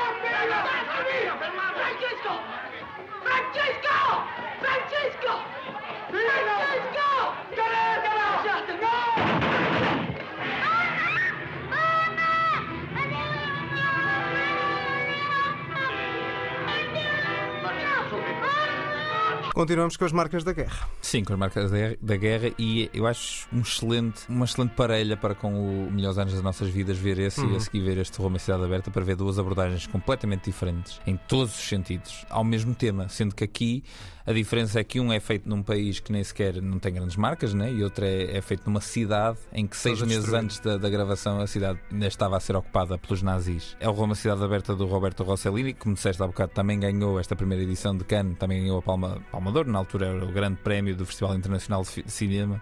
Continuamos 19.56 19.96
com 19.96 20.04
as 20.04 20.12
marcas 20.12 20.44
da 20.44 20.52
guerra. 20.52 20.86
Sim, 21.02 21.24
com 21.24 21.32
as 21.32 21.40
marcas 21.40 21.72
da 22.02 22.18
guerra 22.18 22.52
e 22.60 22.90
eu 22.94 23.08
acho 23.08 23.48
um 23.54 23.62
excelente, 23.62 24.24
uma 24.28 24.44
excelente 24.44 24.72
parelha 24.76 25.16
para 25.16 25.34
com 25.34 25.88
o 25.88 25.90
Melhores 25.90 26.18
Anos 26.18 26.34
das 26.34 26.44
Nossas 26.44 26.68
Vidas 26.68 26.98
ver 26.98 27.18
esse 27.20 27.40
e 27.40 27.46
Uhum. 27.46 27.56
a 27.56 27.60
seguir 27.62 27.80
ver 27.80 27.98
este 28.00 28.18
Roma 28.20 28.38
Cidade 28.38 28.66
Aberta 28.66 28.92
para 28.92 29.02
ver 29.06 29.16
duas 29.16 29.40
abordagens 29.40 29.88
completamente 29.88 30.44
diferentes 30.44 31.00
em 31.08 31.16
todos 31.16 31.58
os 31.58 31.70
sentidos, 31.70 32.26
ao 32.30 32.44
mesmo 32.44 32.76
tema, 32.76 33.08
sendo 33.08 33.34
que 33.34 33.46
aqui 33.46 33.82
a 34.26 34.34
diferença 34.34 34.80
é 34.80 34.84
que 34.84 35.00
um 35.00 35.14
é 35.14 35.20
feito 35.20 35.48
num 35.48 35.62
país 35.62 36.00
que 36.00 36.12
nem 36.12 36.24
sequer 36.24 36.62
não 36.62 36.80
tem 36.80 36.94
grandes 36.94 37.16
marcas, 37.16 37.54
né? 37.54 37.72
e 37.72 37.84
outro 37.84 38.06
é, 38.06 38.38
é 38.38 38.42
feito 38.42 38.64
numa 38.66 38.82
cidade 38.82 39.38
em 39.54 39.68
que 39.68 39.78
seis 39.78 40.02
meses 40.02 40.34
antes 40.34 40.60
da, 40.60 40.78
da 40.78 40.90
gravação 40.90 41.40
a 41.40 41.48
cidade 41.48 41.80
ainda 41.92 42.08
estava 42.08 42.36
a 42.36 42.40
ser 42.40 42.56
ocupada 42.56 42.98
pelos 42.98 43.22
nazis. 43.22 43.78
É 43.80 43.88
o 43.88 43.92
Roma 43.92 44.16
Cidade 44.16 44.44
Aberta 44.44 44.76
do 44.76 44.86
Roberto 44.88 45.24
Rossellini, 45.24 45.74
que, 45.74 45.80
como 45.80 45.96
disseste 45.96 46.22
há 46.24 46.28
bocado, 46.28 46.52
também 46.54 46.80
ganhou 46.80 47.20
esta 47.20 47.36
primeira 47.36 47.64
edição 47.64 47.96
de 47.96 48.04
Cannes, 48.04 48.38
também 48.38 48.62
ganhou 48.62 48.80
a 48.80 48.82
Palma, 48.82 49.22
Palma 49.32 49.52
de 49.52 49.58
Ouro, 49.58 49.72
na 49.72 49.80
altura 49.80 50.08
era 50.08 50.26
o 50.26 50.32
grande 50.32 50.58
prémio 50.58 50.96
do 50.96 51.06
Festival 51.06 51.36
Internacional 51.36 51.84
de 51.84 52.12
Cinema, 52.12 52.60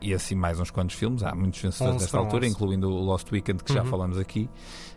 e 0.00 0.12
assim 0.14 0.34
mais 0.34 0.58
uns 0.60 0.70
quantos 0.70 0.96
filmes. 0.96 1.22
Há 1.22 1.34
muitos 1.34 1.60
vencedores 1.60 2.00
desta 2.02 2.18
altura, 2.18 2.46
incluindo 2.46 2.88
o 2.90 3.02
Lost 3.02 3.30
Weekend, 3.32 3.62
que 3.64 3.72
já 3.72 3.82
Uhum. 3.82 3.88
falamos 3.90 4.18
aqui. 4.18 4.48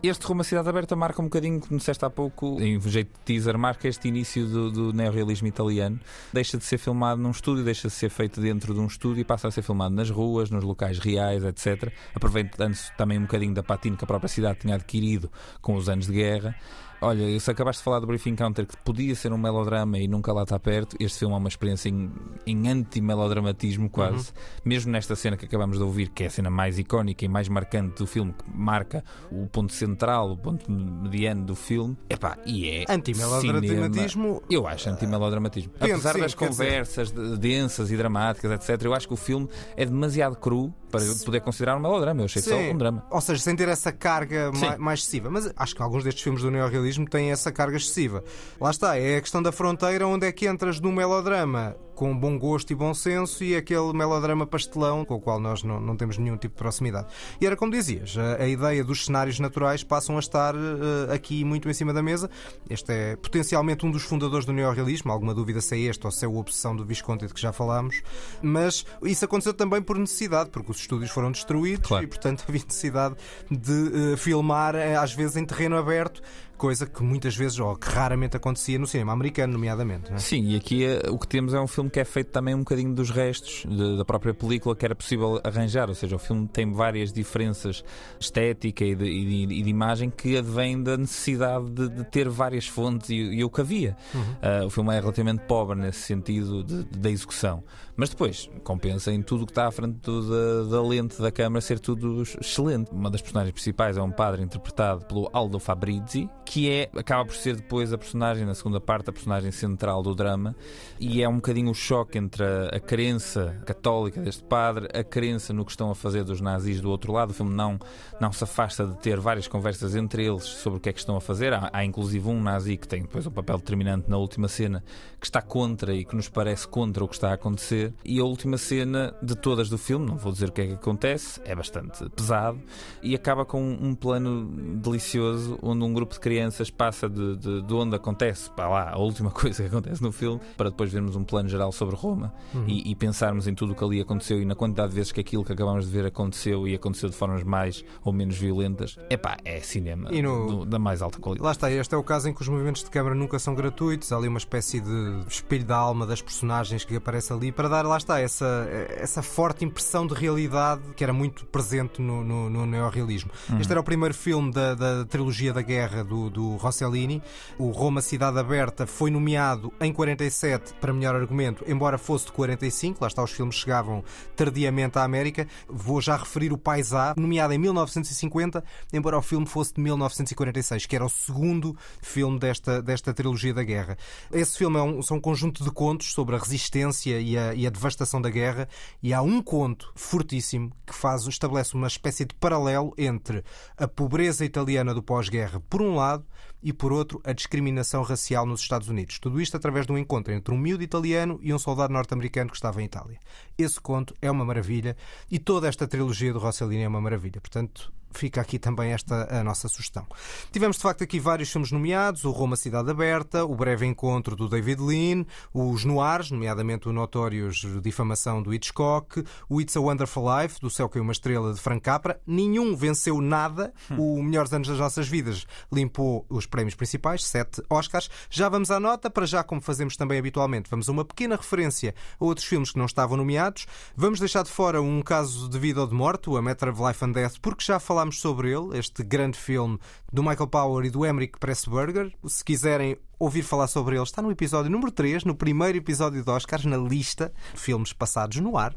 Este 0.02 0.24
Roma 0.26 0.44
Cidade 0.44 0.68
Aberta 0.68 0.94
marca 0.94 1.20
um 1.20 1.24
bocadinho, 1.24 1.60
como 1.60 1.76
disseste 1.78 2.04
há 2.04 2.10
pouco, 2.10 2.60
em 2.60 2.80
jeito 2.80 3.08
de 3.12 3.20
teaser, 3.24 3.58
marca 3.58 3.88
este 3.88 4.06
início 4.08 4.46
do, 4.46 4.70
do 4.70 4.92
neorrealismo 4.92 5.48
italiano. 5.48 5.98
Deixa 6.32 6.56
de 6.56 6.64
ser 6.64 6.78
filmado 6.78 7.20
num 7.20 7.30
estúdio, 7.30 7.64
deixa 7.64 7.88
de 7.88 7.94
ser 7.94 8.08
feito 8.10 8.40
dentro 8.40 8.72
de 8.74 8.80
um 8.80 8.86
estúdio 8.86 9.20
e 9.20 9.24
passa 9.24 9.48
a 9.48 9.50
ser 9.50 9.62
filmado 9.62 9.94
nas 9.94 10.08
ruas, 10.10 10.50
nos 10.50 10.62
locais 10.62 10.98
reais, 10.98 11.42
etc. 11.44 11.92
Aproveitando-se 12.14 12.94
também 12.96 13.18
um 13.18 13.22
bocadinho 13.22 13.54
da 13.54 13.62
patina 13.62 13.96
que 13.96 14.04
a 14.04 14.06
própria 14.06 14.28
cidade 14.28 14.60
tinha 14.60 14.74
adquirido 14.76 15.30
com 15.60 15.74
os 15.74 15.88
anos 15.88 16.06
de 16.06 16.12
guerra. 16.12 16.54
Olha, 17.00 17.38
se 17.38 17.50
acabaste 17.50 17.80
de 17.80 17.84
falar 17.84 18.00
do 18.00 18.06
Briefing 18.08 18.34
Counter, 18.34 18.66
que 18.66 18.76
podia 18.78 19.14
ser 19.14 19.32
um 19.32 19.38
melodrama 19.38 19.98
e 19.98 20.08
nunca 20.08 20.32
lá 20.32 20.42
está 20.42 20.58
perto, 20.58 20.96
este 20.98 21.20
filme 21.20 21.34
é 21.34 21.38
uma 21.38 21.48
experiência 21.48 21.88
em, 21.88 22.10
em 22.46 22.68
anti-melodramatismo 22.68 23.88
quase. 23.88 24.32
Mesmo 24.64 24.90
nesta 24.92 25.14
cena 25.14 25.36
que 25.36 25.44
acabamos 25.44 25.78
de 25.78 25.84
ouvir, 25.84 26.08
que 26.08 26.24
é 26.24 26.26
a 26.26 26.30
cena 26.30 26.50
mais 26.50 26.78
icónica 26.78 27.24
e 27.24 27.28
mais 27.28 27.48
marcante 27.48 27.98
do 27.98 28.06
filme, 28.06 28.32
que 28.32 28.44
marca 28.52 29.04
o 29.30 29.46
ponto 29.46 29.72
central, 29.72 30.32
o 30.32 30.36
ponto 30.36 30.70
mediano 30.70 31.44
do 31.44 31.54
filme. 31.54 31.96
Epá, 32.10 32.36
e 32.44 32.68
é. 32.68 32.84
Anti-melodramatismo- 32.88 34.42
Eu 34.50 34.66
acho 34.66 34.90
anti-melodramatismo. 34.90 35.72
Apesar 35.80 36.14
sim, 36.14 36.20
das 36.20 36.32
dizer- 36.34 36.48
conversas 36.48 37.10
de- 37.12 37.36
densas 37.38 37.90
e 37.90 37.96
dramáticas, 37.96 38.50
etc., 38.52 38.84
eu 38.86 38.94
acho 38.94 39.06
que 39.06 39.14
o 39.14 39.16
filme 39.16 39.48
é 39.76 39.84
demasiado 39.84 40.36
cru 40.36 40.74
para 40.90 41.00
poder 41.24 41.40
considerar 41.40 41.76
um 41.76 41.80
melodrama. 41.80 42.20
Eu 42.20 42.24
achei 42.26 42.42
só 42.42 42.56
Sim. 42.56 42.70
um 42.72 42.78
drama. 42.78 43.04
Ou 43.10 43.20
seja, 43.20 43.42
sem 43.42 43.54
ter 43.56 43.68
essa 43.68 43.92
carga 43.92 44.50
Sim. 44.54 44.60
ma- 44.66 44.78
mais 44.78 45.00
excessiva. 45.00 45.30
Mas 45.30 45.50
acho 45.56 45.74
que 45.74 45.82
alguns 45.82 46.04
destes 46.04 46.22
filmes 46.22 46.42
do 46.42 46.50
neorrealismo 46.50 47.08
têm 47.08 47.30
essa 47.30 47.50
carga 47.52 47.76
excessiva. 47.76 48.22
Lá 48.60 48.70
está, 48.70 48.96
é 48.98 49.16
a 49.16 49.20
questão 49.20 49.42
da 49.42 49.52
fronteira 49.52 50.06
onde 50.06 50.26
é 50.26 50.32
que 50.32 50.48
entras 50.48 50.80
num 50.80 50.92
melodrama 50.92 51.76
com 51.98 52.16
bom 52.16 52.38
gosto 52.38 52.70
e 52.70 52.76
bom 52.76 52.94
senso 52.94 53.42
e 53.42 53.56
aquele 53.56 53.92
melodrama 53.92 54.46
pastelão 54.46 55.04
com 55.04 55.16
o 55.16 55.20
qual 55.20 55.40
nós 55.40 55.64
não, 55.64 55.80
não 55.80 55.96
temos 55.96 56.16
nenhum 56.16 56.36
tipo 56.36 56.54
de 56.54 56.58
proximidade. 56.58 57.08
E 57.40 57.46
era 57.46 57.56
como 57.56 57.72
dizias, 57.72 58.16
a, 58.16 58.44
a 58.44 58.46
ideia 58.46 58.84
dos 58.84 59.06
cenários 59.06 59.40
naturais 59.40 59.82
passam 59.82 60.14
a 60.14 60.20
estar 60.20 60.54
eh, 60.54 61.12
aqui 61.12 61.42
muito 61.42 61.68
em 61.68 61.74
cima 61.74 61.92
da 61.92 62.00
mesa. 62.00 62.30
Este 62.70 62.92
é 62.92 63.16
potencialmente 63.16 63.84
um 63.84 63.90
dos 63.90 64.04
fundadores 64.04 64.46
do 64.46 64.52
neorrealismo, 64.52 65.10
alguma 65.10 65.34
dúvida 65.34 65.60
se 65.60 65.74
é 65.74 65.90
este 65.90 66.06
ou 66.06 66.12
se 66.12 66.24
é 66.24 66.28
a 66.28 66.30
obsessão 66.30 66.76
do 66.76 66.84
Visconti 66.84 67.26
de 67.26 67.34
que 67.34 67.40
já 67.40 67.52
falámos. 67.52 68.00
Mas 68.40 68.86
isso 69.02 69.24
aconteceu 69.24 69.52
também 69.52 69.82
por 69.82 69.98
necessidade, 69.98 70.50
porque 70.50 70.70
os 70.70 70.78
estúdios 70.78 71.10
foram 71.10 71.32
destruídos 71.32 71.90
e, 72.00 72.06
portanto, 72.06 72.44
havia 72.48 72.62
necessidade 72.64 73.16
de 73.50 74.12
eh, 74.12 74.16
filmar, 74.16 74.76
eh, 74.76 74.94
às 74.94 75.12
vezes, 75.12 75.36
em 75.36 75.44
terreno 75.44 75.76
aberto, 75.76 76.22
coisa 76.58 76.86
que 76.86 77.02
muitas 77.02 77.34
vezes, 77.34 77.58
ou 77.58 77.74
que 77.76 77.88
raramente 77.88 78.36
acontecia 78.36 78.78
no 78.78 78.86
cinema 78.86 79.12
americano, 79.12 79.54
nomeadamente. 79.54 80.12
é? 80.12 80.18
Sim, 80.18 80.42
e 80.50 80.56
aqui 80.56 80.84
eh, 80.84 81.00
o 81.08 81.18
que 81.18 81.26
temos 81.26 81.54
é 81.54 81.60
um 81.60 81.66
filme 81.66 81.88
que 81.88 81.98
é 82.00 82.04
feito 82.04 82.30
também 82.30 82.54
um 82.54 82.58
bocadinho 82.58 82.92
dos 82.94 83.08
restos 83.10 83.64
de- 83.66 83.96
da 83.96 84.04
própria 84.04 84.34
película 84.34 84.76
que 84.76 84.84
era 84.84 84.94
possível 84.94 85.40
arranjar. 85.44 85.88
Ou 85.88 85.94
seja, 85.94 86.16
o 86.16 86.18
filme 86.18 86.46
tem 86.48 86.70
várias 86.72 87.12
diferenças 87.12 87.82
estética 88.20 88.84
e 88.84 88.94
de, 88.94 89.04
e 89.04 89.46
de- 89.46 89.54
e 89.54 89.62
de 89.62 89.70
imagem 89.70 90.10
que 90.10 90.36
advêm 90.36 90.82
da 90.82 90.96
necessidade 90.96 91.70
de, 91.70 91.88
de 91.88 92.04
ter 92.04 92.28
várias 92.28 92.66
fontes 92.66 93.10
e, 93.10 93.14
e 93.14 93.44
o 93.44 93.48
que 93.50 93.60
havia. 93.60 93.96
Ah, 94.42 94.66
o 94.66 94.70
filme 94.70 94.94
é 94.94 95.00
relativamente 95.00 95.44
pobre 95.44 95.78
nesse 95.78 96.00
sentido 96.00 96.64
da 96.64 97.08
execução. 97.10 97.62
Mas 98.00 98.10
depois 98.10 98.48
compensa 98.62 99.10
em 99.10 99.20
tudo 99.20 99.42
o 99.42 99.46
que 99.46 99.50
está 99.50 99.66
à 99.66 99.72
frente 99.72 99.98
do- 100.02 100.30
da, 100.68 100.76
da 100.76 100.82
lente 100.86 101.20
da 101.20 101.32
câmara 101.32 101.60
ser 101.60 101.80
tudo 101.80 102.22
excelente. 102.22 102.92
Uma 102.92 103.10
das 103.10 103.20
personagens 103.20 103.52
principais 103.52 103.96
é 103.96 104.00
um 104.00 104.12
padre 104.12 104.40
interpretado 104.40 105.04
pelo 105.06 105.28
Aldo 105.32 105.58
Fabrizi, 105.58 106.30
que 106.44 106.70
é, 106.70 106.88
acaba 106.96 107.24
por 107.24 107.34
ser 107.34 107.56
depois 107.56 107.92
a 107.92 107.98
personagem, 107.98 108.46
na 108.46 108.54
segunda 108.54 108.80
parte, 108.80 109.10
a 109.10 109.12
personagem 109.12 109.50
central 109.50 110.00
do 110.00 110.14
drama, 110.14 110.54
e 111.00 111.20
é 111.24 111.28
um 111.28 111.34
bocadinho 111.36 111.72
o 111.72 111.74
choque 111.74 112.18
entre 112.18 112.44
a, 112.44 112.68
a 112.76 112.78
crença 112.78 113.60
católica 113.66 114.20
deste 114.20 114.44
padre, 114.44 114.86
a 114.96 115.02
crença 115.02 115.52
no 115.52 115.64
que 115.64 115.72
estão 115.72 115.90
a 115.90 115.94
fazer 115.96 116.22
dos 116.22 116.40
nazis 116.40 116.80
do 116.80 116.88
outro 116.90 117.12
lado. 117.12 117.30
O 117.30 117.34
filme 117.34 117.52
não, 117.52 117.80
não 118.20 118.30
se 118.30 118.44
afasta 118.44 118.86
de 118.86 118.96
ter 118.98 119.18
várias 119.18 119.48
conversas 119.48 119.96
entre 119.96 120.24
eles 120.24 120.44
sobre 120.44 120.78
o 120.78 120.80
que 120.80 120.88
é 120.88 120.92
que 120.92 121.00
estão 121.00 121.16
a 121.16 121.20
fazer. 121.20 121.52
Há, 121.52 121.68
há 121.72 121.84
inclusive 121.84 122.28
um 122.28 122.40
nazi 122.40 122.76
que 122.76 122.86
tem 122.86 123.02
depois 123.02 123.26
um 123.26 123.32
papel 123.32 123.58
determinante 123.58 124.08
na 124.08 124.18
última 124.18 124.46
cena, 124.46 124.84
que 125.18 125.26
está 125.26 125.42
contra 125.42 125.92
e 125.92 126.04
que 126.04 126.14
nos 126.14 126.28
parece 126.28 126.68
contra 126.68 127.02
o 127.02 127.08
que 127.08 127.14
está 127.14 127.30
a 127.30 127.34
acontecer. 127.34 127.87
E 128.04 128.20
a 128.20 128.24
última 128.24 128.58
cena 128.58 129.14
de 129.22 129.34
todas 129.36 129.68
do 129.68 129.78
filme, 129.78 130.06
não 130.06 130.16
vou 130.16 130.32
dizer 130.32 130.48
o 130.48 130.52
que 130.52 130.62
é 130.62 130.66
que 130.66 130.72
acontece, 130.74 131.40
é 131.44 131.54
bastante 131.54 132.08
pesado 132.10 132.58
e 133.02 133.14
acaba 133.14 133.44
com 133.44 133.62
um 133.62 133.94
plano 133.94 134.46
delicioso 134.76 135.58
onde 135.62 135.84
um 135.84 135.92
grupo 135.92 136.14
de 136.14 136.20
crianças 136.20 136.70
passa 136.70 137.08
de, 137.08 137.36
de, 137.36 137.62
de 137.62 137.74
onde 137.74 137.96
acontece, 137.96 138.50
para 138.50 138.68
lá, 138.68 138.90
a 138.90 138.98
última 138.98 139.30
coisa 139.32 139.62
que 139.62 139.68
acontece 139.68 140.02
no 140.02 140.12
filme, 140.12 140.40
para 140.56 140.70
depois 140.70 140.92
vermos 140.92 141.16
um 141.16 141.24
plano 141.24 141.48
geral 141.48 141.72
sobre 141.72 141.96
Roma 141.96 142.32
uhum. 142.54 142.64
e, 142.66 142.90
e, 142.90 142.94
pensarmos 142.94 143.46
em 143.46 143.54
tudo 143.54 143.72
o 143.72 143.74
que 143.74 143.84
ali 143.84 144.00
aconteceu 144.00 144.40
e 144.40 144.44
na 144.44 144.54
quantidade 144.54 144.90
de 144.90 144.96
vezes 144.96 145.12
que 145.12 145.20
aquilo 145.20 145.44
que 145.44 145.52
acabamos 145.52 145.86
de 145.86 145.90
ver 145.90 146.06
aconteceu 146.06 146.66
e 146.66 146.74
aconteceu 146.74 147.08
de 147.08 147.16
formas 147.16 147.42
mais 147.42 147.84
ou 148.02 148.12
menos 148.12 148.36
violentas. 148.36 148.98
Epá, 149.10 149.36
é 149.44 149.60
cinema 149.60 150.10
no... 150.10 150.46
do, 150.46 150.66
da 150.66 150.78
mais 150.78 151.02
alta 151.02 151.18
qualidade. 151.18 151.44
Lá 151.44 151.52
está, 151.52 151.70
este 151.70 151.94
é 151.94 151.98
o 151.98 152.02
caso 152.02 152.28
em 152.28 152.34
que 152.34 152.42
os 152.42 152.48
movimentos 152.48 152.82
de 152.82 152.90
câmara 152.90 153.14
nunca 153.14 153.38
são 153.38 153.54
gratuitos, 153.54 154.12
há 154.12 154.16
ali 154.16 154.28
uma 154.28 154.38
espécie 154.38 154.80
de 154.80 155.22
espelho 155.28 155.64
da 155.64 155.76
alma 155.76 156.06
das 156.06 156.22
personagens 156.22 156.84
que 156.84 156.96
aparece 156.96 157.32
ali 157.32 157.52
para 157.52 157.68
dar, 157.68 157.77
lá 157.86 157.96
está, 157.96 158.20
essa, 158.20 158.66
essa 158.96 159.22
forte 159.22 159.64
impressão 159.64 160.06
de 160.06 160.14
realidade 160.14 160.82
que 160.96 161.04
era 161.04 161.12
muito 161.12 161.46
presente 161.46 162.00
no, 162.00 162.24
no, 162.24 162.50
no 162.50 162.66
neorrealismo. 162.66 163.30
Uhum. 163.50 163.60
Este 163.60 163.70
era 163.70 163.80
o 163.80 163.84
primeiro 163.84 164.14
filme 164.14 164.50
da, 164.50 164.74
da 164.74 165.04
trilogia 165.04 165.52
da 165.52 165.62
guerra 165.62 166.02
do, 166.02 166.30
do 166.30 166.56
Rossellini. 166.56 167.22
O 167.58 167.70
Roma 167.70 168.00
Cidade 168.00 168.38
Aberta 168.38 168.86
foi 168.86 169.10
nomeado 169.10 169.72
em 169.80 169.92
47 169.92 170.74
para 170.80 170.92
melhor 170.92 171.14
argumento, 171.14 171.64
embora 171.66 171.98
fosse 171.98 172.26
de 172.26 172.32
45. 172.32 172.98
Lá 173.00 173.08
está, 173.08 173.22
os 173.22 173.30
filmes 173.30 173.54
chegavam 173.54 174.02
tardiamente 174.34 174.98
à 174.98 175.04
América. 175.04 175.46
Vou 175.68 176.00
já 176.00 176.16
referir 176.16 176.52
o 176.52 176.58
Paisá, 176.58 177.14
nomeado 177.16 177.52
em 177.52 177.58
1950, 177.58 178.64
embora 178.92 179.18
o 179.18 179.22
filme 179.22 179.46
fosse 179.46 179.74
de 179.74 179.80
1946, 179.80 180.86
que 180.86 180.96
era 180.96 181.04
o 181.04 181.08
segundo 181.08 181.76
filme 182.00 182.38
desta, 182.38 182.82
desta 182.82 183.12
trilogia 183.12 183.52
da 183.52 183.62
guerra. 183.62 183.96
Esse 184.32 184.58
filme 184.58 184.78
é 184.78 184.82
um, 184.82 185.02
são 185.02 185.16
um 185.16 185.20
conjunto 185.20 185.62
de 185.64 185.70
contos 185.70 186.12
sobre 186.12 186.36
a 186.36 186.38
resistência 186.38 187.20
e 187.20 187.36
a, 187.36 187.54
e 187.54 187.66
a 187.66 187.67
devastação 187.70 188.20
da 188.20 188.30
guerra, 188.30 188.68
e 189.02 189.12
há 189.12 189.22
um 189.22 189.42
conto 189.42 189.92
fortíssimo 189.94 190.72
que 190.86 190.94
faz, 190.94 191.26
estabelece 191.26 191.74
uma 191.74 191.86
espécie 191.86 192.24
de 192.24 192.34
paralelo 192.34 192.92
entre 192.96 193.44
a 193.76 193.86
pobreza 193.86 194.44
italiana 194.44 194.94
do 194.94 195.02
pós-guerra, 195.02 195.60
por 195.68 195.82
um 195.82 195.94
lado, 195.94 196.24
e 196.62 196.72
por 196.72 196.92
outro, 196.92 197.20
a 197.24 197.32
discriminação 197.32 198.02
racial 198.02 198.46
nos 198.46 198.60
Estados 198.60 198.88
Unidos. 198.88 199.18
Tudo 199.18 199.40
isto 199.40 199.56
através 199.56 199.86
de 199.86 199.92
um 199.92 199.98
encontro 199.98 200.32
entre 200.32 200.52
um 200.52 200.58
miúdo 200.58 200.82
italiano 200.82 201.38
e 201.42 201.52
um 201.52 201.58
soldado 201.58 201.92
norte-americano 201.92 202.50
que 202.50 202.56
estava 202.56 202.82
em 202.82 202.86
Itália. 202.86 203.18
Esse 203.56 203.80
conto 203.80 204.14
é 204.20 204.30
uma 204.30 204.44
maravilha 204.44 204.96
e 205.30 205.38
toda 205.38 205.68
esta 205.68 205.86
trilogia 205.86 206.32
do 206.32 206.38
Rossellini 206.38 206.82
é 206.82 206.88
uma 206.88 207.00
maravilha. 207.00 207.40
Portanto, 207.40 207.92
fica 208.12 208.40
aqui 208.40 208.58
também 208.58 208.92
esta 208.92 209.28
a 209.40 209.44
nossa 209.44 209.68
sugestão. 209.68 210.06
Tivemos 210.50 210.76
de 210.76 210.82
facto 210.82 211.04
aqui 211.04 211.18
vários 211.20 211.50
filmes 211.50 211.70
nomeados: 211.70 212.24
o 212.24 212.30
Roma 212.30 212.56
Cidade 212.56 212.90
Aberta, 212.90 213.44
o 213.44 213.54
Breve 213.54 213.86
Encontro 213.86 214.34
do 214.36 214.48
David 214.48 214.80
Lean, 214.80 215.24
os 215.52 215.84
Noirs, 215.84 216.30
nomeadamente 216.30 216.88
o 216.88 216.92
Notórios 216.92 217.66
Difamação 217.82 218.42
do 218.42 218.52
Hitchcock, 218.52 219.24
o 219.48 219.60
It's 219.60 219.76
a 219.76 219.80
Wonderful 219.80 220.24
Life 220.40 220.60
do 220.60 220.70
Céu 220.70 220.88
que 220.88 220.98
é 220.98 221.00
uma 221.00 221.12
Estrela 221.12 221.52
de 221.52 221.60
Frank 221.60 221.82
Capra. 221.82 222.20
Nenhum 222.26 222.74
venceu 222.76 223.20
nada. 223.20 223.72
O 223.96 224.22
Melhores 224.22 224.52
Anos 224.52 224.68
das 224.68 224.78
Nossas 224.78 225.08
Vidas 225.08 225.46
limpou 225.72 226.26
os 226.28 226.46
prémios 226.48 226.74
principais, 226.74 227.24
sete 227.24 227.62
Oscars. 227.70 228.10
Já 228.30 228.48
vamos 228.48 228.70
à 228.70 228.80
nota, 228.80 229.08
para 229.10 229.26
já, 229.26 229.44
como 229.44 229.60
fazemos 229.60 229.96
também 229.96 230.18
habitualmente, 230.18 230.70
vamos 230.70 230.88
a 230.88 230.92
uma 230.92 231.04
pequena 231.04 231.36
referência 231.36 231.94
a 232.18 232.24
outros 232.24 232.46
filmes 232.46 232.72
que 232.72 232.78
não 232.78 232.86
estavam 232.86 233.16
nomeados. 233.16 233.66
Vamos 233.96 234.18
deixar 234.18 234.42
de 234.42 234.50
fora 234.50 234.82
um 234.82 235.02
caso 235.02 235.48
de 235.48 235.58
vida 235.58 235.80
ou 235.80 235.86
de 235.86 235.94
morte, 235.94 236.28
A 236.30 236.42
Matter 236.42 236.70
of 236.70 236.82
Life 236.82 237.04
and 237.04 237.12
Death, 237.12 237.38
porque 237.40 237.64
já 237.64 237.78
falámos 237.78 238.20
sobre 238.20 238.50
ele, 238.50 238.78
este 238.78 239.02
grande 239.02 239.38
filme 239.38 239.78
do 240.12 240.22
Michael 240.22 240.48
Power 240.48 240.84
e 240.84 240.90
do 240.90 241.04
Emmerich 241.04 241.38
Pressburger. 241.38 242.12
Se 242.26 242.44
quiserem 242.44 242.96
ouvir 243.18 243.42
falar 243.42 243.66
sobre 243.66 243.96
ele, 243.96 244.04
está 244.04 244.22
no 244.22 244.30
episódio 244.30 244.70
número 244.70 244.90
3, 244.90 245.24
no 245.24 245.34
primeiro 245.34 245.78
episódio 245.78 246.22
de 246.22 246.30
Oscars, 246.30 246.64
na 246.64 246.76
lista 246.76 247.32
de 247.52 247.60
filmes 247.60 247.92
passados 247.92 248.36
no 248.38 248.56
ar. 248.56 248.74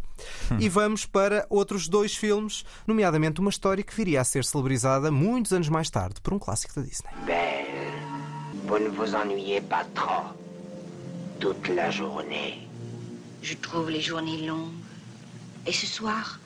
Hum. 0.51 0.57
E 0.59 0.67
vamos 0.67 1.05
para 1.05 1.45
outros 1.49 1.87
dois 1.87 2.15
filmes, 2.15 2.65
nomeadamente 2.87 3.39
uma 3.39 3.49
história 3.49 3.83
que 3.83 3.95
viria 3.95 4.21
a 4.21 4.23
ser 4.23 4.43
celebrizada 4.43 5.11
muitos 5.11 5.53
anos 5.53 5.69
mais 5.69 5.89
tarde 5.89 6.21
por 6.21 6.33
um 6.33 6.39
clássico 6.39 6.75
da 6.75 6.81
Disney. 6.81 7.11
Belle, 7.25 7.91
vous 8.65 8.79
ne 8.79 8.89
vous 8.89 9.13
ennuyez 9.15 9.61
pas 9.61 9.85
trop 9.93 10.33
toute 11.39 11.69
la 11.69 11.89
journée. 11.91 12.67
Je 13.41 13.55
trouve 13.55 13.89
les 13.89 14.01
journées 14.01 14.45
longues. 14.45 14.73
Et 15.65 15.73
ce 15.73 15.85
soir, 15.85 16.39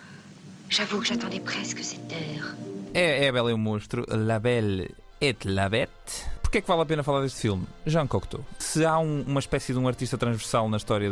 j'avoue 0.69 0.99
que 0.99 1.05
j'attendais 1.05 1.39
presque 1.39 1.83
cette 1.83 2.11
heure. 2.11 2.55
É, 2.93 3.25
é 3.25 3.27
a 3.27 3.31
Bela 3.31 3.49
e 3.49 3.53
o 3.53 3.57
Monstro, 3.57 4.05
La 4.07 4.39
Belle 4.39 4.95
et 5.19 5.37
la 5.43 5.69
Bête. 5.69 6.29
Porquê 6.55 6.59
é 6.59 6.61
que 6.61 6.67
vale 6.69 6.83
a 6.83 6.85
pena 6.85 7.03
falar 7.03 7.19
deste 7.19 7.41
filme? 7.41 7.67
Jean 7.85 8.07
Cocteau. 8.07 8.41
Se 8.57 8.85
há 8.85 8.97
um, 8.97 9.25
uma 9.27 9.41
espécie 9.41 9.73
de 9.73 9.79
um 9.79 9.89
artista 9.89 10.17
transversal 10.17 10.69
na 10.69 10.77
história 10.77 11.09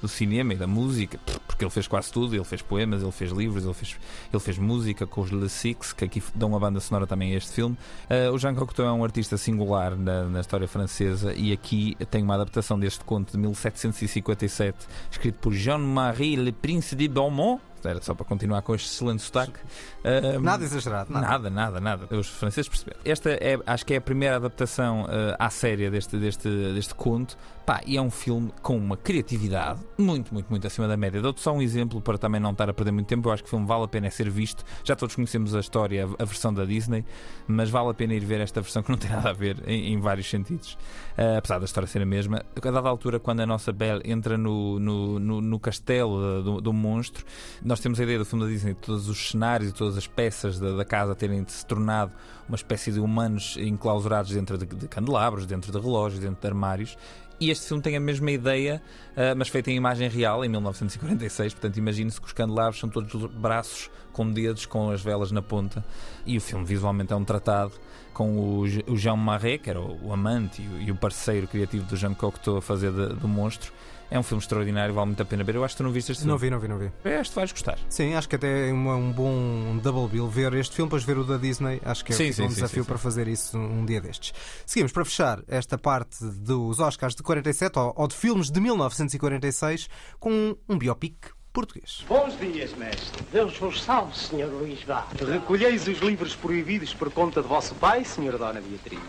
do 0.00 0.06
cinema 0.06 0.54
e 0.54 0.56
da 0.56 0.68
música, 0.68 1.18
porque 1.44 1.64
ele 1.64 1.72
fez 1.72 1.88
quase 1.88 2.12
tudo, 2.12 2.36
ele 2.36 2.44
fez 2.44 2.62
poemas, 2.62 3.02
ele 3.02 3.10
fez 3.10 3.32
livros, 3.32 3.64
ele 3.64 3.74
fez, 3.74 3.96
ele 4.32 4.40
fez 4.40 4.58
música 4.58 5.04
com 5.04 5.22
os 5.22 5.32
Le 5.32 5.48
Six, 5.48 5.92
que 5.92 6.04
aqui 6.04 6.22
dão 6.36 6.50
uma 6.50 6.60
banda 6.60 6.78
sonora 6.78 7.04
também 7.04 7.34
a 7.34 7.36
este 7.36 7.50
filme. 7.50 7.76
Uh, 8.08 8.32
o 8.32 8.38
Jean 8.38 8.54
Cocteau 8.54 8.86
é 8.86 8.92
um 8.92 9.02
artista 9.02 9.36
singular 9.36 9.96
na, 9.96 10.22
na, 10.26 10.40
história 10.40 10.68
francesa 10.68 11.34
e 11.34 11.52
aqui 11.52 11.96
tem 12.08 12.22
uma 12.22 12.36
adaptação 12.36 12.78
deste 12.78 13.04
conto 13.04 13.32
de 13.32 13.38
1757, 13.38 14.86
escrito 15.10 15.40
por 15.40 15.52
Jean-Marie 15.52 16.36
Le 16.36 16.52
Prince 16.52 16.94
de 16.94 17.08
Beaumont, 17.08 17.60
era 17.90 18.00
só 18.02 18.14
para 18.14 18.26
continuar 18.26 18.62
com 18.62 18.74
este 18.74 18.88
excelente 18.88 19.22
sotaque. 19.22 19.58
Uh, 20.04 20.40
nada 20.40 20.64
exagerado, 20.64 21.12
nada. 21.12 21.26
Nada, 21.26 21.50
nada, 21.50 21.80
nada. 21.80 22.16
Os 22.16 22.28
franceses 22.28 22.68
perceberam. 22.68 23.00
Esta 23.04 23.30
é, 23.30 23.58
acho 23.66 23.86
que 23.86 23.94
é 23.94 23.96
a 23.96 24.00
primeira 24.00 24.36
adaptação 24.36 25.04
uh, 25.04 25.36
à 25.38 25.50
séria 25.50 25.90
deste, 25.90 26.16
deste, 26.16 26.48
deste 26.48 26.94
conto. 26.94 27.36
Pá, 27.66 27.80
e 27.84 27.96
é 27.96 28.00
um 28.00 28.12
filme 28.12 28.52
com 28.62 28.76
uma 28.76 28.96
criatividade 28.96 29.80
muito, 29.98 30.32
muito, 30.32 30.48
muito 30.48 30.64
acima 30.64 30.86
da 30.86 30.96
média. 30.96 31.20
Dou-te 31.20 31.40
só 31.40 31.52
um 31.52 31.60
exemplo 31.60 32.00
para 32.00 32.16
também 32.16 32.40
não 32.40 32.52
estar 32.52 32.70
a 32.70 32.72
perder 32.72 32.92
muito 32.92 33.08
tempo. 33.08 33.28
Eu 33.28 33.32
acho 33.32 33.42
que 33.42 33.48
o 33.48 33.50
filme 33.50 33.66
vale 33.66 33.82
a 33.82 33.88
pena 33.88 34.08
ser 34.08 34.30
visto. 34.30 34.62
Já 34.84 34.94
todos 34.94 35.16
conhecemos 35.16 35.52
a 35.52 35.58
história, 35.58 36.08
a 36.16 36.24
versão 36.24 36.54
da 36.54 36.64
Disney, 36.64 37.04
mas 37.48 37.68
vale 37.68 37.90
a 37.90 37.94
pena 37.94 38.14
ir 38.14 38.24
ver 38.24 38.40
esta 38.40 38.60
versão 38.60 38.84
que 38.84 38.90
não 38.92 38.96
tem 38.96 39.10
nada 39.10 39.30
a 39.30 39.32
ver 39.32 39.60
em, 39.66 39.94
em 39.94 39.98
vários 39.98 40.30
sentidos. 40.30 40.74
Uh, 41.18 41.38
apesar 41.38 41.58
da 41.58 41.64
história 41.64 41.88
ser 41.88 42.00
a 42.02 42.06
mesma. 42.06 42.44
A 42.54 42.70
dada 42.70 42.88
altura, 42.88 43.18
quando 43.18 43.40
a 43.40 43.46
nossa 43.46 43.72
Belle 43.72 44.00
entra 44.04 44.38
no, 44.38 44.78
no, 44.78 45.18
no, 45.18 45.40
no 45.40 45.58
castelo 45.58 46.44
do, 46.44 46.60
do 46.60 46.72
monstro, 46.72 47.24
nós 47.64 47.80
temos 47.80 47.98
a 47.98 48.04
ideia 48.04 48.20
do 48.20 48.24
filme 48.24 48.44
da 48.44 48.50
Disney, 48.50 48.74
todos 48.74 49.08
os 49.08 49.30
cenários 49.30 49.70
e 49.70 49.74
todas 49.74 49.96
as 49.96 50.06
peças 50.06 50.60
da, 50.60 50.70
da 50.70 50.84
casa 50.84 51.16
terem 51.16 51.44
se 51.48 51.66
tornado 51.66 52.12
uma 52.48 52.54
espécie 52.54 52.92
de 52.92 53.00
humanos 53.00 53.56
enclausurados 53.58 54.30
dentro 54.30 54.56
de, 54.56 54.66
de 54.66 54.86
candelabros, 54.86 55.46
dentro 55.46 55.72
de 55.72 55.78
relógios, 55.78 56.20
dentro 56.20 56.40
de 56.40 56.46
armários. 56.46 56.96
E 57.38 57.50
este 57.50 57.68
filme 57.68 57.82
tem 57.82 57.96
a 57.96 58.00
mesma 58.00 58.30
ideia, 58.30 58.82
uh, 59.12 59.36
mas 59.36 59.48
feita 59.48 59.70
em 59.70 59.76
imagem 59.76 60.08
real, 60.08 60.44
em 60.44 60.48
1946. 60.48 61.52
Portanto, 61.54 61.76
imagine-se 61.76 62.20
que 62.20 62.26
os 62.26 62.32
candelabros 62.32 62.80
são 62.80 62.88
todos 62.88 63.30
braços 63.32 63.90
com 64.12 64.30
dedos, 64.30 64.64
com 64.64 64.90
as 64.90 65.02
velas 65.02 65.30
na 65.30 65.42
ponta. 65.42 65.84
E 66.24 66.38
o 66.38 66.40
filme 66.40 66.64
visualmente 66.64 67.12
é 67.12 67.16
um 67.16 67.24
tratado 67.24 67.72
com 68.14 68.58
o, 68.60 68.66
Jean 68.96 69.16
Marais, 69.16 69.60
que 69.60 69.68
era 69.68 69.78
o, 69.78 70.10
amante 70.10 70.62
e 70.80 70.90
o, 70.90 70.96
parceiro 70.96 71.46
criativo 71.46 71.84
do 71.84 71.96
Jean 71.96 72.14
Cocteau 72.14 72.56
a 72.56 72.62
fazer 72.62 72.90
do 72.90 73.28
monstro. 73.28 73.70
É 74.10 74.18
um 74.18 74.22
filme 74.22 74.42
extraordinário, 74.42 74.94
vale 74.94 75.06
muito 75.06 75.22
a 75.22 75.26
pena 75.26 75.42
ver. 75.42 75.56
Eu 75.56 75.64
acho 75.64 75.74
que 75.74 75.78
tu 75.78 75.84
não 75.84 75.90
viste 75.90 76.12
este 76.12 76.20
filme. 76.22 76.32
Não 76.32 76.38
vi, 76.38 76.50
não 76.50 76.60
vi, 76.60 76.68
não 76.68 76.78
vi. 76.78 76.92
Eu 77.04 77.20
acho 77.20 77.30
que 77.30 77.36
vais 77.36 77.50
gostar. 77.50 77.78
Sim, 77.88 78.14
acho 78.14 78.28
que 78.28 78.36
até 78.36 78.68
é 78.68 78.72
uma, 78.72 78.94
um 78.94 79.12
bom 79.12 79.78
double 79.82 80.08
bill 80.08 80.28
ver 80.28 80.52
este 80.54 80.76
filme, 80.76 80.88
depois 80.88 81.02
ver 81.02 81.18
o 81.18 81.24
da 81.24 81.36
Disney. 81.36 81.80
Acho 81.84 82.04
que 82.04 82.12
é 82.12 82.16
sim, 82.16 82.32
sim, 82.32 82.44
um 82.44 82.48
sim, 82.48 82.54
desafio 82.54 82.84
para 82.84 82.98
fazer 82.98 83.26
isso 83.26 83.58
um 83.58 83.84
dia 83.84 84.00
destes. 84.00 84.32
Seguimos 84.64 84.92
para 84.92 85.04
fechar 85.04 85.42
esta 85.48 85.76
parte 85.76 86.24
dos 86.24 86.78
Oscars 86.78 87.14
de 87.14 87.22
47, 87.22 87.78
ou, 87.78 87.92
ou 87.96 88.06
de 88.06 88.14
filmes 88.14 88.50
de 88.50 88.60
1946, 88.60 89.88
com 90.20 90.56
um 90.68 90.78
biopic 90.78 91.16
português. 91.52 92.04
Bons 92.06 92.38
dias, 92.38 92.72
mestre. 92.74 93.24
Deus 93.32 93.56
vos 93.56 93.82
salve, 93.82 94.16
Sr. 94.16 94.46
Luís 94.46 94.82
Vá. 94.82 95.06
Recolheis 95.18 95.88
os 95.88 95.98
livros 95.98 96.36
proibidos 96.36 96.92
por 96.92 97.10
conta 97.10 97.40
de 97.40 97.48
vosso 97.48 97.74
pai, 97.76 98.02
Sra. 98.02 98.36
Dona 98.36 98.60
Beatriz. 98.60 99.00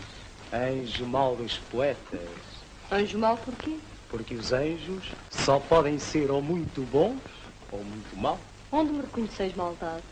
Anjo 0.52 1.06
mau 1.06 1.36
dos 1.36 1.58
poetas. 1.70 2.20
Anjo 2.90 3.18
mau 3.18 3.36
por 3.36 3.54
quê? 3.56 3.76
Porque 4.10 4.34
os 4.34 4.52
anjos 4.52 5.04
só 5.30 5.58
podem 5.58 5.98
ser 5.98 6.30
ou 6.30 6.40
muito 6.40 6.82
bons 6.82 7.20
ou 7.70 7.82
muito 7.84 8.16
maus. 8.16 8.38
Onde 8.72 8.92
me 8.92 9.00
reconheceis 9.02 9.54
maldade? 9.54 10.02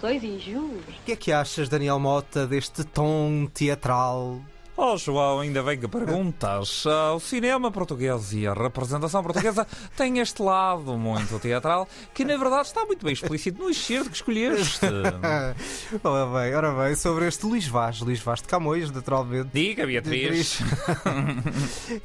Sois 0.00 0.22
injuros. 0.22 0.82
O 0.88 1.04
que 1.04 1.12
é 1.12 1.16
que 1.16 1.32
achas, 1.32 1.68
Daniel 1.68 1.98
Mota, 1.98 2.46
deste 2.46 2.84
tom 2.84 3.46
teatral 3.52 4.40
Oh, 4.76 4.96
João, 4.96 5.38
ainda 5.40 5.62
bem 5.62 5.78
que 5.78 5.86
perguntas. 5.88 6.84
Ah, 6.94 7.14
O 7.14 7.20
cinema 7.20 7.70
português 7.70 8.32
e 8.32 8.46
a 8.46 8.52
representação 8.52 9.22
portuguesa 9.22 9.66
têm 9.96 10.18
este 10.18 10.42
lado 10.42 10.96
muito 10.98 11.38
teatral 11.38 11.88
que, 12.12 12.24
na 12.24 12.36
verdade, 12.36 12.66
está 12.66 12.84
muito 12.84 13.04
bem 13.04 13.12
explícito 13.12 13.62
no 13.62 13.70
excerto 13.70 14.10
que 14.10 14.16
escolheste. 14.16 14.84
ora 16.02 16.26
bem, 16.26 16.54
ora 16.54 16.72
bem, 16.72 16.94
sobre 16.96 17.26
este 17.26 17.46
Luís 17.46 17.66
Vaz, 17.66 18.00
Luís 18.00 18.20
Vaz 18.20 18.42
de 18.42 18.48
Camões, 18.48 18.90
naturalmente. 18.90 19.50
Diga, 19.52 19.86
Beatriz. 19.86 20.58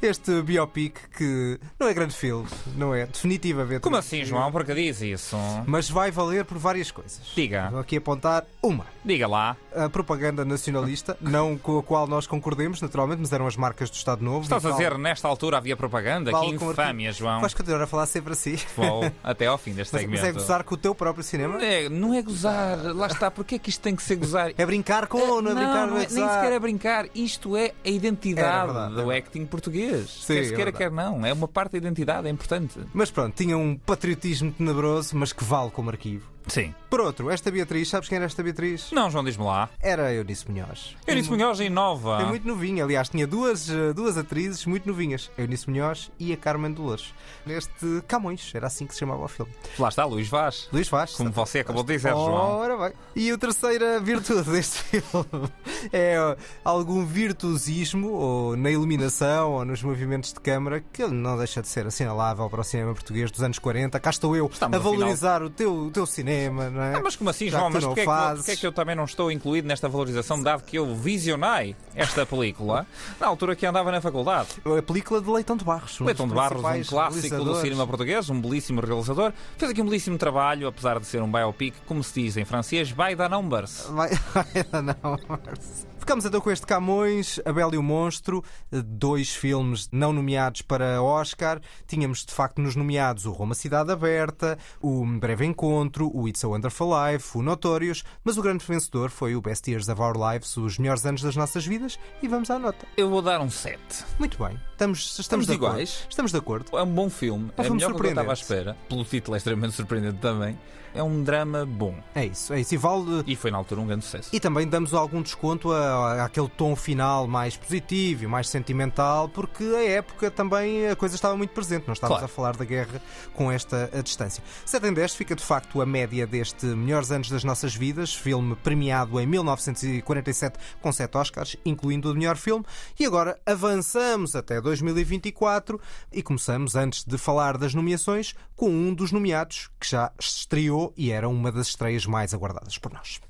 este 0.00 0.42
biopic 0.42 0.96
que 1.16 1.58
não 1.78 1.88
é 1.88 1.94
grande 1.94 2.14
filme, 2.14 2.48
não 2.76 2.94
é? 2.94 3.06
Definitivamente. 3.06 3.80
Como 3.80 3.96
assim, 3.96 4.24
João? 4.24 4.50
Por 4.52 4.64
que 4.64 4.74
diz 4.74 5.00
isso? 5.00 5.36
Mas 5.66 5.88
vai 5.90 6.10
valer 6.10 6.44
por 6.44 6.58
várias 6.58 6.90
coisas. 6.90 7.20
Diga. 7.34 7.68
Vou 7.70 7.80
aqui 7.80 7.96
apontar 7.96 8.44
uma. 8.62 8.86
Diga 9.04 9.26
lá. 9.26 9.56
A 9.74 9.88
propaganda 9.88 10.44
nacionalista, 10.44 11.16
não 11.22 11.56
com 11.56 11.78
a 11.78 11.82
qual 11.82 12.06
nós 12.06 12.26
concordemos, 12.26 12.80
naturalmente, 12.82 13.20
mas 13.20 13.32
eram 13.32 13.46
as 13.46 13.56
marcas 13.56 13.88
do 13.90 13.94
Estado 13.94 14.22
Novo. 14.24 14.42
Estás 14.42 14.64
a 14.66 14.70
dizer, 14.72 14.98
nesta 14.98 15.26
altura 15.28 15.56
havia 15.58 15.76
propaganda? 15.76 16.30
falo 16.30 16.50
Que 16.52 16.58
com 16.58 16.70
infâmia, 16.70 17.12
João. 17.12 17.40
Vais 17.40 17.54
continuar 17.54 17.82
a 17.82 17.86
falar 17.86 18.06
sempre 18.06 18.32
assim. 18.32 18.56
Até 19.22 19.46
ao 19.46 19.56
fim 19.58 19.72
deste 19.72 19.92
Mas, 19.94 20.02
mas 20.06 20.20
segmento. 20.20 20.26
é 20.26 20.32
gozar 20.40 20.64
com 20.64 20.74
o 20.74 20.78
teu 20.78 20.94
próprio 20.94 21.24
cinema? 21.24 21.62
É, 21.64 21.88
não 21.88 22.12
é 22.14 22.22
gozar, 22.22 22.78
lá 22.94 23.06
está, 23.06 23.30
porque 23.30 23.54
é 23.54 23.58
que 23.58 23.70
isto 23.70 23.80
tem 23.80 23.94
que 23.96 24.02
ser 24.02 24.16
gozar? 24.16 24.52
É 24.56 24.66
brincar 24.66 25.06
com 25.06 25.18
ou 25.18 25.42
não 25.42 25.52
é 25.52 25.54
brincar? 25.54 25.86
não 25.86 25.94
Não 25.94 25.98
é, 25.98 26.04
é 26.04 26.08
nem 26.10 26.28
sequer 26.28 26.52
é 26.52 26.58
brincar, 26.58 27.06
isto 27.14 27.56
é 27.56 27.72
a 27.84 27.88
É 27.88 27.90
identidade 27.90 28.66
verdade, 28.72 28.94
do 28.94 29.10
acting 29.10 29.46
português. 29.46 30.10
Sim, 30.10 30.34
quer 30.34 30.40
é 30.40 30.44
se 30.44 30.48
queira, 30.50 30.64
verdade. 30.70 30.76
quer 30.76 30.90
não, 30.90 31.24
é 31.24 31.32
uma 31.32 31.48
parte 31.48 31.72
da 31.72 31.78
identidade, 31.78 32.26
é 32.26 32.30
importante. 32.30 32.78
Mas 32.92 33.10
pronto, 33.10 33.34
tinha 33.34 33.56
um 33.56 33.76
patriotismo 33.76 34.52
tenebroso, 34.52 35.16
mas 35.16 35.32
que 35.32 35.44
vale 35.44 35.70
como 35.70 35.90
arquivo. 35.90 36.28
Sim. 36.46 36.74
Por 36.88 37.00
outro, 37.00 37.30
esta 37.30 37.50
Beatriz, 37.50 37.88
sabes 37.88 38.08
quem 38.08 38.16
era 38.16 38.24
esta 38.24 38.42
Beatriz? 38.42 38.90
Não, 38.90 39.10
João, 39.10 39.22
diz-me 39.22 39.44
lá. 39.44 39.68
Era 39.80 40.12
Eunice 40.12 40.50
Munhoz. 40.50 40.96
Eunice 41.06 41.30
Munhoz 41.30 41.60
em 41.60 41.70
Nova. 41.70 42.20
É 42.20 42.24
muito 42.24 42.46
novinha, 42.46 42.82
aliás, 42.82 43.08
tinha 43.08 43.26
duas, 43.26 43.70
eh, 43.70 43.92
duas 43.92 44.18
atrizes 44.18 44.66
muito 44.66 44.88
novinhas, 44.88 45.30
a 45.38 45.42
Eunice 45.42 45.70
Munhoz 45.70 46.10
e 46.18 46.32
a 46.32 46.36
Carmen 46.36 46.72
Dolores. 46.72 47.14
Neste 47.46 48.02
Camões, 48.08 48.52
era 48.54 48.66
assim 48.66 48.86
que 48.86 48.94
se 48.94 49.00
chamava 49.00 49.24
o 49.24 49.28
filme. 49.28 49.52
Lá 49.78 49.88
está, 49.88 50.04
Luís 50.04 50.28
Vaz. 50.28 50.68
Luís 50.72 50.88
Vaz. 50.88 51.14
Como 51.14 51.30
você 51.30 51.60
acabou 51.60 51.84
de 51.84 51.94
dizer, 51.94 52.10
João. 52.10 52.58
Ora 52.58 52.76
bem. 52.76 52.92
E 53.14 53.30
a 53.30 53.38
terceira 53.38 54.00
virtude 54.00 54.50
deste 54.50 54.82
filme 55.00 55.48
é 55.92 56.16
algum 56.64 57.04
virtuosismo 57.06 58.10
ou 58.10 58.56
na 58.56 58.70
iluminação 58.70 59.52
ou 59.52 59.64
nos 59.64 59.82
movimentos 59.82 60.32
de 60.32 60.40
câmara 60.40 60.82
que 60.92 61.06
não 61.06 61.38
deixa 61.38 61.62
de 61.62 61.68
ser 61.68 61.86
assinalável 61.86 62.48
para 62.50 62.60
o 62.60 62.64
cinema 62.64 62.92
português 62.94 63.30
dos 63.30 63.42
anos 63.42 63.58
40. 63.58 63.98
Cá 64.00 64.10
estou 64.10 64.34
eu 64.36 64.46
Estamos 64.52 64.76
a 64.76 64.80
valorizar 64.80 65.42
o 65.42 65.50
teu, 65.50 65.72
o 65.72 65.90
teu 65.90 66.06
cinema, 66.06 66.29
não 66.50 66.82
é? 66.82 66.94
Ah, 66.94 67.00
mas 67.02 67.16
como 67.16 67.30
assim, 67.30 67.48
Já 67.48 67.58
João? 67.58 67.70
Mas 67.70 67.84
porquê 67.84 68.02
é, 68.02 68.42
que, 68.44 68.50
é 68.50 68.56
que 68.56 68.66
eu 68.66 68.72
também 68.72 68.94
não 68.94 69.04
estou 69.04 69.30
incluído 69.30 69.66
nesta 69.66 69.88
valorização, 69.88 70.42
dado 70.42 70.62
que 70.62 70.76
eu 70.76 70.94
visionei 70.94 71.76
esta 71.94 72.24
película 72.24 72.86
na 73.20 73.26
altura 73.26 73.56
que 73.56 73.66
andava 73.66 73.90
na 73.90 74.00
faculdade? 74.00 74.48
A 74.78 74.82
película 74.82 75.20
de 75.20 75.28
Leitão 75.28 75.56
de 75.56 75.64
Barros. 75.64 76.00
um 76.00 76.04
Leitão 76.04 76.28
de 76.28 76.34
Barros, 76.34 76.62
um 76.64 76.84
clássico 76.84 77.44
do 77.44 77.54
cinema 77.56 77.86
português, 77.86 78.30
um 78.30 78.40
belíssimo 78.40 78.80
realizador. 78.80 79.32
Fez 79.56 79.70
aqui 79.70 79.82
um 79.82 79.86
belíssimo 79.86 80.18
trabalho, 80.18 80.66
apesar 80.66 80.98
de 81.00 81.06
ser 81.06 81.22
um 81.22 81.30
biopic, 81.30 81.74
como 81.86 82.02
se 82.02 82.22
diz 82.22 82.36
em 82.36 82.44
francês, 82.44 82.92
by 82.92 83.16
the 83.16 83.28
numbers. 83.28 83.86
Vai, 83.90 84.10
vai, 84.34 84.82
não. 84.82 85.89
Ficamos 86.00 86.24
então 86.24 86.40
com 86.40 86.50
este 86.50 86.66
Camões, 86.66 87.38
A 87.44 87.52
Bela 87.52 87.74
e 87.74 87.78
o 87.78 87.82
Monstro, 87.82 88.42
dois 88.72 89.30
filmes 89.30 89.88
não 89.92 90.12
nomeados 90.12 90.62
para 90.62 91.00
Oscar. 91.00 91.60
Tínhamos 91.86 92.24
de 92.24 92.32
facto 92.32 92.60
nos 92.60 92.74
nomeados 92.74 93.26
o 93.26 93.30
Roma 93.32 93.54
Cidade 93.54 93.92
Aberta, 93.92 94.58
o 94.80 95.04
Breve 95.06 95.44
Encontro, 95.44 96.10
o 96.12 96.26
It's 96.26 96.42
a 96.42 96.48
Wonderful 96.48 96.88
Life, 96.90 97.38
o 97.38 97.42
Notorious, 97.42 98.02
mas 98.24 98.36
o 98.38 98.42
grande 98.42 98.64
vencedor 98.66 99.10
foi 99.10 99.36
o 99.36 99.40
Best 99.40 99.70
Years 99.70 99.88
of 99.88 100.00
Our 100.00 100.16
Lives, 100.32 100.56
os 100.56 100.78
melhores 100.78 101.04
anos 101.06 101.22
das 101.22 101.36
nossas 101.36 101.64
vidas, 101.64 101.96
e 102.20 102.26
vamos 102.26 102.50
à 102.50 102.58
nota. 102.58 102.86
Eu 102.96 103.08
vou 103.08 103.22
dar 103.22 103.40
um 103.40 103.50
7. 103.50 103.78
Muito 104.18 104.36
bem, 104.42 104.58
estamos, 104.72 105.00
estamos, 105.00 105.18
Estamos 105.20 105.46
de 105.46 105.52
acordo. 105.52 105.72
iguais? 105.74 106.06
Estamos 106.08 106.32
de 106.32 106.38
acordo. 106.38 106.76
É 106.78 106.82
um 106.82 106.92
bom 106.92 107.08
filme, 107.10 107.52
é 107.56 107.62
filme 107.62 107.76
melhor 107.76 107.92
do 107.92 108.00
que 108.00 108.06
eu 108.06 108.10
estava 108.10 108.30
à 108.30 108.34
espera. 108.34 108.76
Pelo 108.88 109.04
título 109.04 109.36
é 109.36 109.38
extremamente 109.38 109.76
surpreendente 109.76 110.18
também. 110.18 110.58
É 110.94 111.02
um 111.02 111.22
drama 111.22 111.64
bom. 111.64 111.94
É 112.14 112.24
isso, 112.26 112.52
é 112.52 112.60
isso. 112.60 112.74
E 112.74 112.76
vale. 112.76 113.22
E 113.26 113.36
foi 113.36 113.50
na 113.50 113.58
altura 113.58 113.80
um 113.80 113.86
grande 113.86 114.04
sucesso. 114.04 114.30
E 114.32 114.40
também 114.40 114.66
damos 114.66 114.92
algum 114.94 115.22
desconto 115.22 115.72
a, 115.72 116.24
àquele 116.24 116.48
tom 116.48 116.74
final 116.74 117.26
mais 117.26 117.56
positivo 117.56 118.24
e 118.24 118.26
mais 118.26 118.48
sentimental, 118.48 119.28
porque 119.28 119.62
a 119.64 119.84
época 119.84 120.30
também 120.30 120.88
a 120.88 120.96
coisa 120.96 121.14
estava 121.14 121.36
muito 121.36 121.50
presente. 121.50 121.86
Não 121.86 121.94
estávamos 121.94 122.20
Claro. 122.20 122.24
a 122.32 122.34
falar 122.34 122.56
da 122.56 122.64
guerra 122.64 123.00
com 123.34 123.50
esta 123.52 123.88
distância. 124.02 124.42
7 124.64 124.86
em 124.86 124.92
10 124.92 125.14
fica 125.14 125.36
de 125.36 125.42
facto 125.44 125.80
a 125.80 125.86
média 125.86 126.26
deste 126.26 126.66
Melhores 126.66 127.10
Anos 127.10 127.30
das 127.30 127.44
Nossas 127.44 127.74
Vidas, 127.74 128.14
filme 128.14 128.56
premiado 128.56 129.20
em 129.20 129.26
1947 129.26 130.58
com 130.80 130.90
7 130.92 131.16
Oscars, 131.16 131.56
incluindo 131.64 132.10
o 132.10 132.14
melhor 132.14 132.36
filme. 132.36 132.64
E 132.98 133.04
agora 133.06 133.38
avançamos 133.46 134.34
até 134.34 134.60
2024 134.60 135.80
e 136.12 136.22
começamos, 136.22 136.74
antes 136.74 137.04
de 137.04 137.16
falar 137.18 137.56
das 137.56 137.74
nomeações, 137.74 138.34
com 138.56 138.68
um 138.70 138.92
dos 138.92 139.12
nomeados 139.12 139.70
que 139.78 139.88
já 139.88 140.10
estreou 140.18 140.79
e 140.96 141.10
era 141.10 141.28
uma 141.28 141.50
das 141.52 141.68
estreias 141.68 142.06
mais 142.06 142.32
aguardadas 142.34 142.78
por 142.78 142.92
nós. 142.92 143.20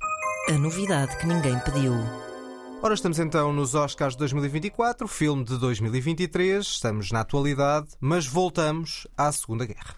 A 0.48 0.52
novidade 0.52 1.16
que 1.18 1.26
ninguém 1.26 1.58
pediu. 1.60 1.92
Ora, 2.82 2.94
estamos 2.94 3.18
então 3.18 3.52
nos 3.52 3.74
Oscars 3.74 4.14
de 4.14 4.20
2024, 4.20 5.06
filme 5.06 5.44
de 5.44 5.58
2023, 5.58 6.66
estamos 6.66 7.10
na 7.10 7.20
atualidade, 7.20 7.88
mas 8.00 8.26
voltamos 8.26 9.06
à 9.16 9.30
Segunda 9.30 9.66
Guerra. 9.66 9.96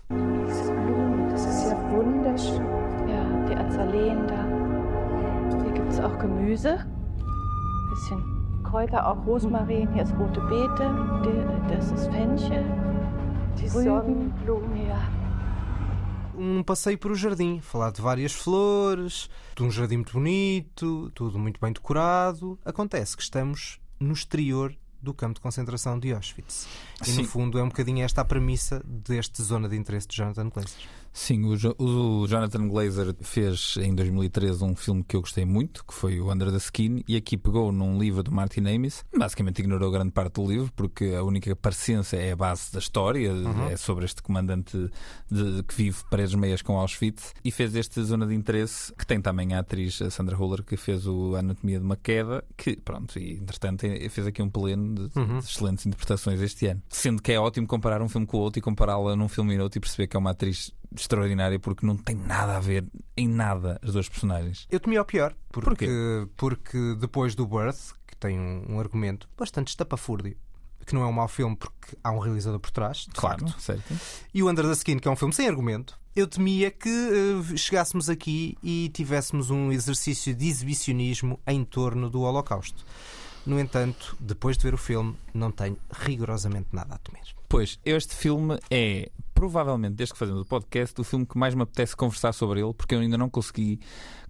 Gemüse. 6.53 6.78
Bisschen 7.90 8.22
Kräuter, 8.64 9.07
auch 9.07 9.26
Rosmarin. 9.26 9.92
Hier 9.92 10.03
ist 10.03 10.14
rote 10.18 10.40
Beete. 10.42 10.90
Das 11.68 11.90
ist 11.90 12.11
Fenchel. 12.12 12.64
Die 13.59 13.68
Sonnenblumen. 13.68 14.88
Ja. 14.88 15.22
Um 16.35 16.62
passeio 16.62 16.99
por 16.99 17.11
o 17.11 17.14
jardim, 17.14 17.61
falar 17.61 17.91
de 17.91 18.01
várias 18.01 18.33
flores, 18.33 19.28
de 19.55 19.62
um 19.62 19.70
jardim 19.70 19.97
muito 19.97 20.12
bonito, 20.12 21.11
tudo 21.14 21.39
muito 21.39 21.61
bem 21.61 21.72
decorado. 21.72 22.59
Acontece 22.64 23.16
que 23.16 23.22
estamos 23.22 23.80
no 24.01 24.12
exterior 24.12 24.74
do 25.01 25.12
campo 25.12 25.35
de 25.35 25.41
concentração 25.41 25.99
de 25.99 26.12
Auschwitz. 26.12 26.68
E 27.03 27.07
Sim. 27.07 27.22
no 27.22 27.24
fundo 27.24 27.59
é 27.59 27.62
um 27.62 27.68
bocadinho 27.68 28.05
esta 28.05 28.20
a 28.20 28.24
premissa 28.24 28.80
deste 28.87 29.43
zona 29.43 29.68
de 29.68 29.76
interesse 29.76 30.07
de 30.07 30.16
Jonathan 30.16 30.49
Glazer. 30.49 30.89
Sim, 31.14 31.44
o, 31.44 31.56
Jo- 31.56 31.74
o 31.78 32.26
Jonathan 32.26 32.66
Glazer 32.68 33.14
fez 33.20 33.74
em 33.76 33.94
2013 33.94 34.64
um 34.64 34.74
filme 34.74 35.04
que 35.04 35.14
eu 35.14 35.20
gostei 35.20 35.44
muito, 35.44 35.84
que 35.84 35.92
foi 35.92 36.18
o 36.20 36.32
Under 36.32 36.50
the 36.50 36.56
Skin, 36.56 37.04
e 37.06 37.16
aqui 37.16 37.36
pegou 37.36 37.70
num 37.70 37.98
livro 37.98 38.22
do 38.22 38.32
Martin 38.32 38.60
Amis, 38.66 39.04
basicamente 39.16 39.58
ignorou 39.58 39.90
grande 39.90 40.10
parte 40.10 40.34
do 40.40 40.46
livro, 40.50 40.72
porque 40.74 41.14
a 41.14 41.22
única 41.22 41.54
parecença 41.54 42.16
é 42.16 42.32
a 42.32 42.36
base 42.36 42.72
da 42.72 42.78
história, 42.78 43.30
Uhum. 43.32 43.68
é 43.68 43.76
sobre 43.76 44.06
este 44.06 44.22
comandante 44.22 44.76
de- 45.30 45.62
que 45.64 45.74
vive 45.74 45.98
paredes 46.10 46.34
meias 46.34 46.62
com 46.62 46.78
Auschwitz, 46.78 47.34
e 47.44 47.50
fez 47.50 47.74
este 47.74 48.02
Zona 48.02 48.26
de 48.26 48.34
Interesse, 48.34 48.92
que 48.94 49.06
tem 49.06 49.20
também 49.20 49.54
a 49.54 49.58
atriz 49.58 49.98
Sandra 50.10 50.36
Huller, 50.36 50.62
que 50.64 50.78
fez 50.78 51.06
o 51.06 51.36
Anatomia 51.36 51.78
de 51.78 51.84
uma 51.84 51.96
Queda, 51.96 52.42
que, 52.56 52.76
pronto, 52.76 53.18
e 53.18 53.34
entretanto 53.34 53.84
eh, 53.84 54.08
fez 54.08 54.26
aqui 54.26 54.40
um 54.42 54.48
pleno 54.48 54.94
de, 55.08 55.18
Uhum. 55.18 55.38
de 55.40 55.44
excelentes 55.44 55.84
interpretações 55.84 56.40
este 56.40 56.66
ano. 56.68 56.82
Sendo 56.88 57.20
que 57.20 57.32
é 57.32 57.38
ótimo 57.38 57.66
comparar 57.66 58.00
um 58.00 58.08
filme 58.08 58.26
com 58.26 58.38
o 58.38 58.40
outro 58.40 58.58
e 58.58 58.62
compará-la 58.62 59.14
num 59.14 59.28
filme 59.28 59.54
e 59.54 59.60
outro 59.60 59.78
e 59.78 59.80
perceber 59.80 60.06
que 60.06 60.16
é 60.16 60.18
uma 60.18 60.30
atriz 60.30 60.72
extraordinária 60.97 61.59
porque 61.59 61.84
não 61.86 61.97
tem 61.97 62.16
nada 62.16 62.57
a 62.57 62.61
ver 62.61 62.86
em 63.16 63.28
nada 63.28 63.78
as 63.82 63.93
duas 63.93 64.09
personagens. 64.09 64.66
Eu 64.70 64.80
temi 64.80 64.97
ao 64.97 65.05
pior, 65.05 65.34
porque, 65.51 65.68
Porquê? 65.70 65.88
porque 66.36 66.95
depois 66.99 67.34
do 67.34 67.47
Birth, 67.47 67.93
que 68.07 68.16
tem 68.16 68.38
um, 68.38 68.74
um 68.74 68.80
argumento 68.80 69.28
bastante 69.38 69.68
estapafúrdio, 69.68 70.36
que 70.84 70.95
não 70.95 71.03
é 71.03 71.07
um 71.07 71.12
mau 71.12 71.28
filme 71.28 71.55
porque 71.57 71.97
há 72.03 72.11
um 72.11 72.18
realizador 72.18 72.59
por 72.59 72.70
trás, 72.70 73.07
Claro, 73.14 73.47
facto, 73.47 73.61
certo. 73.61 73.95
e 74.34 74.43
o 74.43 74.51
Under 74.51 74.64
the 74.64 74.72
Skin, 74.72 74.99
que 74.99 75.07
é 75.07 75.11
um 75.11 75.16
filme 75.16 75.32
sem 75.32 75.47
argumento, 75.49 75.99
eu 76.14 76.26
temia 76.26 76.70
que 76.70 76.88
eh, 76.88 77.57
chegássemos 77.57 78.11
aqui 78.11 78.59
e 78.62 78.90
tivéssemos 78.93 79.49
um 79.51 79.70
exercício 79.72 80.34
de 80.34 80.47
exibicionismo 80.49 81.38
em 81.47 81.64
torno 81.64 82.11
do 82.11 82.22
Holocausto. 82.22 82.84
No 83.47 83.59
entanto, 83.59 84.16
depois 84.20 84.57
de 84.57 84.62
ver 84.64 84.74
o 84.74 84.78
filme, 84.78 85.16
não 85.32 85.51
tenho 85.51 85.76
rigorosamente 85.90 86.68
nada 86.72 86.95
a 86.95 86.99
temer. 86.99 87.24
Pois, 87.49 87.78
este 87.84 88.14
filme 88.14 88.59
é 88.70 89.11
provavelmente, 89.43 89.97
desde 89.97 90.12
que 90.12 90.18
fazemos 90.20 90.43
o 90.43 90.45
podcast, 90.45 91.01
o 91.01 91.03
filme 91.03 91.26
que 91.26 91.36
mais 91.36 91.53
me 91.53 91.62
apetece 91.62 91.97
conversar 91.97 92.32
sobre 92.32 92.61
ele, 92.61 92.72
porque 92.72 92.95
eu 92.95 93.01
ainda 93.01 93.18
não 93.18 93.28
consegui 93.28 93.80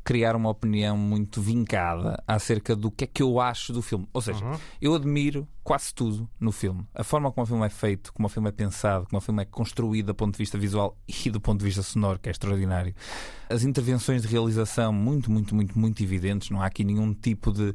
criar 0.04 0.34
uma 0.34 0.48
opinião 0.50 0.96
muito 0.96 1.40
vincada 1.40 2.22
acerca 2.26 2.74
do 2.74 2.90
que 2.90 3.04
é 3.04 3.06
que 3.06 3.22
eu 3.22 3.38
acho 3.40 3.72
do 3.72 3.80
filme. 3.82 4.06
Ou 4.12 4.20
seja, 4.20 4.44
Uhum. 4.44 4.58
eu 4.80 4.94
admiro 4.94 5.46
quase 5.62 5.94
tudo 5.94 6.28
no 6.40 6.50
filme. 6.50 6.84
A 6.92 7.04
forma 7.04 7.30
como 7.30 7.44
o 7.44 7.46
filme 7.46 7.64
é 7.64 7.68
feito, 7.68 8.12
como 8.12 8.26
o 8.26 8.28
filme 8.28 8.48
é 8.48 8.52
pensado, 8.52 9.06
como 9.06 9.18
o 9.18 9.20
filme 9.20 9.42
é 9.42 9.44
construído 9.44 10.06
do 10.06 10.14
ponto 10.14 10.32
de 10.32 10.38
vista 10.38 10.58
visual 10.58 10.96
e 11.06 11.30
do 11.30 11.40
ponto 11.40 11.60
de 11.60 11.66
vista 11.66 11.82
sonoro, 11.82 12.18
que 12.18 12.28
é 12.28 12.32
extraordinário. 12.32 12.92
As 13.48 13.62
intervenções 13.62 14.22
de 14.22 14.28
realização 14.28 14.92
muito, 14.92 15.30
muito, 15.30 15.54
muito, 15.54 15.78
muito 15.78 16.02
evidentes. 16.02 16.50
Não 16.50 16.60
há 16.60 16.66
aqui 16.66 16.82
nenhum 16.82 17.14
tipo 17.14 17.52
de, 17.52 17.72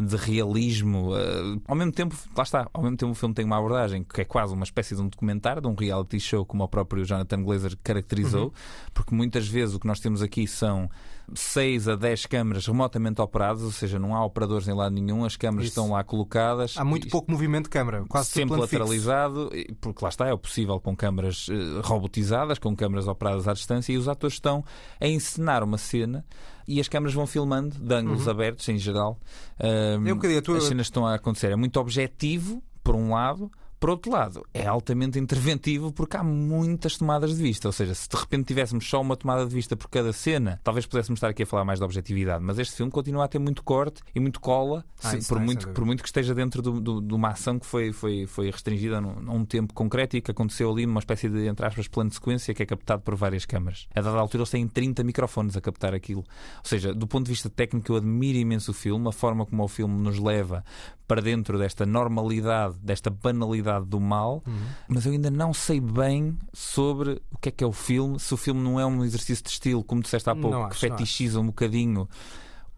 de 0.00 0.16
realismo. 0.16 1.14
Eh, 1.14 1.58
ao 1.66 1.76
mesmo 1.76 1.92
tempo, 1.92 2.16
lá 2.34 2.42
está, 2.42 2.68
ao 2.72 2.82
mesmo 2.82 2.96
tempo 2.96 3.12
o 3.12 3.14
filme 3.14 3.34
tem 3.34 3.44
uma 3.44 3.58
abordagem 3.58 4.02
que 4.02 4.20
é 4.22 4.24
quase 4.24 4.54
uma 4.54 4.64
espécie 4.64 4.94
de 4.94 5.02
um 5.02 5.08
documentário, 5.08 5.60
de 5.60 5.68
um 5.68 5.74
reality 5.74 6.18
show, 6.18 6.46
como 6.46 6.64
o 6.64 6.68
próprio 6.68 7.04
Jonathan 7.04 7.42
Glazer 7.42 7.76
caracterizou, 7.82 8.44
Uhum. 8.46 8.52
porque 8.94 9.14
muitas 9.14 9.46
vezes 9.46 9.74
o 9.74 9.80
que 9.80 9.86
nós 9.86 10.00
temos 10.00 10.22
aqui 10.22 10.46
são 10.46 10.88
6 11.34 11.88
a 11.88 11.96
10 11.96 12.26
câmaras 12.26 12.66
remotamente 12.66 13.20
operadas, 13.20 13.62
ou 13.62 13.70
seja, 13.72 13.98
não 13.98 14.14
há 14.14 14.24
operadores 14.24 14.68
em 14.68 14.72
lado 14.72 14.94
nenhum, 14.94 15.24
as 15.24 15.36
câmaras 15.36 15.66
Isso. 15.68 15.78
estão 15.80 15.92
lá 15.92 16.04
colocadas. 16.04 16.74
Há 16.76 16.84
muito 16.84 17.08
pouco 17.08 17.30
movimento 17.30 17.64
de 17.64 17.70
câmara, 17.70 18.04
quase 18.08 18.28
sempre 18.30 18.50
fixo. 18.56 18.60
lateralizado, 18.60 19.50
e- 19.52 19.74
porque 19.80 20.04
lá 20.04 20.08
está, 20.08 20.26
é 20.28 20.32
o 20.32 20.38
possível 20.38 20.80
com 20.80 20.94
câmaras 20.96 21.46
eh, 21.50 21.80
robotizadas, 21.82 22.58
com 22.58 22.74
câmaras 22.76 23.08
operadas 23.08 23.48
à 23.48 23.52
distância, 23.52 23.92
e 23.92 23.96
os 23.96 24.08
atores 24.08 24.34
estão 24.34 24.64
a 25.00 25.06
encenar 25.06 25.62
uma 25.64 25.78
cena 25.78 26.24
e 26.68 26.80
as 26.80 26.88
câmaras 26.88 27.14
vão 27.14 27.26
filmando 27.26 27.76
de 27.78 27.94
ângulos 27.94 28.24
Uhum. 28.26 28.30
abertos 28.30 28.68
em 28.68 28.78
geral. 28.78 29.18
Ahm, 29.58 30.06
É 30.06 30.12
um 30.12 30.16
bocadinho 30.16 30.38
a 30.38 30.42
tua- 30.42 30.58
As 30.58 30.64
cenas 30.64 30.86
estão 30.86 31.06
a 31.06 31.14
acontecer. 31.14 31.50
É 31.52 31.56
muito 31.56 31.78
objetivo, 31.80 32.62
por 32.84 32.94
um 32.94 33.12
lado. 33.12 33.50
Por 33.78 33.90
outro 33.90 34.10
lado, 34.10 34.44
é 34.54 34.66
altamente 34.66 35.18
interventivo 35.18 35.92
porque 35.92 36.16
há 36.16 36.22
muitas 36.24 36.96
tomadas 36.96 37.36
de 37.36 37.42
vista. 37.42 37.68
Ou 37.68 37.72
seja, 37.72 37.94
se 37.94 38.08
de 38.08 38.16
repente 38.16 38.46
tivéssemos 38.46 38.88
só 38.88 39.00
uma 39.02 39.16
tomada 39.16 39.46
de 39.46 39.54
vista 39.54 39.76
por 39.76 39.88
cada 39.90 40.12
cena, 40.12 40.58
talvez 40.64 40.86
pudéssemos 40.86 41.18
estar 41.18 41.28
aqui 41.28 41.42
a 41.42 41.46
falar 41.46 41.64
mais 41.64 41.78
de 41.78 41.84
objetividade. 41.84 42.42
Mas 42.42 42.58
este 42.58 42.74
filme 42.76 42.90
continua 42.90 43.24
a 43.24 43.28
ter 43.28 43.38
muito 43.38 43.62
corte 43.62 44.00
e 44.14 44.20
muito 44.20 44.40
cola, 44.40 44.84
Ah, 45.02 45.10
se- 45.10 45.28
por, 45.28 45.38
muito, 45.40 45.68
por 45.70 45.84
muito 45.84 46.02
que 46.02 46.08
esteja 46.08 46.34
dentro 46.34 46.62
do- 46.62 46.80
do- 46.80 47.00
de 47.02 47.14
uma 47.14 47.28
ação 47.28 47.58
que 47.58 47.66
foi, 47.66 47.92
foi, 47.92 48.26
foi 48.26 48.50
restringida 48.50 49.00
num, 49.00 49.20
num 49.20 49.44
tempo 49.44 49.74
concreto 49.74 50.16
e 50.16 50.22
que 50.22 50.30
aconteceu 50.30 50.70
ali 50.70 50.86
numa 50.86 51.00
espécie 51.00 51.28
de, 51.28 51.46
entre 51.46 51.66
aspas, 51.66 51.86
plano 51.86 52.08
de 52.08 52.16
sequência 52.16 52.54
que 52.54 52.62
é 52.62 52.66
captado 52.66 53.02
por 53.02 53.14
várias 53.14 53.44
câmaras. 53.44 53.86
A 53.94 54.00
dada 54.00 54.18
altura 54.18 54.40
eles 54.42 54.50
têm 54.50 54.66
30 54.66 55.04
microfones 55.04 55.54
a 55.56 55.60
captar 55.60 55.94
aquilo. 55.94 56.20
Ou 56.20 56.64
seja, 56.64 56.94
do 56.94 57.06
ponto 57.06 57.26
de 57.26 57.32
vista 57.32 57.50
técnico, 57.50 57.92
eu 57.92 57.96
admiro 57.96 58.38
imenso 58.38 58.70
o 58.70 58.74
filme, 58.74 59.06
a 59.08 59.12
forma 59.12 59.44
como 59.44 59.62
o 59.62 59.68
filme 59.68 60.00
nos 60.00 60.18
leva 60.18 60.64
para 61.06 61.20
dentro 61.20 61.56
desta 61.58 61.84
normalidade, 61.86 62.76
desta 62.82 63.10
banalidade 63.10 63.65
do 63.80 64.00
mal, 64.00 64.42
Uhum. 64.46 64.54
mas 64.88 65.04
eu 65.06 65.12
ainda 65.12 65.30
não 65.30 65.52
sei 65.54 65.80
bem 65.80 66.36
sobre 66.52 67.20
o 67.32 67.38
que 67.38 67.48
é 67.48 67.52
que 67.52 67.62
é 67.64 67.66
o 67.66 67.72
filme, 67.72 68.18
se 68.20 68.32
o 68.32 68.36
filme 68.36 68.60
não 68.60 68.78
é 68.80 68.86
um 68.86 69.04
exercício 69.04 69.42
de 69.44 69.50
estilo, 69.50 69.82
como 69.84 70.02
disseste 70.02 70.28
há 70.30 70.34
pouco, 70.34 70.56
acho, 70.58 70.74
que 70.74 70.80
fetichiza 70.80 71.40
um 71.40 71.46
bocadinho 71.46 72.08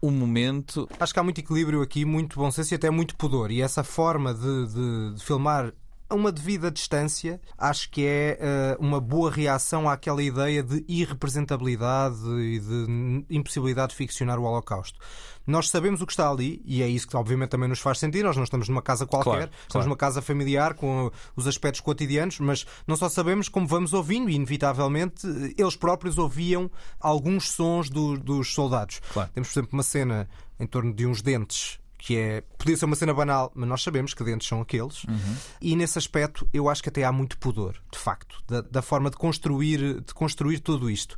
o 0.01 0.09
momento. 0.11 0.87
Acho 0.99 1.13
que 1.13 1.19
há 1.19 1.23
muito 1.23 1.39
equilíbrio 1.39 1.81
aqui, 1.81 2.05
muito 2.05 2.37
bom 2.39 2.49
senso 2.51 2.73
e 2.73 2.75
até 2.75 2.89
muito 2.89 3.15
pudor. 3.17 3.51
E 3.51 3.61
essa 3.61 3.83
forma 3.83 4.33
de, 4.33 4.67
de- 4.67 5.13
de 5.15 5.23
filmar 5.23 5.73
a 6.09 6.15
uma 6.15 6.31
devida 6.31 6.71
distância, 6.71 7.39
acho 7.57 7.89
que 7.91 8.03
é 8.05 8.37
eh, 8.39 8.77
uma 8.79 8.99
boa 8.99 9.29
reação 9.31 9.87
àquela 9.89 10.23
ideia 10.23 10.63
de 10.63 10.83
irrepresentabilidade 10.87 12.17
e 12.41 12.59
de 12.59 13.25
impossibilidade 13.29 13.91
de 13.91 13.95
ficcionar 13.95 14.39
o 14.39 14.43
Holocausto. 14.43 14.99
Nós 15.47 15.69
sabemos 15.69 16.01
o 16.01 16.05
que 16.05 16.11
está 16.13 16.29
ali 16.29 16.61
e 16.65 16.83
é 16.83 16.87
isso 16.87 17.07
que 17.07 17.17
obviamente 17.17 17.49
também 17.49 17.67
nos 17.67 17.79
faz 17.79 17.97
sentir. 17.97 18.23
Nós 18.23 18.35
não 18.37 18.43
estamos 18.43 18.69
numa 18.69 18.81
casa 18.81 19.05
qualquer, 19.05 19.29
Claro, 19.29 19.43
estamos 19.51 19.67
claro. 19.71 19.87
numa 19.87 19.97
casa 19.97 20.21
familiar 20.21 20.73
com 20.75 21.11
os 21.35 21.47
aspectos 21.47 21.81
cotidianos, 21.81 22.39
mas 22.39 22.65
não 22.85 22.95
só 22.95 23.09
sabemos 23.09 23.49
como 23.49 23.65
vamos 23.65 23.93
ouvindo 23.93 24.29
e 24.29 24.35
inevitavelmente 24.35 25.25
eles 25.57 25.75
próprios 25.75 26.17
ouviam 26.19 26.69
alguns 26.99 27.51
sons 27.51 27.89
do- 27.89 28.17
dos 28.17 28.53
soldados. 28.53 29.01
Claro. 29.11 29.29
Temos, 29.33 29.49
por 29.49 29.59
exemplo, 29.59 29.69
uma 29.73 29.83
cena 29.83 30.29
em 30.59 30.67
torno 30.67 30.93
de 30.93 31.05
uns 31.07 31.21
dentes 31.21 31.78
que 31.99 32.17
é. 32.17 32.41
Podia 32.57 32.75
ser 32.75 32.85
uma 32.85 32.95
cena 32.95 33.13
banal, 33.13 33.51
mas 33.53 33.69
nós 33.69 33.83
sabemos 33.83 34.13
que 34.13 34.23
dentes 34.23 34.47
são 34.47 34.61
aqueles. 34.61 35.05
E 35.61 35.75
nesse 35.75 35.99
aspecto 35.99 36.47
eu 36.51 36.67
acho 36.69 36.81
que 36.81 36.89
até 36.89 37.03
há 37.03 37.11
muito 37.11 37.37
pudor, 37.37 37.75
de 37.91 37.99
facto, 37.99 38.41
da, 38.47 38.61
da 38.61 38.81
forma 38.81 39.11
de 39.11 39.17
construir, 39.17 40.01
de 40.01 40.13
construir 40.13 40.59
tudo 40.59 40.89
isto. 40.89 41.15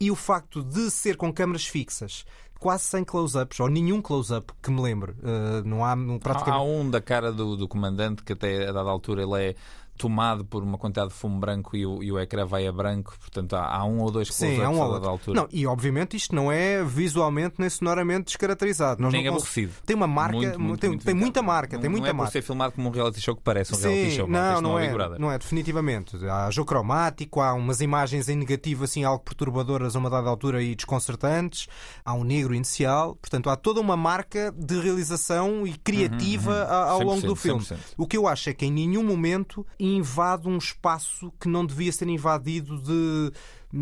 E 0.00 0.10
o 0.10 0.16
facto 0.16 0.64
de 0.64 0.90
ser 0.90 1.16
com 1.16 1.32
câmaras 1.32 1.64
fixas, 1.64 2.24
quase 2.58 2.84
sem 2.84 3.04
close-ups, 3.04 3.60
ou 3.60 3.68
nenhum 3.68 4.00
close-up 4.00 4.52
que 4.62 4.70
me 4.70 4.80
lembre. 4.80 5.12
Uh, 5.12 5.62
não 5.64 5.84
há 5.84 5.94
não, 5.94 6.16
Há, 6.16 6.18
praticamente. 6.18 6.58
há 6.58 6.62
um 6.62 6.90
da 6.90 7.00
cara 7.00 7.30
do, 7.30 7.56
do 7.56 7.68
comandante 7.68 8.22
que 8.22 8.32
até 8.32 8.68
a 8.68 8.72
dada 8.72 8.88
altura 8.88 9.22
ele 9.22 9.50
é 9.50 9.56
tomado 10.02 10.44
por 10.44 10.64
uma 10.64 10.76
quantidade 10.76 11.10
de 11.10 11.14
fumo 11.14 11.38
branco 11.38 11.76
e 11.76 11.86
o, 11.86 12.02
e 12.02 12.10
o 12.10 12.18
ecrã 12.18 12.44
vai 12.44 12.66
a 12.66 12.72
branco, 12.72 13.14
portanto 13.20 13.54
há, 13.54 13.64
há 13.76 13.84
um 13.84 14.00
ou 14.00 14.10
dois 14.10 14.26
Sim, 14.28 14.56
close-ups 14.56 14.66
há 14.66 14.70
um 14.70 14.82
a 14.82 14.86
ou 14.86 14.92
dada 14.94 14.94
outro. 14.94 15.10
altura. 15.10 15.40
Não, 15.42 15.48
e 15.52 15.64
obviamente 15.64 16.16
isto 16.16 16.34
não 16.34 16.50
é 16.50 16.82
visualmente 16.82 17.54
nem 17.58 17.70
sonoramente 17.70 18.24
descaracterizado. 18.24 19.00
Nós 19.00 19.12
Nem 19.12 19.24
não 19.24 19.34
aborrecido. 19.34 19.72
Tem 19.86 19.94
uma 19.94 20.08
marca, 20.08 20.36
Muito, 20.36 20.60
muito, 20.60 20.80
tem, 20.80 20.90
muito 20.90 21.04
tem 21.04 21.14
muita 21.14 21.40
marca, 21.42 21.78
tem 21.78 21.84
Não- 21.84 21.90
muita 21.92 22.06
não 22.06 22.10
é 22.10 22.12
marca. 22.14 22.30
por 22.30 22.32
ser 22.32 22.42
filmado 22.42 22.72
como 22.74 22.88
um 22.88 22.90
reality 22.90 23.20
show 23.20 23.36
que 23.36 23.42
parece 23.42 23.74
um 23.74 23.78
reality 23.78 24.10
Sim, 24.10 24.16
show. 24.16 24.26
não, 24.28 24.52
isto 24.54 24.62
não, 24.62 24.78
é 24.78 24.86
é, 24.86 25.18
não 25.18 25.30
é, 25.30 25.38
definitivamente. 25.38 26.16
Há 26.26 26.50
jogo 26.50 26.68
cromático, 26.68 27.40
há 27.40 27.54
umas 27.54 27.80
imagens 27.80 28.28
em 28.28 28.34
negativo, 28.36 28.82
assim, 28.84 29.04
algo 29.04 29.22
perturbadoras 29.22 29.94
a 29.94 29.98
uma 30.00 30.10
dada 30.10 30.28
altura 30.28 30.62
e 30.62 30.74
desconcertantes. 30.74 31.68
Há 32.04 32.12
um 32.14 32.24
negro 32.24 32.54
inicial. 32.54 33.14
Portanto, 33.16 33.48
há 33.48 33.56
toda 33.56 33.80
uma 33.80 33.96
marca 33.96 34.52
de 34.56 34.80
realização 34.80 35.64
e 35.66 35.76
criativa 35.78 36.50
Uhum, 36.52 36.58
uhum. 36.58 36.90
ao 36.90 36.98
longo 37.02 37.20
100%, 37.20 37.26
do 37.26 37.36
filme. 37.36 37.62
100%. 37.62 37.76
O 37.96 38.06
que 38.06 38.16
eu 38.16 38.26
acho 38.26 38.50
é 38.50 38.54
que 38.54 38.64
em 38.66 38.72
nenhum 38.72 39.02
momento 39.04 39.64
invade 39.92 40.48
um 40.48 40.58
espaço 40.58 41.32
que 41.40 41.48
não 41.48 41.64
devia 41.64 41.92
ser 41.92 42.08
invadido 42.08 42.80
de, 42.80 43.32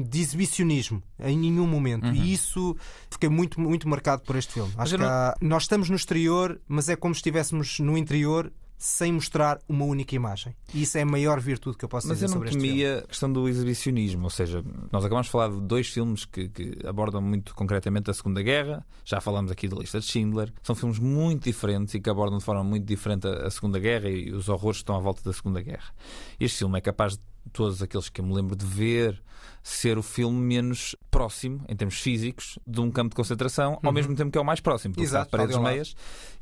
de 0.04 0.20
exibicionismo. 0.20 1.02
Em 1.18 1.36
nenhum 1.38 1.66
momento. 1.66 2.06
Uhum. 2.06 2.14
E 2.14 2.32
isso 2.32 2.76
fiquei 3.10 3.28
muito, 3.28 3.60
muito 3.60 3.88
marcado 3.88 4.22
por 4.22 4.36
este 4.36 4.52
filme. 4.54 4.72
Acho 4.76 4.94
que 4.96 5.00
não- 5.02 5.08
há- 5.08 5.34
nós 5.40 5.62
estamos 5.64 5.88
no 5.90 5.96
exterior, 5.96 6.60
mas 6.68 6.88
é 6.88 6.96
como 6.96 7.14
se 7.14 7.18
estivéssemos 7.18 7.78
no 7.80 7.96
interior 7.96 8.52
sem 8.82 9.12
mostrar 9.12 9.60
uma 9.68 9.84
única 9.84 10.14
imagem. 10.14 10.56
E 10.72 10.82
isso 10.82 10.96
é 10.96 11.02
a 11.02 11.06
maior 11.06 11.38
virtude 11.38 11.76
que 11.76 11.84
eu 11.84 11.88
posso 11.88 12.08
Mas 12.08 12.16
dizer 12.16 12.24
eu 12.24 12.28
não 12.30 12.32
sobre 12.36 12.48
este 12.48 12.58
filme. 12.58 12.68
temia 12.70 12.98
a 13.00 13.06
questão 13.06 13.30
do 13.30 13.46
exibicionismo, 13.46 14.24
ou 14.24 14.30
seja, 14.30 14.64
nós 14.90 15.04
acabamos 15.04 15.26
de 15.26 15.32
falar 15.32 15.50
de 15.50 15.60
dois 15.60 15.86
filmes 15.88 16.24
que, 16.24 16.48
que 16.48 16.78
abordam 16.86 17.20
muito 17.20 17.54
concretamente 17.54 18.10
a 18.10 18.14
Segunda 18.14 18.42
Guerra, 18.42 18.82
já 19.04 19.20
falamos 19.20 19.52
aqui 19.52 19.68
da 19.68 19.76
lista 19.76 20.00
de 20.00 20.06
Schindler, 20.06 20.50
são 20.62 20.74
filmes 20.74 20.98
muito 20.98 21.44
diferentes 21.44 21.92
e 21.92 22.00
que 22.00 22.08
abordam 22.08 22.38
de 22.38 22.44
forma 22.44 22.64
muito 22.64 22.86
diferente 22.86 23.28
a, 23.28 23.46
a 23.48 23.50
Segunda 23.50 23.78
Guerra 23.78 24.08
e 24.08 24.32
os 24.32 24.48
horrores 24.48 24.78
que 24.78 24.82
estão 24.84 24.96
à 24.96 25.00
volta 25.00 25.20
da 25.22 25.32
Segunda 25.34 25.60
Guerra. 25.60 25.92
Este 26.40 26.58
filme 26.60 26.78
é 26.78 26.80
capaz 26.80 27.18
de 27.18 27.22
todos 27.52 27.82
aqueles 27.82 28.08
que 28.08 28.20
eu 28.20 28.24
me 28.24 28.34
lembro 28.34 28.54
de 28.56 28.64
ver 28.66 29.22
ser 29.62 29.98
o 29.98 30.02
filme 30.02 30.38
menos 30.40 30.96
próximo, 31.10 31.62
em 31.68 31.76
termos 31.76 31.96
físicos, 32.00 32.58
de 32.66 32.80
um 32.80 32.90
campo 32.90 33.10
de 33.10 33.16
concentração, 33.16 33.74
ao 33.82 33.88
Uhum. 33.90 33.92
mesmo 33.92 34.14
tempo 34.14 34.30
que 34.30 34.38
é 34.38 34.40
o 34.40 34.44
mais 34.44 34.58
próximo, 34.60 34.94
porque 34.94 35.04
Exato, 35.06 35.30
paredes 35.30 35.54
ao 35.56 35.62
meias. 35.62 35.94